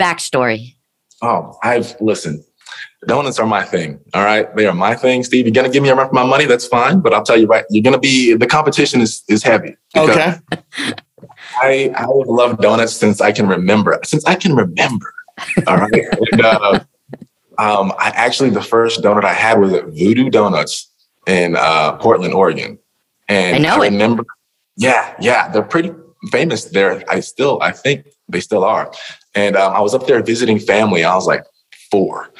backstory? 0.00 0.74
Oh, 1.22 1.56
I've 1.62 1.98
listened. 2.00 2.44
Donuts 3.06 3.38
are 3.38 3.46
my 3.46 3.62
thing. 3.62 4.00
All 4.14 4.24
right. 4.24 4.54
They 4.56 4.66
are 4.66 4.74
my 4.74 4.94
thing. 4.94 5.22
Steve, 5.22 5.46
you're 5.46 5.52
gonna 5.54 5.68
give 5.68 5.82
me 5.82 5.90
a 5.90 5.94
run 5.94 6.08
for 6.08 6.14
my 6.14 6.24
money. 6.24 6.46
That's 6.46 6.66
fine. 6.66 7.00
But 7.00 7.14
I'll 7.14 7.22
tell 7.22 7.38
you 7.38 7.46
right, 7.46 7.64
you're 7.70 7.82
gonna 7.82 7.98
be 7.98 8.34
the 8.34 8.46
competition 8.46 9.00
is 9.00 9.22
is 9.28 9.42
heavy. 9.42 9.76
Okay. 9.96 10.34
I 11.62 11.92
I 11.94 12.00
have 12.00 12.10
loved 12.26 12.60
donuts 12.60 12.94
since 12.94 13.20
I 13.20 13.32
can 13.32 13.46
remember. 13.46 13.98
Since 14.04 14.24
I 14.24 14.34
can 14.34 14.56
remember. 14.56 15.12
All 15.66 15.76
right. 15.76 15.92
and, 16.32 16.40
uh, 16.40 16.80
um, 17.58 17.92
I 17.98 18.10
actually 18.14 18.50
the 18.50 18.62
first 18.62 19.02
donut 19.02 19.24
I 19.24 19.32
had 19.32 19.58
was 19.58 19.72
at 19.72 19.86
Voodoo 19.86 20.30
Donuts 20.30 20.90
in 21.26 21.56
uh, 21.56 21.96
Portland, 21.96 22.34
Oregon. 22.34 22.78
And 23.28 23.56
I 23.56 23.58
know 23.58 23.82
it. 23.82 23.90
remember, 23.90 24.24
yeah, 24.76 25.14
yeah, 25.20 25.48
they're 25.48 25.62
pretty 25.62 25.92
famous 26.30 26.66
there. 26.66 27.02
I 27.08 27.20
still, 27.20 27.60
I 27.62 27.72
think 27.72 28.06
they 28.28 28.40
still 28.40 28.64
are. 28.64 28.92
And 29.34 29.56
um, 29.56 29.72
I 29.74 29.80
was 29.80 29.94
up 29.94 30.06
there 30.06 30.22
visiting 30.22 30.58
family. 30.58 31.04
I 31.04 31.14
was 31.14 31.26
like 31.26 31.44
four, 31.90 32.30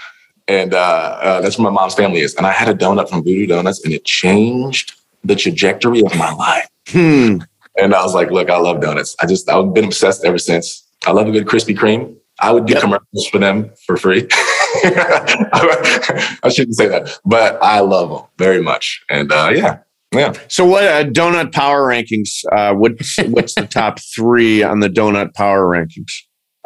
and 0.48 0.74
uh, 0.74 1.18
uh, 1.20 1.40
that's 1.40 1.58
where 1.58 1.64
my 1.70 1.74
mom's 1.74 1.94
family 1.94 2.20
is. 2.20 2.34
And 2.34 2.46
I 2.46 2.52
had 2.52 2.68
a 2.68 2.74
donut 2.74 3.08
from 3.08 3.22
Voodoo 3.24 3.46
Donuts, 3.46 3.82
and 3.84 3.92
it 3.92 4.04
changed 4.04 4.94
the 5.24 5.36
trajectory 5.36 6.00
of 6.04 6.14
my 6.16 6.32
life. 6.32 6.68
Hmm. 6.88 7.38
And 7.78 7.94
I 7.94 8.02
was 8.02 8.14
like, 8.14 8.30
look, 8.30 8.48
I 8.48 8.56
love 8.58 8.80
donuts. 8.80 9.14
I 9.20 9.26
just, 9.26 9.50
I've 9.50 9.74
been 9.74 9.84
obsessed 9.84 10.24
ever 10.24 10.38
since. 10.38 10.86
I 11.06 11.12
love 11.12 11.28
a 11.28 11.30
good 11.32 11.46
Krispy 11.46 11.76
Kreme. 11.76 12.16
I 12.40 12.52
would 12.52 12.66
do 12.66 12.74
Yep. 12.74 12.82
commercials 12.82 13.28
for 13.30 13.38
them 13.38 13.70
for 13.86 13.96
free. 13.96 14.26
I 14.84 16.50
shouldn't 16.52 16.76
say 16.76 16.86
that, 16.88 17.18
but 17.24 17.58
I 17.62 17.80
love 17.80 18.10
them 18.10 18.22
very 18.38 18.62
much. 18.62 19.02
And 19.08 19.32
uh, 19.32 19.50
yeah, 19.54 19.78
yeah. 20.12 20.32
So 20.48 20.64
what 20.66 20.84
uh, 20.84 21.04
donut 21.04 21.52
power 21.52 21.86
rankings? 21.88 22.44
Uh, 22.52 22.74
what's 22.74 23.16
what's 23.28 23.54
the 23.54 23.66
top 23.66 24.00
three 24.14 24.62
on 24.62 24.80
the 24.80 24.88
donut 24.88 25.34
power 25.34 25.64
rankings? 25.66 26.12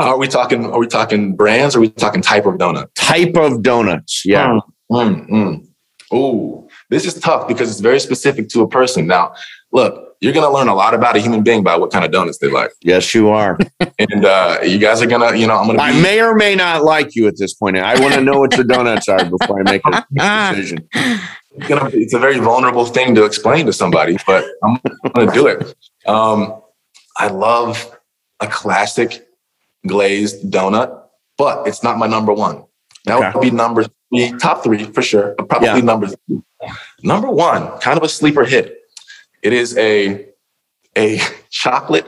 Are 0.01 0.19
we 0.19 0.29
talking? 0.29 0.65
Are 0.65 0.79
we 0.79 0.87
talking 0.87 1.37
brands? 1.37 1.77
Or 1.77 1.79
are 1.79 1.83
we 1.83 1.91
talking 1.91 2.23
type 2.23 2.47
of 2.47 2.55
donut? 2.55 2.89
Type 2.95 3.37
of 3.37 3.63
donuts. 3.63 4.23
Yeah. 4.25 4.59
Mm, 4.91 5.29
mm. 5.29 5.67
Ooh, 6.13 6.69
this 6.89 7.05
is 7.05 7.15
tough 7.21 7.47
because 7.47 7.71
it's 7.71 7.81
very 7.81 8.01
specific 8.01 8.49
to 8.49 8.63
a 8.63 8.69
person. 8.69 9.07
Now, 9.07 9.35
look, 9.73 10.17
you're 10.21 10.33
gonna 10.33 10.51
learn 10.51 10.69
a 10.69 10.75
lot 10.75 10.95
about 10.95 11.17
a 11.17 11.21
human 11.21 11.43
being 11.43 11.63
by 11.63 11.77
what 11.77 11.93
kind 11.93 12.05
of 12.05 12.11
donuts 12.11 12.39
they 12.39 12.51
like, 12.51 12.73
Yes, 12.81 13.15
you 13.15 13.29
are. 13.29 13.59
and 13.99 14.25
uh, 14.25 14.59
you 14.65 14.79
guys 14.79 15.03
are 15.03 15.07
gonna, 15.07 15.37
you 15.37 15.47
know, 15.47 15.57
I'm 15.57 15.67
gonna. 15.67 15.81
I 15.81 15.93
Be, 15.93 16.01
may 16.01 16.21
or 16.23 16.35
may 16.35 16.55
not 16.55 16.83
like 16.83 17.15
you 17.15 17.29
at 17.29 17.37
this 17.37 17.53
point. 17.53 17.77
I 17.77 18.01
want 18.01 18.15
to 18.15 18.23
know 18.23 18.39
what 18.41 18.55
your 18.57 18.65
donuts 18.65 19.07
are 19.09 19.23
before 19.25 19.61
I 19.61 19.71
make 19.71 19.83
a 19.87 20.05
decision. 20.55 20.89
gonna, 21.69 21.91
it's 21.93 22.15
a 22.15 22.19
very 22.19 22.39
vulnerable 22.39 22.87
thing 22.87 23.15
to 23.17 23.25
explain 23.25 23.67
to 23.67 23.73
somebody, 23.73 24.17
but 24.27 24.47
I'm 24.65 24.81
gonna 25.15 25.33
do 25.33 25.47
it. 25.47 25.75
Um, 26.07 26.63
I 27.19 27.29
love 27.29 27.97
a 28.41 28.47
classic 28.47 29.27
glazed 29.87 30.51
donut, 30.51 31.03
but 31.39 31.67
it's 31.67 31.83
not 31.83 31.99
my 31.99 32.07
number 32.07 32.33
one. 32.33 32.65
That 33.07 33.19
Okay. 33.19 33.31
would 33.35 33.43
be 33.43 33.51
number 33.51 33.85
three, 34.13 34.33
top 34.39 34.63
three 34.63 34.85
for 34.85 35.03
sure, 35.03 35.35
probably 35.49 35.69
Yeah. 35.69 35.81
number 35.81 36.07
three. 36.09 36.43
Number 37.03 37.31
one, 37.31 37.67
kind 37.81 37.97
of 37.97 38.03
a 38.05 38.09
sleeper 38.09 38.45
hit. 38.45 38.77
It 39.43 39.53
is 39.53 39.77
a 39.79 40.27
a 40.97 41.21
chocolate 41.51 42.07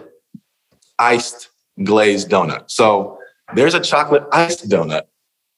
iced 0.98 1.48
glazed 1.82 2.28
donut. 2.28 2.64
So 2.66 3.18
there's 3.54 3.74
a 3.74 3.80
chocolate 3.80 4.24
iced 4.32 4.68
donut, 4.68 5.02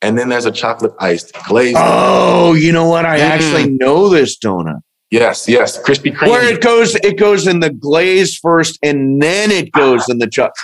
and 0.03 0.17
then 0.19 0.29
there's 0.29 0.45
a 0.47 0.53
chocolate 0.53 0.93
iced 1.01 1.33
glazed. 1.49 1.77
Oh, 1.81 2.53
you 2.55 2.71
know 2.71 2.87
what? 2.87 3.05
I 3.07 3.19
Mm. 3.19 3.23
actually 3.23 3.71
know 3.71 4.09
this 4.09 4.39
donut. 4.39 4.81
Yes, 5.11 5.49
yes, 5.49 5.79
Krispy 5.81 6.15
Kreme. 6.15 6.29
Where 6.29 6.45
it 6.53 6.61
goes, 6.61 6.95
it 6.97 7.17
goes 7.19 7.47
in 7.47 7.61
the 7.61 7.71
glaze 7.71 8.37
first, 8.37 8.79
and 8.83 9.23
then 9.23 9.51
it 9.51 9.73
goes 9.73 10.09
in 10.09 10.19
the 10.19 10.27
chocolate. 10.29 10.55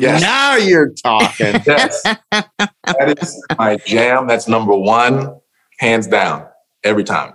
Yes. 0.00 0.20
Now 0.22 0.56
you're 0.56 0.90
talking. 1.02 1.60
Yes. 1.66 2.02
that 2.32 3.18
is 3.22 3.46
my 3.58 3.76
jam. 3.86 4.26
That's 4.26 4.48
number 4.48 4.74
one, 4.74 5.36
hands 5.78 6.06
down, 6.06 6.46
every 6.84 7.04
time. 7.04 7.34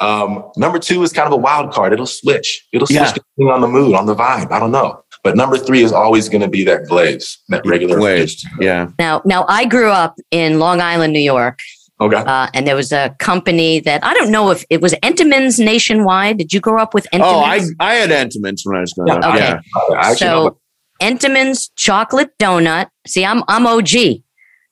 Um, 0.00 0.50
number 0.56 0.78
two 0.78 1.02
is 1.02 1.12
kind 1.12 1.26
of 1.26 1.32
a 1.32 1.36
wild 1.36 1.72
card. 1.72 1.92
It'll 1.92 2.06
switch. 2.06 2.66
It'll 2.72 2.86
switch 2.86 2.96
Yeah. 2.96 3.12
depending 3.12 3.52
on 3.54 3.60
the 3.62 3.68
mood, 3.68 3.94
on 3.94 4.06
the 4.06 4.14
vibe. 4.14 4.52
I 4.52 4.58
don't 4.58 4.70
know. 4.72 5.02
But 5.24 5.36
number 5.36 5.56
three 5.56 5.82
is 5.82 5.90
always 5.92 6.28
going 6.28 6.42
to 6.42 6.48
be 6.48 6.64
that 6.64 6.86
glaze, 6.86 7.38
that 7.48 7.64
regular 7.66 7.96
glazed. 7.98 8.46
Yeah. 8.60 8.88
Now, 8.98 9.22
now 9.24 9.44
I 9.48 9.64
grew 9.64 9.88
up 9.90 10.16
in 10.30 10.58
Long 10.58 10.80
Island, 10.80 11.12
New 11.14 11.18
York, 11.20 11.58
Okay. 12.00 12.16
uh, 12.16 12.48
and 12.52 12.66
there 12.66 12.76
was 12.76 12.92
a 12.92 13.16
company 13.18 13.80
that 13.80 14.04
I 14.04 14.12
don't 14.12 14.30
know 14.30 14.50
if 14.50 14.64
it 14.68 14.82
was 14.82 14.92
Entenmann's 15.02 15.58
nationwide. 15.58 16.36
Did 16.36 16.52
you 16.52 16.60
grow 16.60 16.80
up 16.80 16.92
with 16.92 17.06
Entenmann's? 17.12 17.74
Oh, 17.80 17.84
I 17.84 17.92
I 17.92 17.94
had 17.94 18.10
Entenmann's 18.10 18.62
when 18.66 18.76
I 18.76 18.80
was 18.80 18.92
growing 18.92 19.08
Yeah, 19.14 19.28
up. 19.28 19.34
okay. 19.34 19.44
Yeah. 19.44 19.60
I 19.96 20.10
actually 20.10 20.26
know 20.26 20.48
so 20.50 20.58
Entenmann's 21.00 21.68
chocolate 21.76 22.30
donut. 22.38 22.88
See, 23.06 23.24
I'm 23.24 23.42
I'm 23.48 23.66
OG, 23.66 24.22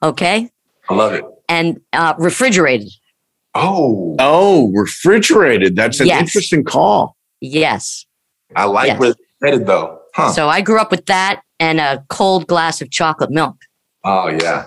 okay, 0.02 0.50
I 0.88 0.94
love 0.94 1.12
it. 1.14 1.24
and 1.48 1.80
uh, 1.92 2.14
refrigerated. 2.18 2.88
Oh, 3.54 4.16
Oh, 4.18 4.72
refrigerated. 4.74 5.76
That's 5.76 6.00
an 6.00 6.06
Yes. 6.08 6.20
interesting 6.22 6.64
call. 6.64 7.16
Yes. 7.40 8.04
I 8.56 8.64
like 8.64 8.88
Yes. 8.88 8.98
where 9.00 9.10
it's 9.10 9.20
headed 9.42 9.66
though. 9.66 10.00
Huh. 10.14 10.32
So 10.32 10.48
I 10.48 10.60
grew 10.60 10.80
up 10.80 10.90
with 10.90 11.06
that 11.06 11.42
and 11.60 11.78
a 11.80 12.04
cold 12.08 12.46
glass 12.46 12.80
of 12.82 12.90
chocolate 12.90 13.30
milk. 13.30 13.56
oh, 14.04 14.28
yeah. 14.28 14.66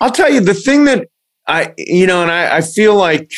I'll 0.00 0.10
tell 0.10 0.30
you 0.32 0.40
the 0.40 0.54
thing 0.54 0.84
that 0.84 1.08
I, 1.48 1.72
you 1.76 2.06
know, 2.06 2.22
and 2.22 2.30
I, 2.30 2.58
I 2.58 2.60
feel 2.60 2.94
like 2.94 3.30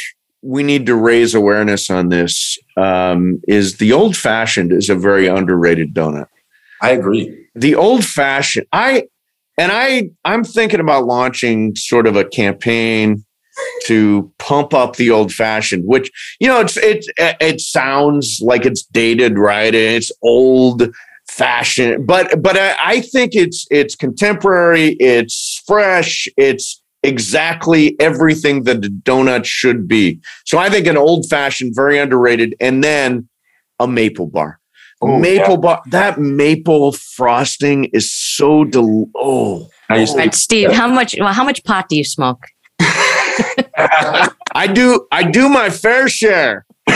we 0.42 0.62
need 0.62 0.86
to 0.86 0.94
raise 0.94 1.34
awareness 1.34 1.90
on 1.90 2.08
this 2.10 2.58
um, 2.76 3.40
is 3.48 3.76
the 3.78 3.92
old 3.92 4.16
fashioned 4.16 4.72
is 4.72 4.88
a 4.90 4.94
very 4.94 5.26
underrated 5.26 5.94
donut. 5.94 6.26
I 6.80 6.90
agree. 6.90 7.46
The 7.54 7.74
old 7.74 8.04
fashioned, 8.04 8.66
I, 8.72 9.04
and 9.58 9.70
I, 9.72 10.10
I'm 10.24 10.44
thinking 10.44 10.80
about 10.80 11.04
launching 11.04 11.76
sort 11.76 12.06
of 12.06 12.16
a 12.16 12.24
campaign 12.24 13.24
to 13.84 14.32
pump 14.38 14.74
up 14.74 14.96
the 14.96 15.10
old 15.10 15.32
fashioned, 15.32 15.84
which 15.86 16.10
you 16.38 16.48
know, 16.48 16.60
it's 16.60 16.76
it 16.76 17.04
it 17.18 17.60
sounds 17.60 18.40
like 18.42 18.64
it's 18.64 18.84
dated, 18.84 19.38
right? 19.38 19.74
It's 19.74 20.12
old 20.22 20.88
fashioned, 21.28 22.06
but 22.06 22.42
but 22.42 22.56
I, 22.56 22.76
I 22.80 23.00
think 23.00 23.34
it's 23.34 23.66
it's 23.70 23.94
contemporary, 23.94 24.96
it's 25.00 25.62
fresh, 25.66 26.28
it's 26.36 26.82
exactly 27.02 27.98
everything 27.98 28.64
that 28.64 28.84
a 28.84 28.90
donut 28.90 29.44
should 29.44 29.88
be. 29.88 30.20
So 30.44 30.58
I 30.58 30.68
think 30.68 30.86
an 30.86 30.96
old 30.96 31.26
fashioned, 31.28 31.74
very 31.74 31.98
underrated, 31.98 32.54
and 32.60 32.84
then 32.84 33.28
a 33.78 33.88
maple 33.88 34.26
bar. 34.26 34.59
Oh, 35.02 35.18
maple 35.18 35.56
bar, 35.56 35.82
that 35.86 36.18
maple 36.18 36.92
frosting 36.92 37.86
is 37.86 38.14
so 38.14 38.64
del. 38.64 39.06
Oh, 39.16 39.68
I 39.88 39.98
used 39.98 40.12
All 40.12 40.18
right, 40.18 40.34
Steve, 40.34 40.70
how 40.72 40.86
much 40.88 41.14
well, 41.18 41.32
how 41.32 41.44
much 41.44 41.64
pot 41.64 41.88
do 41.88 41.96
you 41.96 42.04
smoke? 42.04 42.44
I 44.54 44.66
do. 44.72 45.06
I 45.10 45.22
do 45.30 45.48
my 45.48 45.70
fair 45.70 46.08
share. 46.08 46.66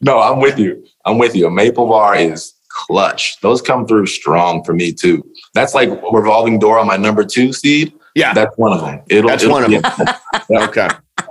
no, 0.00 0.20
I'm 0.20 0.40
with 0.40 0.58
you. 0.58 0.84
I'm 1.04 1.18
with 1.18 1.34
you. 1.34 1.46
A 1.46 1.50
maple 1.50 1.88
bar 1.88 2.16
is 2.16 2.52
clutch. 2.68 3.40
Those 3.40 3.62
come 3.62 3.86
through 3.86 4.06
strong 4.06 4.62
for 4.64 4.74
me 4.74 4.92
too. 4.92 5.22
That's 5.54 5.74
like 5.74 5.88
revolving 6.12 6.58
door 6.58 6.78
on 6.78 6.86
my 6.86 6.96
number 6.96 7.24
two 7.24 7.52
seed. 7.52 7.92
Yeah, 8.14 8.34
That's 8.34 8.56
one 8.58 8.72
of 8.72 8.80
them. 8.80 9.00
It'll, 9.08 9.30
That's 9.30 9.44
it'll 9.44 9.52
one 9.54 9.64
of 9.64 9.70
be- 9.70 10.54
okay, 10.56 10.88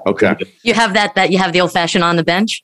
okay. 0.07 0.35
You 0.63 0.73
have 0.73 0.93
that 0.93 1.13
that 1.15 1.29
you 1.29 1.37
have 1.37 1.51
the 1.51 1.59
old 1.61 1.73
fashioned 1.73 2.03
on 2.03 2.15
the 2.15 2.23
bench. 2.23 2.63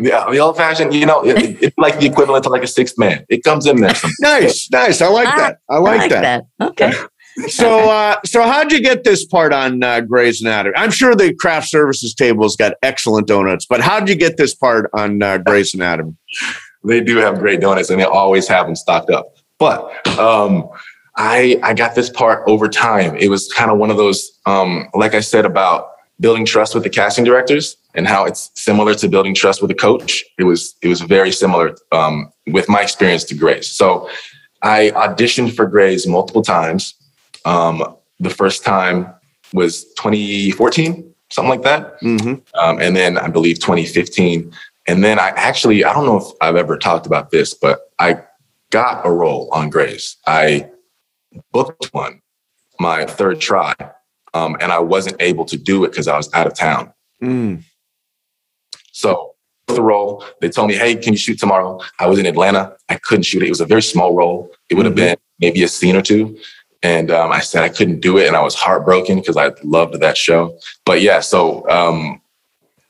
Yeah, 0.00 0.30
the 0.30 0.38
old 0.38 0.56
fashioned. 0.56 0.94
You 0.94 1.06
know, 1.06 1.24
it, 1.24 1.62
it's 1.62 1.78
like 1.78 1.98
the 1.98 2.06
equivalent 2.06 2.44
to 2.44 2.50
like 2.50 2.62
a 2.62 2.66
sixth 2.66 2.98
man. 2.98 3.24
It 3.28 3.44
comes 3.44 3.66
in 3.66 3.80
there. 3.80 3.94
Nice, 4.20 4.70
nice. 4.70 5.00
I 5.00 5.08
like 5.08 5.34
that. 5.36 5.58
I 5.68 5.78
like, 5.78 6.10
that. 6.10 6.44
Okay. 6.60 6.92
So, 7.46 7.88
uh, 7.88 8.16
so 8.24 8.42
how'd 8.42 8.72
you 8.72 8.82
get 8.82 9.04
this 9.04 9.24
part 9.24 9.52
on 9.52 9.82
uh, 9.82 10.00
Grey's 10.00 10.42
Anatomy? 10.42 10.74
I'm 10.76 10.90
sure 10.90 11.14
the 11.14 11.32
craft 11.32 11.68
services 11.68 12.12
table's 12.12 12.56
got 12.56 12.74
excellent 12.82 13.28
donuts, 13.28 13.66
but 13.66 13.80
how'd 13.80 14.08
you 14.08 14.16
get 14.16 14.36
this 14.36 14.54
part 14.54 14.90
on 14.92 15.22
uh, 15.22 15.38
Grey's 15.38 15.72
Anatomy? 15.72 16.16
they 16.84 17.00
do 17.00 17.16
have 17.18 17.38
great 17.38 17.60
donuts, 17.60 17.90
and 17.90 18.00
they 18.00 18.04
always 18.04 18.48
have 18.48 18.66
them 18.66 18.74
stocked 18.74 19.10
up. 19.10 19.36
But 19.58 20.06
um, 20.18 20.68
I 21.16 21.58
I 21.62 21.74
got 21.74 21.94
this 21.94 22.10
part 22.10 22.42
over 22.46 22.68
time. 22.68 23.16
It 23.16 23.28
was 23.28 23.50
kind 23.52 23.70
of 23.70 23.78
one 23.78 23.90
of 23.90 23.96
those, 23.96 24.38
um, 24.46 24.88
like 24.94 25.14
I 25.14 25.20
said 25.20 25.44
about 25.44 25.90
building 26.20 26.44
trust 26.44 26.74
with 26.74 26.84
the 26.84 26.90
casting 26.90 27.24
directors 27.24 27.76
and 27.94 28.06
how 28.06 28.24
it's 28.24 28.50
similar 28.54 28.94
to 28.94 29.08
building 29.08 29.34
trust 29.34 29.60
with 29.62 29.70
a 29.70 29.74
coach. 29.74 30.24
It 30.38 30.44
was 30.44 30.74
it 30.82 30.88
was 30.88 31.00
very 31.00 31.32
similar 31.32 31.76
um, 31.92 32.32
with 32.46 32.68
my 32.68 32.82
experience 32.82 33.24
to 33.24 33.34
Grey's. 33.34 33.70
So 33.70 34.08
I 34.62 34.90
auditioned 34.90 35.56
for 35.56 35.66
Grey's 35.66 36.06
multiple 36.06 36.42
times. 36.42 36.94
Um, 37.44 37.96
the 38.18 38.30
first 38.30 38.64
time 38.64 39.12
was 39.52 39.84
2014, 39.94 41.14
something 41.30 41.48
like 41.48 41.62
that. 41.62 42.00
Mm-hmm. 42.02 42.34
Um, 42.58 42.80
and 42.80 42.94
then 42.94 43.16
I 43.16 43.28
believe 43.28 43.58
2015. 43.58 44.52
And 44.86 45.02
then 45.02 45.18
I 45.18 45.28
actually, 45.30 45.84
I 45.84 45.92
don't 45.92 46.04
know 46.04 46.18
if 46.18 46.26
I've 46.40 46.56
ever 46.56 46.76
talked 46.76 47.06
about 47.06 47.30
this, 47.30 47.54
but 47.54 47.90
I 47.98 48.22
got 48.70 49.06
a 49.06 49.10
role 49.10 49.48
on 49.52 49.70
Grey's. 49.70 50.16
I 50.26 50.70
booked 51.52 51.92
one 51.94 52.20
my 52.80 53.04
third 53.04 53.40
try, 53.40 53.74
um, 54.34 54.56
and 54.60 54.72
I 54.72 54.78
wasn't 54.78 55.16
able 55.20 55.44
to 55.46 55.56
do 55.56 55.84
it 55.84 55.90
because 55.90 56.08
I 56.08 56.16
was 56.16 56.32
out 56.34 56.46
of 56.46 56.54
town. 56.54 56.92
Mm. 57.22 57.62
So 58.92 59.34
the 59.66 59.82
role, 59.82 60.24
they 60.40 60.48
told 60.48 60.68
me, 60.68 60.74
"Hey, 60.74 60.96
can 60.96 61.12
you 61.12 61.18
shoot 61.18 61.38
tomorrow?" 61.38 61.80
I 61.98 62.06
was 62.06 62.18
in 62.18 62.26
Atlanta. 62.26 62.76
I 62.88 62.96
couldn't 62.96 63.24
shoot 63.24 63.42
it. 63.42 63.46
It 63.46 63.50
was 63.50 63.60
a 63.60 63.66
very 63.66 63.82
small 63.82 64.14
role. 64.14 64.50
It 64.68 64.74
would 64.74 64.86
have 64.86 64.94
Mhm. 64.94 64.96
been 64.96 65.16
maybe 65.38 65.62
a 65.62 65.68
scene 65.68 65.96
or 65.96 66.02
two. 66.02 66.36
And 66.82 67.10
um, 67.10 67.30
I 67.30 67.40
said 67.40 67.62
I 67.62 67.68
couldn't 67.68 68.00
do 68.00 68.16
it, 68.16 68.26
and 68.26 68.36
I 68.36 68.42
was 68.42 68.54
heartbroken 68.54 69.20
because 69.20 69.36
I 69.36 69.52
loved 69.62 70.00
that 70.00 70.16
show. 70.16 70.58
But 70.86 71.02
yeah, 71.02 71.20
so 71.20 71.68
um, 71.68 72.22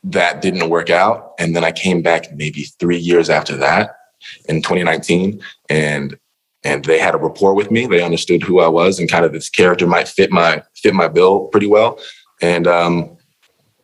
that 0.03 0.41
didn't 0.41 0.69
work 0.69 0.89
out, 0.89 1.33
and 1.39 1.55
then 1.55 1.63
I 1.65 1.71
came 1.71 2.01
back 2.01 2.33
maybe 2.33 2.63
three 2.79 2.97
years 2.97 3.29
after 3.29 3.57
that 3.57 3.95
in 4.47 4.61
2019, 4.61 5.41
and 5.69 6.17
and 6.63 6.85
they 6.85 6.99
had 6.99 7.15
a 7.15 7.17
rapport 7.17 7.53
with 7.53 7.71
me. 7.71 7.87
They 7.87 8.03
understood 8.03 8.43
who 8.43 8.59
I 8.59 8.67
was, 8.67 8.99
and 8.99 9.09
kind 9.09 9.25
of 9.25 9.33
this 9.33 9.49
character 9.49 9.87
might 9.87 10.07
fit 10.07 10.31
my 10.31 10.63
fit 10.75 10.93
my 10.93 11.07
bill 11.07 11.47
pretty 11.47 11.67
well. 11.67 11.99
And 12.41 12.67
um, 12.67 13.17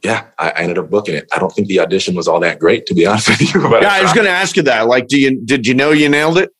yeah, 0.04 0.26
I, 0.38 0.50
I 0.52 0.60
ended 0.62 0.78
up 0.78 0.90
booking 0.90 1.16
it. 1.16 1.28
I 1.36 1.40
don't 1.40 1.52
think 1.52 1.68
the 1.68 1.80
audition 1.80 2.16
was 2.16 2.28
all 2.28 2.40
that 2.42 2.60
great, 2.60 2.86
to 2.88 2.94
be 2.94 3.06
honest 3.08 3.30
with 3.30 3.54
you. 3.54 3.62
But 3.62 3.82
Yeah, 3.82 3.94
I 3.94 4.02
was 4.02 4.14
going 4.14 4.26
to 4.26 4.32
ask 4.32 4.56
you 4.56 4.64
that. 4.64 4.88
Like, 4.88 5.08
do 5.08 5.20
you 5.20 5.42
did 5.44 5.68
you 5.68 5.74
know 5.74 5.92
you 5.92 6.10
nailed 6.10 6.38
it? 6.38 6.52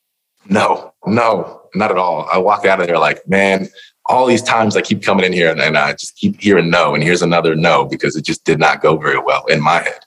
no, 0.50 0.94
no, 1.06 1.62
not 1.76 1.92
at 1.92 1.98
all. 1.98 2.28
I 2.32 2.38
walked 2.38 2.66
out 2.66 2.80
of 2.80 2.88
there 2.88 2.98
like, 2.98 3.28
man, 3.28 3.68
all 4.06 4.26
these 4.26 4.42
times 4.42 4.78
I 4.78 4.82
keep 4.82 5.04
coming 5.04 5.26
in 5.26 5.34
here 5.34 5.52
and, 5.52 5.60
and 5.60 5.78
I 5.78 5.92
just 5.92 6.16
keep 6.16 6.40
hearing 6.40 6.70
no, 6.70 6.94
and 6.96 7.04
here's 7.04 7.22
another 7.22 7.56
no 7.56 7.86
because 7.86 8.16
it 8.16 8.24
just 8.24 8.46
did 8.46 8.60
not 8.60 8.82
go 8.82 8.98
very 8.98 9.20
well 9.20 9.46
in 9.48 9.62
my 9.62 9.82
head. 9.82 10.00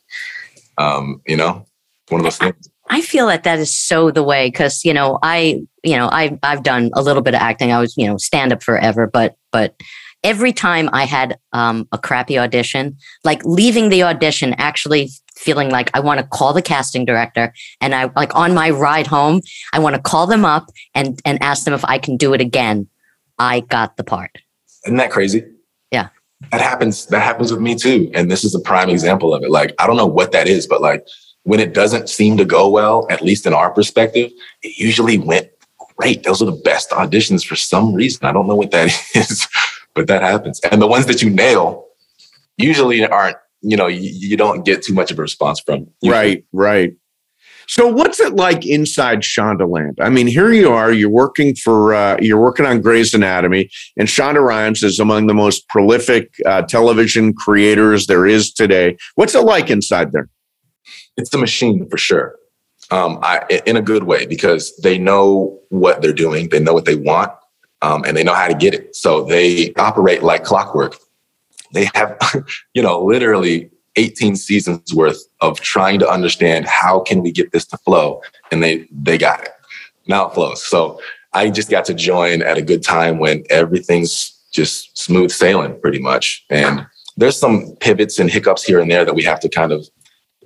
Um, 0.78 1.20
you 1.26 1.36
know, 1.36 1.66
one 2.08 2.20
of 2.20 2.24
those 2.24 2.38
things. 2.38 2.70
I 2.88 3.02
feel 3.02 3.26
that 3.28 3.44
that 3.44 3.58
is 3.58 3.74
so 3.74 4.10
the 4.10 4.22
way 4.22 4.48
because 4.48 4.84
you 4.84 4.94
know 4.94 5.18
I 5.22 5.62
you 5.82 5.96
know 5.96 6.08
I 6.10 6.38
I've 6.42 6.62
done 6.62 6.90
a 6.94 7.02
little 7.02 7.22
bit 7.22 7.34
of 7.34 7.40
acting. 7.40 7.72
I 7.72 7.80
was 7.80 7.96
you 7.96 8.06
know 8.06 8.16
stand 8.16 8.52
up 8.52 8.62
forever, 8.62 9.06
but 9.06 9.36
but 9.52 9.74
every 10.22 10.52
time 10.52 10.90
I 10.92 11.04
had 11.04 11.38
um, 11.52 11.88
a 11.92 11.98
crappy 11.98 12.38
audition, 12.38 12.96
like 13.24 13.44
leaving 13.44 13.88
the 13.88 14.02
audition, 14.02 14.54
actually 14.58 15.10
feeling 15.36 15.70
like 15.70 15.90
I 15.94 16.00
want 16.00 16.20
to 16.20 16.26
call 16.26 16.52
the 16.52 16.62
casting 16.62 17.04
director, 17.04 17.52
and 17.80 17.94
I 17.94 18.10
like 18.16 18.34
on 18.34 18.54
my 18.54 18.70
ride 18.70 19.06
home, 19.06 19.40
I 19.72 19.78
want 19.78 19.96
to 19.96 20.02
call 20.02 20.26
them 20.26 20.44
up 20.44 20.70
and 20.94 21.20
and 21.24 21.42
ask 21.42 21.64
them 21.64 21.74
if 21.74 21.84
I 21.84 21.98
can 21.98 22.16
do 22.16 22.34
it 22.34 22.40
again. 22.40 22.88
I 23.38 23.60
got 23.60 23.96
the 23.96 24.04
part. 24.04 24.38
Isn't 24.84 24.98
that 24.98 25.10
crazy? 25.10 25.44
Yeah. 25.90 26.08
That 26.52 26.60
happens. 26.60 27.06
That 27.06 27.22
happens 27.22 27.50
with 27.50 27.60
me 27.60 27.74
too. 27.74 28.10
And 28.14 28.30
this 28.30 28.44
is 28.44 28.54
a 28.54 28.60
prime 28.60 28.90
example 28.90 29.34
of 29.34 29.42
it. 29.42 29.50
Like, 29.50 29.74
I 29.78 29.86
don't 29.86 29.96
know 29.96 30.06
what 30.06 30.32
that 30.32 30.46
is, 30.48 30.66
but 30.66 30.80
like 30.80 31.06
when 31.44 31.60
it 31.60 31.74
doesn't 31.74 32.08
seem 32.08 32.36
to 32.36 32.44
go 32.44 32.68
well, 32.68 33.06
at 33.10 33.22
least 33.22 33.46
in 33.46 33.54
our 33.54 33.70
perspective, 33.70 34.30
it 34.62 34.78
usually 34.78 35.18
went 35.18 35.48
great. 36.00 36.22
Those 36.22 36.42
are 36.42 36.46
the 36.46 36.60
best 36.64 36.90
auditions 36.90 37.44
for 37.44 37.56
some 37.56 37.94
reason. 37.94 38.24
I 38.26 38.32
don't 38.32 38.46
know 38.46 38.56
what 38.56 38.70
that 38.70 38.88
is, 39.14 39.46
but 39.94 40.06
that 40.06 40.22
happens. 40.22 40.60
And 40.70 40.80
the 40.80 40.86
ones 40.86 41.06
that 41.06 41.22
you 41.22 41.30
nail 41.30 41.86
usually 42.56 43.04
aren't, 43.06 43.36
you 43.62 43.76
know, 43.76 43.86
you, 43.86 44.10
you 44.12 44.36
don't 44.36 44.64
get 44.64 44.82
too 44.82 44.94
much 44.94 45.10
of 45.10 45.18
a 45.18 45.22
response 45.22 45.60
from. 45.60 45.88
Right, 46.04 46.44
right. 46.52 46.94
So 47.68 47.86
what's 47.86 48.18
it 48.18 48.34
like 48.34 48.66
inside 48.66 49.20
Shondaland? 49.20 49.94
I 50.00 50.10
mean, 50.10 50.26
here 50.26 50.52
you 50.52 50.72
are, 50.72 50.92
you're 50.92 51.08
working 51.08 51.54
for 51.54 51.94
uh, 51.94 52.16
you're 52.20 52.40
working 52.40 52.66
on 52.66 52.80
Grey's 52.80 53.14
Anatomy, 53.14 53.70
and 53.96 54.08
Shonda 54.08 54.44
Rhimes 54.44 54.82
is 54.82 54.98
among 54.98 55.28
the 55.28 55.34
most 55.34 55.68
prolific 55.68 56.34
uh, 56.46 56.62
television 56.62 57.32
creators 57.32 58.08
there 58.08 58.26
is 58.26 58.52
today. 58.52 58.96
What's 59.14 59.36
it 59.36 59.44
like 59.44 59.70
inside 59.70 60.10
there? 60.10 60.28
it's 61.16 61.32
a 61.34 61.38
machine 61.38 61.88
for 61.88 61.98
sure. 61.98 62.36
Um, 62.92 63.20
I, 63.22 63.62
in 63.66 63.76
a 63.76 63.82
good 63.82 64.04
way 64.04 64.26
because 64.26 64.76
they 64.78 64.98
know 64.98 65.60
what 65.68 66.02
they're 66.02 66.12
doing, 66.12 66.48
they 66.48 66.58
know 66.58 66.72
what 66.72 66.86
they 66.86 66.96
want, 66.96 67.30
um, 67.82 68.04
and 68.04 68.16
they 68.16 68.24
know 68.24 68.34
how 68.34 68.48
to 68.48 68.54
get 68.54 68.74
it. 68.74 68.96
So 68.96 69.24
they 69.24 69.72
operate 69.74 70.22
like 70.22 70.44
clockwork. 70.44 70.96
They 71.72 71.88
have, 71.94 72.18
you 72.74 72.82
know, 72.82 73.04
literally 73.04 73.70
18 73.96 74.36
seasons 74.36 74.94
worth 74.94 75.22
of 75.40 75.60
trying 75.60 75.98
to 76.00 76.08
understand 76.08 76.66
how 76.66 77.00
can 77.00 77.22
we 77.22 77.32
get 77.32 77.52
this 77.52 77.66
to 77.66 77.76
flow, 77.78 78.22
and 78.50 78.62
they 78.62 78.88
they 78.90 79.18
got 79.18 79.42
it. 79.42 79.50
Now 80.06 80.26
it 80.26 80.34
flows. 80.34 80.64
So 80.64 81.00
I 81.32 81.50
just 81.50 81.70
got 81.70 81.84
to 81.86 81.94
join 81.94 82.42
at 82.42 82.58
a 82.58 82.62
good 82.62 82.82
time 82.82 83.18
when 83.18 83.44
everything's 83.50 84.36
just 84.52 84.98
smooth 84.98 85.30
sailing, 85.30 85.80
pretty 85.80 86.00
much. 86.00 86.44
And 86.50 86.86
there's 87.16 87.38
some 87.38 87.76
pivots 87.80 88.18
and 88.18 88.30
hiccups 88.30 88.64
here 88.64 88.80
and 88.80 88.90
there 88.90 89.04
that 89.04 89.14
we 89.14 89.22
have 89.24 89.40
to 89.40 89.48
kind 89.48 89.72
of 89.72 89.88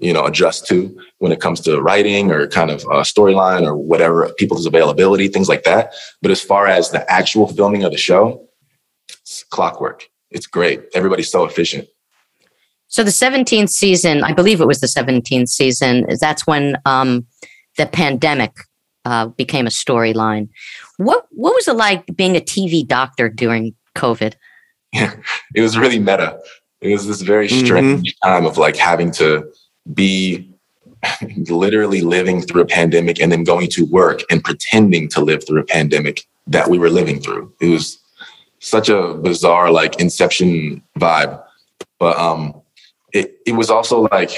you 0.01 0.13
know 0.13 0.25
adjust 0.25 0.67
to 0.67 0.97
when 1.19 1.33
it 1.33 1.41
comes 1.41 1.61
to 1.61 1.81
writing 1.81 2.33
or 2.33 2.47
kind 2.49 2.71
of 2.71 2.83
uh, 2.85 3.03
storyline 3.03 3.63
or 3.63 3.77
whatever 3.77 4.33
people's 4.39 4.67
availability 4.67 5.29
things 5.29 5.49
like 5.49 5.65
that. 5.65 5.95
But 6.23 6.31
as 6.31 6.41
far 6.43 6.67
as 6.67 6.91
the 6.91 7.11
actual 7.11 7.47
filming 7.49 7.85
of 7.85 7.93
the 7.93 7.99
show 7.99 8.49
it's 9.09 9.45
clockwork. 9.45 10.09
It's 10.31 10.47
great. 10.47 10.83
Everybody's 10.95 11.31
so 11.31 11.45
efficient. 11.45 11.89
So 12.89 13.03
the 13.03 13.11
17th 13.11 13.71
season, 13.71 14.23
I 14.23 14.33
believe 14.33 14.61
it 14.61 14.67
was 14.67 14.81
the 14.81 14.87
17th 14.87 15.49
season, 15.49 16.07
that's 16.21 16.47
when 16.47 16.77
um, 16.85 17.27
the 17.77 17.87
pandemic 17.87 18.53
uh, 19.05 19.27
became 19.29 19.67
a 19.67 19.71
storyline. 19.71 20.49
What 20.97 21.27
what 21.31 21.55
was 21.55 21.69
it 21.69 21.77
like 21.77 22.05
being 22.15 22.37
a 22.37 22.41
TV 22.41 22.87
doctor 22.87 23.29
during 23.29 23.75
COVID? 23.97 24.35
it 24.93 25.61
was 25.61 25.77
really 25.77 25.99
meta. 25.99 26.39
It 26.81 26.93
was 26.93 27.07
this 27.07 27.21
very 27.23 27.49
strange 27.49 28.15
time 28.23 28.47
of 28.47 28.59
like 28.59 28.77
having 28.77 29.11
to 29.13 29.51
be 29.93 30.51
literally 31.49 32.01
living 32.01 32.41
through 32.41 32.63
a 32.63 32.67
pandemic 32.67 33.21
and 33.21 33.31
then 33.31 33.45
going 33.45 33.69
to 33.69 33.85
work 33.87 34.21
and 34.31 34.43
pretending 34.43 35.09
to 35.09 35.21
live 35.21 35.47
through 35.47 35.61
a 35.61 35.65
pandemic 35.65 36.27
that 36.47 36.69
we 36.69 36.79
were 36.79 36.91
living 36.91 37.21
through. 37.21 37.53
It 37.61 37.69
was 37.69 37.99
such 38.61 38.89
a 38.89 39.15
bizarre 39.15 39.71
like 39.71 40.01
inception 40.01 40.83
vibe. 40.99 41.43
But 41.99 42.17
um 42.19 42.61
it 43.13 43.39
it 43.47 43.53
was 43.53 43.71
also 43.71 44.03
like 44.11 44.31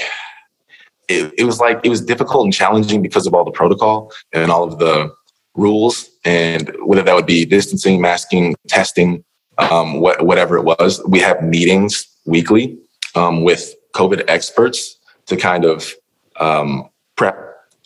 it, 1.07 1.33
it 1.37 1.43
was 1.45 1.59
like 1.59 1.79
it 1.83 1.89
was 1.89 2.01
difficult 2.01 2.43
and 2.45 2.53
challenging 2.53 3.01
because 3.01 3.25
of 3.27 3.33
all 3.33 3.45
the 3.45 3.51
protocol 3.51 4.11
and 4.33 4.51
all 4.51 4.63
of 4.63 4.79
the 4.79 5.13
rules 5.55 6.09
and 6.25 6.71
whether 6.83 7.01
that 7.01 7.15
would 7.15 7.25
be 7.25 7.45
distancing, 7.45 7.99
masking, 8.01 8.55
testing, 8.67 9.23
um, 9.57 10.01
what, 10.01 10.25
whatever 10.25 10.57
it 10.57 10.63
was. 10.63 11.01
We 11.07 11.19
have 11.21 11.41
meetings 11.41 12.05
weekly 12.25 12.77
um, 13.15 13.43
with 13.43 13.73
COVID 13.95 14.25
experts 14.27 14.96
to 15.27 15.37
kind 15.37 15.65
of 15.65 15.93
um, 16.39 16.89
prep, 17.15 17.35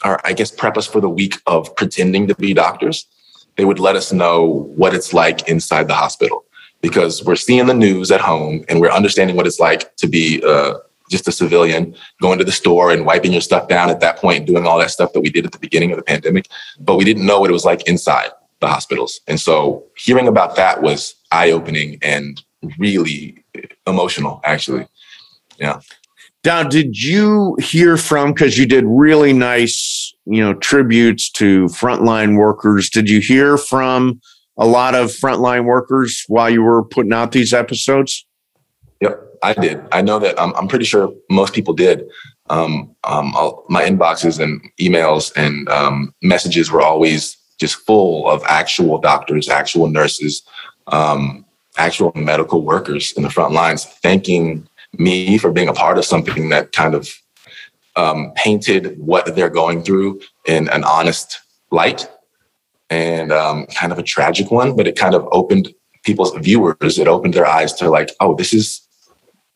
or 0.04 0.26
I 0.26 0.34
guess 0.34 0.52
prep 0.52 0.78
us 0.78 0.88
for 0.88 1.02
the 1.02 1.10
week 1.10 1.36
of 1.48 1.76
pretending 1.76 2.28
to 2.28 2.36
be 2.36 2.54
doctors. 2.54 3.06
They 3.58 3.66
would 3.66 3.80
let 3.80 3.96
us 3.96 4.14
know 4.14 4.72
what 4.76 4.94
it's 4.94 5.14
like 5.14 5.48
inside 5.50 5.88
the 5.88 5.94
hospital 5.94 6.46
because 6.82 7.24
we're 7.24 7.36
seeing 7.36 7.68
the 7.68 7.74
news 7.74 8.12
at 8.12 8.22
home 8.22 8.64
and 8.70 8.80
we're 8.80 8.92
understanding 8.92 9.36
what 9.36 9.46
it's 9.46 9.60
like 9.60 9.96
to 9.98 10.08
be 10.08 10.42
uh, 10.46 10.76
just 11.10 11.28
a 11.28 11.32
civilian 11.32 11.96
going 12.22 12.40
to 12.40 12.46
the 12.46 12.52
store 12.52 12.92
and 12.92 13.06
wiping 13.06 13.32
your 13.32 13.42
stuff 13.42 13.68
down 13.68 13.90
at 13.90 14.00
that 14.00 14.18
point, 14.18 14.48
doing 14.48 14.66
all 14.66 14.80
that 14.80 14.90
stuff 14.90 15.14
that 15.14 15.22
we 15.22 15.30
did 15.30 15.46
at 15.46 15.52
the 15.52 15.60
beginning 15.60 15.92
of 15.92 15.98
the 15.98 16.04
pandemic. 16.04 16.48
But 16.80 16.96
we 16.96 17.04
didn't 17.04 17.26
know 17.26 17.40
what 17.40 17.50
it 17.50 17.54
was 17.54 17.66
like 17.66 17.88
inside 17.88 18.32
the 18.62 18.68
hospitals. 18.68 19.20
And 19.28 19.40
so 19.40 19.86
hearing 19.98 20.28
about 20.28 20.56
that 20.56 20.82
was 20.82 21.16
eye 21.32 21.52
opening 21.52 22.00
and 22.02 22.42
really 22.78 23.44
emotional, 23.86 24.42
actually. 24.44 24.88
Yeah. 25.60 25.82
Now, 26.44 26.64
did 26.64 26.98
you 26.98 27.56
hear 27.62 27.98
from 27.98 28.34
because 28.34 28.58
you 28.58 28.66
did 28.66 28.84
really 28.88 29.32
nice, 29.32 30.14
you 30.26 30.44
know, 30.44 30.56
tributes 30.56 31.30
to 31.34 31.66
frontline 31.66 32.36
workers? 32.36 32.90
Did 32.90 33.10
you 33.10 33.20
hear 33.20 33.58
from 33.58 34.20
a 34.58 34.66
lot 34.66 34.96
of 34.96 35.10
frontline 35.12 35.66
workers 35.66 36.24
while 36.28 36.50
you 36.50 36.64
were 36.64 36.84
putting 36.84 37.14
out 37.14 37.32
these 37.32 37.54
episodes? 37.54 38.26
Yep, 39.02 39.22
I 39.44 39.54
did. 39.54 39.82
I 39.92 40.02
know 40.02 40.18
that 40.18 40.38
um, 40.40 40.54
I'm 40.58 40.68
pretty 40.68 40.86
sure 40.86 41.14
most 41.30 41.54
people 41.54 41.76
did. 41.76 42.10
Um, 42.50 42.96
um, 43.04 43.34
my 43.70 43.84
inboxes 43.84 44.40
and 44.40 44.62
emails 44.80 45.32
and 45.36 45.70
um, 45.70 46.14
messages 46.24 46.72
were 46.72 46.82
always 46.82 47.38
just 47.60 47.76
full 47.76 48.28
of 48.28 48.44
actual 48.46 48.98
doctors, 48.98 49.48
actual 49.48 49.88
nurses, 49.88 50.42
um, 50.88 51.46
actual 51.78 52.12
medical 52.16 52.64
workers 52.64 53.14
in 53.14 53.24
the 53.24 53.30
front 53.30 53.54
lines 53.54 53.86
thanking 53.86 54.68
me 54.98 55.38
for 55.38 55.52
being 55.52 55.68
a 55.68 55.74
part 55.74 55.98
of 55.98 56.06
something 56.06 56.50
that 56.50 56.72
kind 56.72 56.96
of 56.96 57.10
um, 57.96 58.32
painted 58.36 58.98
what 58.98 59.36
they're 59.36 59.50
going 59.50 59.84
through 59.84 60.22
in 60.48 60.70
an 60.70 60.84
honest 60.84 61.40
light 61.72 62.10
and 62.90 63.32
um, 63.32 63.66
kind 63.68 63.92
of 63.92 64.00
a 64.00 64.04
tragic 64.04 64.52
one, 64.52 64.76
but 64.76 64.88
it 64.88 64.98
kind 64.98 65.16
of 65.16 65.28
opened 65.32 65.74
people's 66.04 66.36
viewers, 66.38 67.00
it 67.00 67.08
opened 67.08 67.34
their 67.34 67.46
eyes 67.46 67.74
to 67.74 67.90
like, 67.90 68.12
oh, 68.20 68.36
this 68.36 68.54
is 68.54 68.82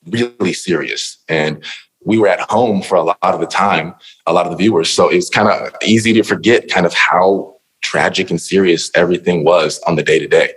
really 0.09 0.53
serious. 0.53 1.17
And 1.27 1.63
we 2.05 2.17
were 2.17 2.27
at 2.27 2.39
home 2.51 2.81
for 2.81 2.95
a 2.95 3.03
lot 3.03 3.17
of 3.21 3.39
the 3.39 3.47
time, 3.47 3.95
a 4.25 4.33
lot 4.33 4.45
of 4.45 4.51
the 4.51 4.57
viewers. 4.57 4.89
So 4.89 5.09
it's 5.09 5.29
kind 5.29 5.49
of 5.49 5.73
easy 5.83 6.13
to 6.13 6.23
forget 6.23 6.69
kind 6.69 6.85
of 6.85 6.93
how 6.93 7.55
tragic 7.81 8.29
and 8.29 8.39
serious 8.39 8.91
everything 8.95 9.43
was 9.43 9.79
on 9.87 9.95
the 9.95 10.03
day 10.03 10.19
to 10.19 10.27
day. 10.27 10.53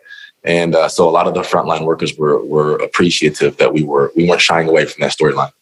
And 0.49 0.75
uh, 0.75 0.89
so 0.89 1.07
a 1.07 1.13
lot 1.13 1.29
of 1.29 1.35
the 1.35 1.43
frontline 1.43 1.85
workers 1.85 2.17
were 2.17 2.43
were 2.43 2.77
appreciative 2.77 3.59
that 3.59 3.75
we 3.75 3.85
were 3.85 4.11
we 4.17 4.27
weren't 4.27 4.41
shying 4.41 4.67
away 4.67 4.87
from 4.87 5.03
that 5.03 5.13
storyline. 5.13 5.53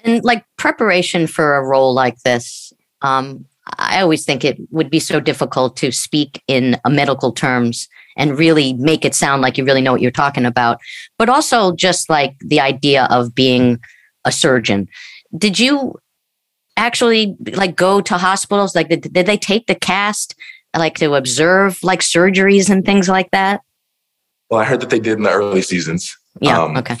And 0.00 0.24
like 0.24 0.46
preparation 0.56 1.26
for 1.26 1.56
a 1.56 1.62
role 1.62 1.92
like 1.92 2.18
this, 2.22 2.72
um, 3.02 3.44
I 3.78 4.00
always 4.00 4.24
think 4.24 4.44
it 4.44 4.56
would 4.70 4.88
be 4.88 4.98
so 4.98 5.20
difficult 5.20 5.76
to 5.76 5.92
speak 5.92 6.42
in 6.48 6.80
a 6.86 6.90
medical 6.90 7.32
terms 7.32 7.86
and 8.16 8.38
really 8.38 8.72
make 8.72 9.04
it 9.04 9.14
sound 9.14 9.42
like 9.42 9.58
you 9.58 9.64
really 9.64 9.82
know 9.82 9.92
what 9.92 10.00
you're 10.00 10.10
talking 10.10 10.46
about. 10.46 10.80
But 11.18 11.28
also 11.28 11.72
just 11.72 12.08
like 12.08 12.34
the 12.40 12.60
idea 12.60 13.06
of 13.10 13.34
being 13.34 13.78
a 14.24 14.32
surgeon. 14.32 14.88
Did 15.36 15.58
you 15.58 15.96
actually 16.78 17.36
like 17.52 17.76
go 17.76 18.00
to 18.00 18.16
hospitals? 18.16 18.74
Like, 18.74 18.88
did, 18.88 19.12
did 19.12 19.26
they 19.26 19.36
take 19.36 19.66
the 19.66 19.74
cast 19.74 20.34
like 20.74 20.96
to 20.96 21.14
observe 21.14 21.78
like 21.82 22.00
surgeries 22.00 22.70
and 22.70 22.86
things 22.86 23.06
like 23.06 23.30
that? 23.32 23.60
Well, 24.50 24.60
I 24.60 24.64
heard 24.64 24.80
that 24.80 24.90
they 24.90 25.00
did 25.00 25.18
in 25.18 25.24
the 25.24 25.30
early 25.30 25.62
seasons. 25.62 26.16
Yeah. 26.40 26.62
Um, 26.62 26.76
okay. 26.76 26.96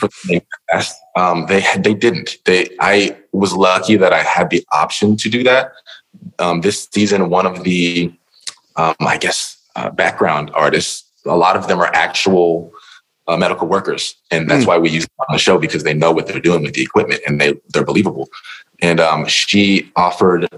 Um, 1.16 1.46
they 1.46 1.64
they 1.78 1.94
didn't. 1.94 2.36
They 2.44 2.70
I 2.80 3.16
was 3.32 3.52
lucky 3.54 3.96
that 3.96 4.12
I 4.12 4.22
had 4.22 4.50
the 4.50 4.64
option 4.72 5.16
to 5.18 5.28
do 5.28 5.42
that. 5.44 5.72
Um, 6.38 6.62
this 6.62 6.88
season, 6.90 7.28
one 7.28 7.46
of 7.46 7.62
the 7.62 8.12
um, 8.76 8.94
I 9.00 9.18
guess 9.18 9.56
uh, 9.76 9.90
background 9.90 10.50
artists, 10.54 11.04
a 11.26 11.36
lot 11.36 11.56
of 11.56 11.68
them 11.68 11.80
are 11.80 11.94
actual 11.94 12.72
uh, 13.28 13.36
medical 13.36 13.68
workers, 13.68 14.14
and 14.30 14.48
that's 14.48 14.64
mm. 14.64 14.68
why 14.68 14.78
we 14.78 14.90
use 14.90 15.04
them 15.04 15.26
on 15.28 15.34
the 15.34 15.38
show 15.38 15.58
because 15.58 15.82
they 15.82 15.94
know 15.94 16.12
what 16.12 16.26
they're 16.26 16.40
doing 16.40 16.62
with 16.62 16.74
the 16.74 16.82
equipment 16.82 17.20
and 17.26 17.40
they 17.40 17.54
they're 17.68 17.84
believable. 17.84 18.28
And 18.80 19.00
um, 19.00 19.26
she 19.26 19.90
offered 19.96 20.48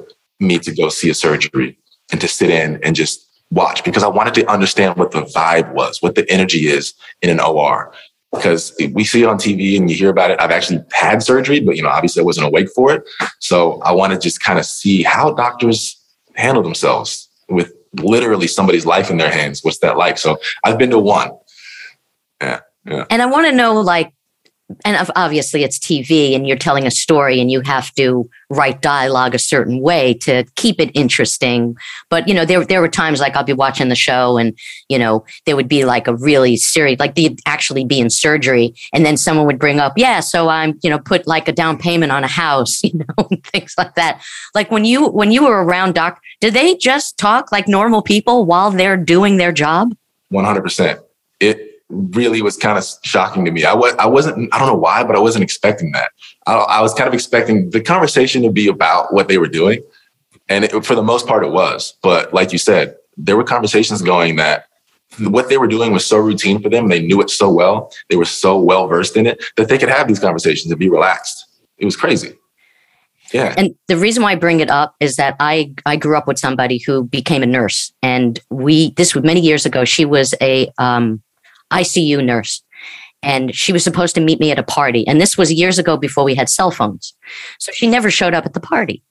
me 0.41 0.59
to 0.61 0.75
go 0.75 0.89
see 0.89 1.11
a 1.11 1.15
surgery 1.15 1.79
and 2.13 2.21
to 2.21 2.29
sit 2.29 2.51
in 2.51 2.83
and 2.83 2.95
just 2.95 3.28
watch 3.51 3.85
because 3.85 4.03
I 4.03 4.09
wanted 4.09 4.35
to 4.35 4.51
understand 4.51 4.97
what 4.97 5.11
the 5.11 5.23
vibe 5.23 5.73
was, 5.73 6.03
what 6.03 6.15
the 6.15 6.31
energy 6.31 6.69
is 6.69 6.95
in 7.23 7.31
an 7.31 7.41
OR. 7.41 7.93
Because 8.33 8.75
we 8.93 9.05
see 9.05 9.23
it 9.23 9.27
on 9.27 9.39
TV 9.39 9.79
and 9.79 9.91
you 9.91 9.97
hear 9.97 10.11
about 10.11 10.31
it. 10.31 10.39
I've 10.39 10.51
actually 10.51 10.85
had 10.93 11.23
surgery, 11.23 11.61
but 11.61 11.77
you 11.77 11.83
know, 11.83 11.89
obviously 11.89 12.21
I 12.21 12.25
wasn't 12.25 12.47
awake 12.47 12.69
for 12.75 12.93
it. 12.93 13.03
So 13.39 13.81
I 13.83 13.93
want 13.93 14.13
to 14.13 14.19
just 14.19 14.43
kind 14.43 14.59
of 14.59 14.67
see 14.67 15.03
how 15.03 15.33
doctors 15.33 15.99
handle 16.35 16.63
themselves 16.63 17.29
with 17.49 17.73
literally 17.95 18.47
somebody's 18.47 18.85
life 18.85 19.11
in 19.11 19.17
their 19.17 19.31
hands. 19.31 19.65
What's 19.65 19.79
that 19.79 19.97
like? 19.97 20.19
So 20.19 20.39
I've 20.63 20.77
been 20.77 20.91
to 20.91 20.99
one. 20.99 21.31
Yeah. 22.41 22.61
Yeah. 22.85 23.07
And 23.09 23.23
I 23.23 23.27
want 23.27 23.47
to 23.47 23.53
know 23.53 23.81
like 23.81 24.13
and 24.85 25.11
obviously 25.17 25.65
it's 25.65 25.79
TV 25.79 26.35
and 26.35 26.47
you're 26.47 26.57
telling 26.57 26.87
a 26.87 26.91
story 26.91 27.41
and 27.41 27.51
you 27.51 27.63
have 27.63 27.93
to 27.95 28.29
write 28.51 28.83
dialogue 28.83 29.35
a 29.35 29.39
certain 29.39 29.81
way 29.81 30.13
to 30.13 30.45
keep 30.57 30.79
it 30.79 30.91
interesting. 30.95 31.75
But 32.11 32.29
you 32.29 32.35
know, 32.35 32.45
there 32.45 32.65
there 32.65 32.81
were 32.81 32.89
times 32.89 33.21
like 33.21 33.35
I'll 33.35 33.45
be 33.45 33.55
watching 33.55 33.89
the 33.89 33.95
show 33.95 34.37
and 34.37 34.59
you 34.89 34.99
know 34.99 35.25
there 35.47 35.57
would 35.57 35.69
be 35.69 35.85
like 35.85 36.07
a 36.07 36.15
really 36.17 36.57
serious 36.57 37.01
like 37.01 37.15
they'd 37.15 37.41
actually 37.47 37.85
be 37.85 37.99
in 37.99 38.11
surgery 38.11 38.75
and 38.93 39.07
then 39.07 39.17
someone 39.17 39.47
would 39.47 39.59
bring 39.59 39.81
up, 39.81 39.95
yeah, 39.97 40.21
so 40.21 40.49
I'm 40.49 40.79
you 40.83 40.91
know 40.91 40.99
put 40.99 41.27
like 41.27 41.49
a 41.49 41.53
down 41.53 41.79
payment 41.79 42.13
on 42.13 42.23
a 42.23 42.29
house, 42.29 42.83
you 42.85 42.99
know, 42.99 43.29
things 43.45 43.75
like 43.79 43.95
that. 43.95 44.23
Like 44.55 44.71
when 44.71 44.85
you 44.85 45.09
when 45.09 45.33
you 45.33 45.45
were 45.45 45.65
around 45.65 45.95
doc, 45.95 46.21
did 46.41 46.53
they 46.55 46.77
just 46.77 47.17
talk 47.17 47.51
like 47.53 47.69
normal 47.69 48.03
people 48.03 48.45
while 48.45 48.71
they're 48.71 48.99
doing 48.99 49.39
their 49.39 49.53
job? 49.53 49.97
One 50.29 50.45
hundred 50.45 50.63
percent. 50.63 51.01
It 51.41 51.78
really 51.89 52.43
was 52.43 52.57
kind 52.57 52.79
of 52.79 52.85
shocking 53.03 53.45
to 53.45 53.51
me. 53.51 53.65
I 53.65 53.75
was 53.75 53.95
I 53.99 54.07
wasn't 54.07 54.53
I 54.55 54.59
don't 54.59 54.69
know 54.69 54.75
why, 54.75 55.05
but 55.05 55.17
I 55.17 55.19
wasn't 55.19 55.45
expecting 55.45 55.93
that. 55.93 56.11
I, 56.47 56.55
I 56.55 56.81
was 56.83 56.95
kind 56.95 57.09
of 57.09 57.15
expecting 57.15 57.71
the 57.71 57.81
conversation 57.81 58.43
to 58.43 58.51
be 58.51 58.69
about 58.69 59.13
what 59.13 59.29
they 59.29 59.39
were 59.39 59.49
doing, 59.49 59.83
and 60.49 60.65
it, 60.65 60.85
for 60.85 60.95
the 60.95 61.03
most 61.03 61.27
part, 61.27 61.45
it 61.45 61.51
was. 61.51 61.95
But 62.03 62.35
like 62.35 62.53
you 62.53 62.59
said, 62.59 62.97
there 63.17 63.37
were 63.37 63.45
conversations 63.45 64.03
going 64.03 64.37
that 64.37 64.67
what 65.19 65.49
they 65.49 65.57
were 65.57 65.67
doing 65.67 65.93
was 65.93 66.05
so 66.05 66.19
routine 66.19 66.63
for 66.63 66.69
them. 66.69 66.89
They 66.89 67.01
knew 67.01 67.21
it 67.21 67.31
so 67.31 67.51
well. 67.51 67.91
They 68.11 68.17
were 68.17 68.27
so 68.27 68.59
well 68.59 68.87
versed 68.87 69.17
in 69.17 69.27
it 69.27 69.43
that 69.57 69.69
they 69.69 69.79
could 69.79 69.89
have 69.89 70.07
these 70.07 70.21
conversations 70.21 70.71
and 70.71 70.79
be 70.79 70.89
relaxed. 70.89 71.47
It 71.79 71.85
was 71.85 71.97
crazy. 71.97 72.35
Yeah. 73.33 73.55
And 73.57 73.75
the 73.89 73.97
reason 73.97 74.23
why 74.23 74.33
I 74.33 74.35
bring 74.37 74.61
it 74.61 74.71
up 74.71 74.95
is 75.01 75.17
that 75.17 75.37
I 75.41 75.75
I 75.85 75.97
grew 75.97 76.17
up 76.17 76.27
with 76.27 76.39
somebody 76.39 76.79
who 76.79 77.05
became 77.05 77.43
a 77.43 77.47
nurse, 77.47 77.93
and 78.03 78.39
we 78.51 78.93
this 78.93 79.15
was 79.15 79.25
many 79.25 79.41
years 79.41 79.67
ago. 79.67 79.85
She 79.85 80.05
was 80.05 80.35
a 80.41 80.71
um, 80.79 81.23
ICU 81.73 82.25
nurse. 82.25 82.63
And 83.23 83.55
she 83.55 83.73
was 83.73 83.83
supposed 83.83 84.15
to 84.15 84.21
meet 84.21 84.39
me 84.39 84.53
at 84.53 84.59
a 84.59 84.63
party. 84.63 85.07
And 85.07 85.21
this 85.21 85.37
was 85.37 85.53
years 85.53 85.79
ago 85.79 85.97
before 85.97 86.25
we 86.25 86.35
had 86.35 86.49
cell 86.49 86.71
phones. 86.71 87.15
So 87.59 87.73
she 87.73 87.89
never 87.89 88.11
showed 88.11 88.35
up 88.35 88.47
at 88.47 88.55
the 88.55 88.61
party. 88.61 89.03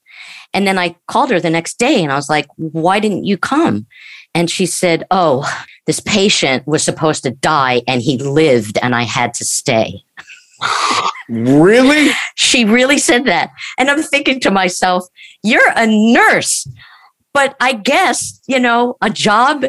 And 0.53 0.65
then 0.65 0.77
I 0.77 0.95
called 1.07 1.29
her 1.31 1.39
the 1.39 1.49
next 1.49 1.77
day 1.77 2.01
and 2.01 2.11
I 2.11 2.15
was 2.15 2.29
like, 2.29 2.47
why 2.55 2.99
didn't 2.99 3.25
you 3.25 3.37
come? 3.37 3.85
And 4.33 4.49
she 4.49 4.65
said, 4.65 5.05
oh, 5.11 5.45
this 5.87 5.99
patient 5.99 6.65
was 6.67 6.83
supposed 6.83 7.23
to 7.23 7.31
die 7.31 7.81
and 7.87 8.01
he 8.01 8.17
lived 8.17 8.77
and 8.81 8.95
I 8.95 9.03
had 9.03 9.33
to 9.35 9.45
stay. 9.45 10.03
Really? 11.29 12.11
she 12.35 12.63
really 12.63 12.97
said 12.97 13.25
that. 13.25 13.49
And 13.77 13.89
I'm 13.89 14.01
thinking 14.01 14.39
to 14.39 14.49
myself, 14.49 15.05
you're 15.43 15.71
a 15.75 15.85
nurse. 15.85 16.65
But 17.33 17.55
I 17.59 17.73
guess, 17.73 18.39
you 18.47 18.59
know, 18.59 18.95
a 19.01 19.09
job 19.09 19.65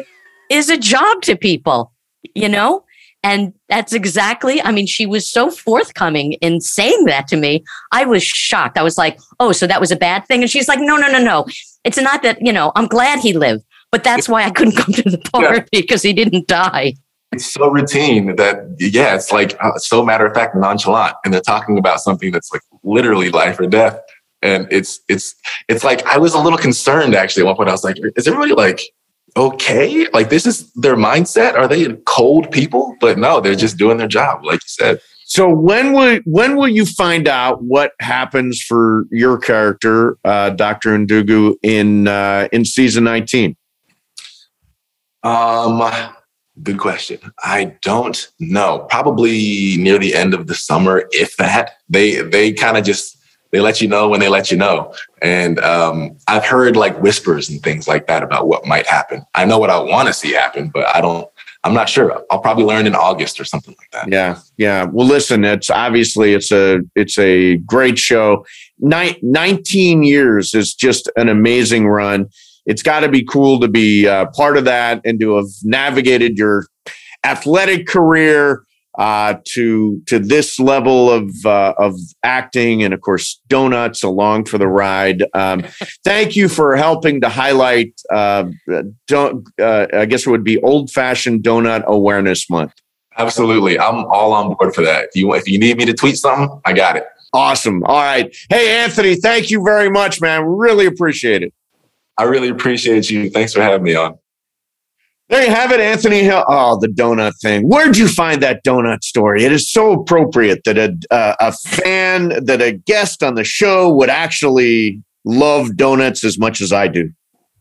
is 0.49 0.69
a 0.69 0.77
job 0.77 1.21
to 1.23 1.35
people 1.35 1.91
you 2.35 2.49
know? 2.49 2.83
And 3.21 3.53
that's 3.67 3.91
exactly, 3.91 4.61
I 4.61 4.71
mean, 4.71 4.87
she 4.87 5.05
was 5.05 5.29
so 5.29 5.51
forthcoming 5.51 6.33
in 6.33 6.61
saying 6.61 7.05
that 7.05 7.27
to 7.27 7.35
me. 7.35 7.63
I 7.91 8.05
was 8.05 8.23
shocked. 8.23 8.77
I 8.77 8.83
was 8.83 8.97
like, 8.97 9.19
oh, 9.39 9.51
so 9.51 9.67
that 9.67 9.81
was 9.81 9.91
a 9.91 9.97
bad 9.97 10.25
thing? 10.25 10.41
And 10.41 10.49
she's 10.49 10.69
like, 10.69 10.79
no, 10.79 10.95
no, 10.95 11.11
no, 11.11 11.21
no. 11.21 11.45
It's 11.83 11.97
not 11.97 12.23
that, 12.23 12.37
you 12.41 12.53
know, 12.53 12.71
I'm 12.75 12.87
glad 12.87 13.19
he 13.19 13.33
lived, 13.33 13.65
but 13.91 14.05
that's 14.05 14.29
why 14.29 14.43
I 14.43 14.51
couldn't 14.51 14.77
come 14.77 14.93
to 14.93 15.09
the 15.09 15.17
party 15.17 15.57
yeah. 15.57 15.65
because 15.81 16.01
he 16.01 16.13
didn't 16.13 16.47
die. 16.47 16.93
It's 17.33 17.53
so 17.53 17.69
routine 17.69 18.37
that, 18.37 18.75
yeah, 18.79 19.15
it's 19.15 19.31
like 19.31 19.57
uh, 19.61 19.77
so 19.77 20.03
matter 20.03 20.25
of 20.25 20.33
fact, 20.33 20.55
nonchalant. 20.55 21.15
And 21.25 21.33
they're 21.33 21.41
talking 21.41 21.77
about 21.77 21.99
something 21.99 22.31
that's 22.31 22.51
like 22.53 22.61
literally 22.83 23.29
life 23.29 23.59
or 23.59 23.67
death. 23.67 23.99
And 24.41 24.65
it's, 24.71 25.01
it's, 25.09 25.35
it's 25.67 25.83
like, 25.83 26.05
I 26.05 26.17
was 26.17 26.33
a 26.33 26.39
little 26.39 26.57
concerned 26.57 27.15
actually 27.15 27.43
at 27.43 27.47
one 27.47 27.57
point. 27.57 27.69
I 27.69 27.73
was 27.73 27.83
like, 27.83 27.97
is 28.15 28.27
everybody 28.27 28.53
like, 28.53 28.81
okay. 29.39 30.07
Like 30.13 30.29
this 30.29 30.45
is 30.45 30.71
their 30.73 30.95
mindset. 30.95 31.55
Are 31.55 31.67
they 31.67 31.93
cold 32.05 32.51
people? 32.51 32.95
But 32.99 33.17
no, 33.17 33.39
they're 33.39 33.55
just 33.55 33.77
doing 33.77 33.97
their 33.97 34.07
job, 34.07 34.43
like 34.43 34.55
you 34.55 34.67
said. 34.67 34.99
So 35.25 35.47
when 35.47 35.93
will 35.93 36.19
when 36.25 36.55
will 36.55 36.67
you 36.67 36.85
find 36.87 37.27
out 37.27 37.63
what 37.63 37.91
happens 38.01 38.59
for 38.61 39.05
your 39.11 39.37
character, 39.37 40.17
uh, 40.25 40.49
Doctor 40.49 40.97
Ndugu, 40.97 41.55
in 41.61 42.07
uh, 42.07 42.47
in 42.51 42.65
season 42.65 43.03
nineteen? 43.03 43.55
Um, 45.21 45.83
good 46.63 46.79
question. 46.79 47.19
I 47.43 47.75
don't 47.83 48.27
know. 48.39 48.87
Probably 48.89 49.77
near 49.77 49.99
the 49.99 50.15
end 50.15 50.33
of 50.33 50.47
the 50.47 50.55
summer, 50.55 51.03
if 51.11 51.37
that. 51.37 51.73
They 51.87 52.21
they 52.21 52.51
kind 52.51 52.77
of 52.77 52.83
just 52.83 53.18
they 53.51 53.59
let 53.59 53.81
you 53.81 53.87
know 53.87 54.07
when 54.07 54.19
they 54.19 54.29
let 54.29 54.51
you 54.51 54.57
know. 54.57 54.93
And 55.21 55.59
um, 55.59 56.17
I've 56.27 56.45
heard 56.45 56.75
like 56.75 56.99
whispers 57.01 57.49
and 57.49 57.61
things 57.61 57.87
like 57.87 58.07
that 58.07 58.23
about 58.23 58.47
what 58.47 58.65
might 58.65 58.85
happen. 58.85 59.25
I 59.33 59.45
know 59.45 59.57
what 59.57 59.69
I 59.69 59.79
want 59.79 60.07
to 60.07 60.13
see 60.13 60.33
happen, 60.33 60.69
but 60.69 60.87
I 60.95 61.01
don't. 61.01 61.27
I'm 61.65 61.73
not 61.73 61.89
sure. 61.89 62.23
I'll 62.31 62.39
probably 62.39 62.63
learn 62.63 62.87
in 62.87 62.95
August 62.95 63.37
or 63.37 63.43
something 63.43 63.75
like 63.77 63.91
that. 63.91 64.09
Yeah, 64.09 64.39
yeah. 64.55 64.85
Well, 64.85 65.05
listen, 65.05 65.43
it's 65.43 65.69
obviously 65.69 66.33
it's 66.33 66.51
a 66.51 66.79
it's 66.95 67.19
a 67.19 67.57
great 67.57 67.99
show. 67.99 68.45
Nin- 68.79 69.17
19 69.21 70.03
years 70.03 70.53
is 70.53 70.73
just 70.73 71.09
an 71.17 71.27
amazing 71.27 71.87
run. 71.87 72.29
It's 72.65 72.81
got 72.81 73.01
to 73.01 73.09
be 73.09 73.25
cool 73.25 73.59
to 73.59 73.67
be 73.67 74.07
uh, 74.07 74.27
part 74.27 74.55
of 74.55 74.63
that 74.65 75.01
and 75.03 75.19
to 75.19 75.35
have 75.35 75.47
navigated 75.63 76.37
your 76.37 76.65
athletic 77.25 77.87
career 77.87 78.63
uh, 78.99 79.35
to 79.45 80.01
to 80.07 80.19
this 80.19 80.59
level 80.59 81.09
of 81.09 81.31
uh, 81.45 81.73
of 81.77 81.95
acting, 82.23 82.83
and 82.83 82.93
of 82.93 82.99
course, 82.99 83.41
donuts 83.47 84.03
along 84.03 84.43
for 84.43 84.57
the 84.57 84.67
ride. 84.67 85.23
Um, 85.33 85.63
thank 86.03 86.35
you 86.35 86.49
for 86.49 86.75
helping 86.75 87.21
to 87.21 87.29
highlight. 87.29 87.99
Uh, 88.11 88.49
don't 89.07 89.47
uh, 89.59 89.87
I 89.93 90.05
guess 90.05 90.27
it 90.27 90.29
would 90.29 90.43
be 90.43 90.61
Old 90.61 90.91
Fashioned 90.91 91.43
Donut 91.43 91.85
Awareness 91.85 92.49
Month. 92.49 92.73
Absolutely, 93.17 93.79
I'm 93.79 94.05
all 94.05 94.33
on 94.33 94.53
board 94.55 94.75
for 94.75 94.81
that. 94.83 95.05
If 95.05 95.15
you 95.15 95.33
if 95.33 95.47
you 95.47 95.57
need 95.57 95.77
me 95.77 95.85
to 95.85 95.93
tweet 95.93 96.17
something, 96.17 96.59
I 96.65 96.73
got 96.73 96.97
it. 96.97 97.05
Awesome. 97.31 97.83
All 97.83 98.01
right. 98.01 98.35
Hey, 98.49 98.83
Anthony, 98.83 99.15
thank 99.15 99.49
you 99.49 99.63
very 99.63 99.89
much, 99.89 100.19
man. 100.19 100.43
Really 100.43 100.87
appreciate 100.87 101.43
it. 101.43 101.53
I 102.17 102.23
really 102.23 102.49
appreciate 102.49 103.09
you. 103.09 103.29
Thanks 103.29 103.53
for 103.53 103.61
having 103.61 103.83
me 103.83 103.95
on. 103.95 104.17
There 105.29 105.43
you 105.43 105.51
have 105.51 105.71
it, 105.71 105.79
Anthony 105.79 106.23
Hill. 106.23 106.43
Oh, 106.47 106.79
the 106.79 106.87
donut 106.87 107.39
thing. 107.39 107.69
Where'd 107.69 107.97
you 107.97 108.07
find 108.07 108.41
that 108.41 108.63
donut 108.65 109.03
story? 109.03 109.43
It 109.43 109.51
is 109.51 109.69
so 109.69 109.91
appropriate 109.91 110.63
that 110.65 110.77
a 110.79 110.97
uh, 111.13 111.35
a 111.39 111.51
fan, 111.51 112.29
that 112.45 112.61
a 112.61 112.71
guest 112.71 113.21
on 113.21 113.35
the 113.35 113.43
show 113.43 113.93
would 113.93 114.09
actually 114.09 115.03
love 115.25 115.77
donuts 115.77 116.23
as 116.23 116.39
much 116.39 116.61
as 116.61 116.73
I 116.73 116.87
do. 116.87 117.11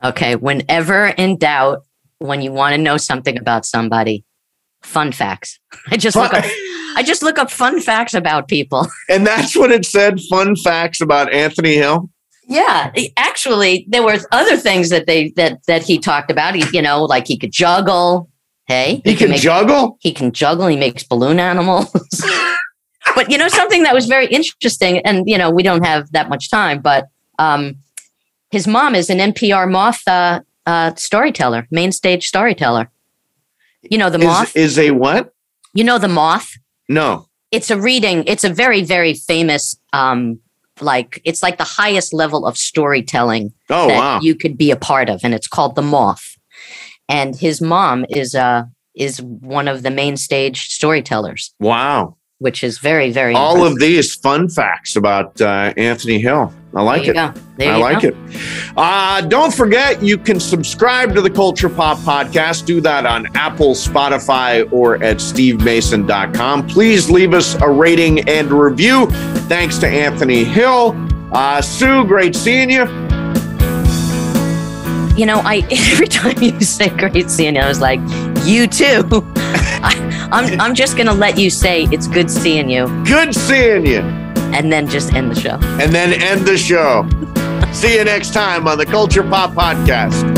Okay, 0.02 0.34
whenever 0.36 1.08
in 1.08 1.36
doubt, 1.36 1.80
when 2.18 2.40
you 2.40 2.52
want 2.52 2.74
to 2.74 2.80
know 2.80 2.96
something 2.96 3.38
about 3.38 3.66
somebody, 3.66 4.24
fun 4.82 5.12
facts. 5.12 5.60
I 5.90 5.98
just 5.98 6.16
look 6.16 6.32
up. 6.32 6.44
I 6.96 7.02
just 7.04 7.22
look 7.22 7.38
up 7.38 7.50
fun 7.50 7.80
facts 7.80 8.14
about 8.14 8.48
people. 8.48 8.86
And 9.10 9.26
that's 9.26 9.56
what 9.56 9.70
it 9.70 9.84
said. 9.84 10.20
Fun 10.28 10.56
facts 10.56 11.00
about 11.00 11.32
Anthony 11.32 11.74
Hill. 11.74 12.10
Yeah, 12.48 12.92
actually, 13.18 13.86
there 13.88 14.02
were 14.02 14.18
other 14.32 14.56
things 14.56 14.88
that 14.88 15.06
they 15.06 15.30
that 15.36 15.64
that 15.66 15.82
he 15.82 15.98
talked 15.98 16.30
about. 16.30 16.54
He, 16.54 16.64
you 16.72 16.80
know, 16.80 17.04
like 17.04 17.26
he 17.26 17.36
could 17.36 17.52
juggle. 17.52 18.30
Hey, 18.66 19.02
he, 19.04 19.10
he 19.10 19.16
can, 19.16 19.30
make, 19.30 19.40
juggle. 19.40 19.98
He 20.00 20.12
can 20.12 20.32
juggle. 20.32 20.66
He 20.66 20.76
makes 20.76 21.02
balloon 21.02 21.38
animals. 21.38 21.90
but 23.14 23.30
you 23.30 23.36
know, 23.36 23.48
something 23.48 23.82
that 23.82 23.94
was 23.94 24.06
very 24.06 24.26
interesting, 24.26 25.00
and 25.00 25.28
you 25.28 25.36
know, 25.36 25.50
we 25.50 25.62
don't 25.62 25.84
have 25.84 26.10
that 26.12 26.30
much 26.30 26.50
time, 26.50 26.80
but 26.80 27.08
um, 27.38 27.76
his 28.50 28.66
mom 28.66 28.94
is 28.94 29.10
an 29.10 29.18
NPR 29.18 29.70
Moth 29.70 30.00
uh, 30.08 30.40
uh, 30.64 30.94
storyteller, 30.94 31.68
main 31.70 31.92
stage 31.92 32.26
storyteller. 32.26 32.90
You 33.82 33.98
know 33.98 34.08
the 34.08 34.18
Moth. 34.18 34.56
Is, 34.56 34.78
is 34.78 34.78
a 34.78 34.90
what? 34.92 35.34
you 35.74 35.84
know 35.84 35.98
the 35.98 36.08
Moth. 36.08 36.50
No. 36.88 37.28
It's 37.50 37.70
a 37.70 37.78
reading. 37.78 38.24
It's 38.26 38.44
a 38.44 38.52
very 38.52 38.82
very 38.82 39.14
famous. 39.14 39.78
Um, 39.92 40.40
like 40.82 41.20
it's 41.24 41.42
like 41.42 41.58
the 41.58 41.64
highest 41.64 42.12
level 42.12 42.46
of 42.46 42.56
storytelling 42.56 43.52
Oh 43.70 43.88
that 43.88 43.98
wow. 43.98 44.20
you 44.20 44.34
could 44.34 44.56
be 44.56 44.70
a 44.70 44.76
part 44.76 45.08
of, 45.08 45.20
and 45.24 45.34
it's 45.34 45.48
called 45.48 45.74
the 45.74 45.82
Moth. 45.82 46.36
And 47.08 47.36
his 47.36 47.60
mom 47.60 48.04
is 48.10 48.34
uh 48.34 48.64
is 48.94 49.22
one 49.22 49.68
of 49.68 49.82
the 49.82 49.90
main 49.90 50.16
stage 50.16 50.68
storytellers, 50.68 51.54
wow. 51.60 52.16
which 52.38 52.64
is 52.64 52.78
very 52.78 53.10
very. 53.10 53.34
All 53.34 53.56
impressive. 53.56 53.72
of 53.72 53.78
these 53.80 54.14
fun 54.16 54.48
facts 54.48 54.96
about 54.96 55.40
uh, 55.40 55.72
Anthony 55.76 56.18
Hill. 56.18 56.52
I 56.78 56.82
like 56.82 57.02
it. 57.02 57.06
you 57.08 57.12
go. 57.14 57.32
There 57.56 57.72
I 57.72 57.76
like 57.76 58.02
go. 58.02 58.08
it. 58.08 58.16
Uh, 58.76 59.20
don't 59.22 59.52
forget, 59.52 60.00
you 60.00 60.16
can 60.16 60.38
subscribe 60.38 61.12
to 61.16 61.20
the 61.20 61.30
Culture 61.30 61.68
Pop 61.68 61.98
Podcast. 61.98 62.66
Do 62.66 62.80
that 62.82 63.04
on 63.04 63.26
Apple, 63.36 63.74
Spotify, 63.74 64.70
or 64.72 65.02
at 65.02 65.16
stevemason.com. 65.16 66.68
Please 66.68 67.10
leave 67.10 67.34
us 67.34 67.56
a 67.56 67.68
rating 67.68 68.28
and 68.28 68.52
review. 68.52 69.06
Thanks 69.48 69.78
to 69.78 69.88
Anthony 69.88 70.44
Hill. 70.44 70.94
Uh, 71.32 71.60
Sue, 71.60 72.04
great 72.04 72.36
seeing 72.36 72.70
you. 72.70 72.84
You 75.16 75.26
know, 75.26 75.40
I 75.44 75.66
every 75.72 76.06
time 76.06 76.40
you 76.40 76.60
say 76.60 76.90
great 76.90 77.28
seeing 77.28 77.56
you, 77.56 77.60
I 77.62 77.66
was 77.66 77.80
like, 77.80 77.98
you 78.46 78.68
too. 78.68 79.02
I, 79.80 80.28
I'm 80.30 80.60
I'm 80.60 80.74
just 80.76 80.96
gonna 80.96 81.12
let 81.12 81.38
you 81.38 81.50
say 81.50 81.88
it's 81.90 82.06
good 82.06 82.30
seeing 82.30 82.70
you, 82.70 82.86
Good 83.04 83.34
seeing 83.34 83.84
you. 83.84 84.27
And 84.54 84.72
then 84.72 84.88
just 84.88 85.12
end 85.14 85.30
the 85.30 85.40
show. 85.40 85.58
And 85.80 85.94
then 85.94 86.12
end 86.12 86.46
the 86.46 86.58
show. 86.58 87.08
See 87.72 87.96
you 87.96 88.04
next 88.04 88.32
time 88.32 88.66
on 88.66 88.78
the 88.78 88.86
Culture 88.86 89.22
Pop 89.22 89.52
Podcast. 89.52 90.37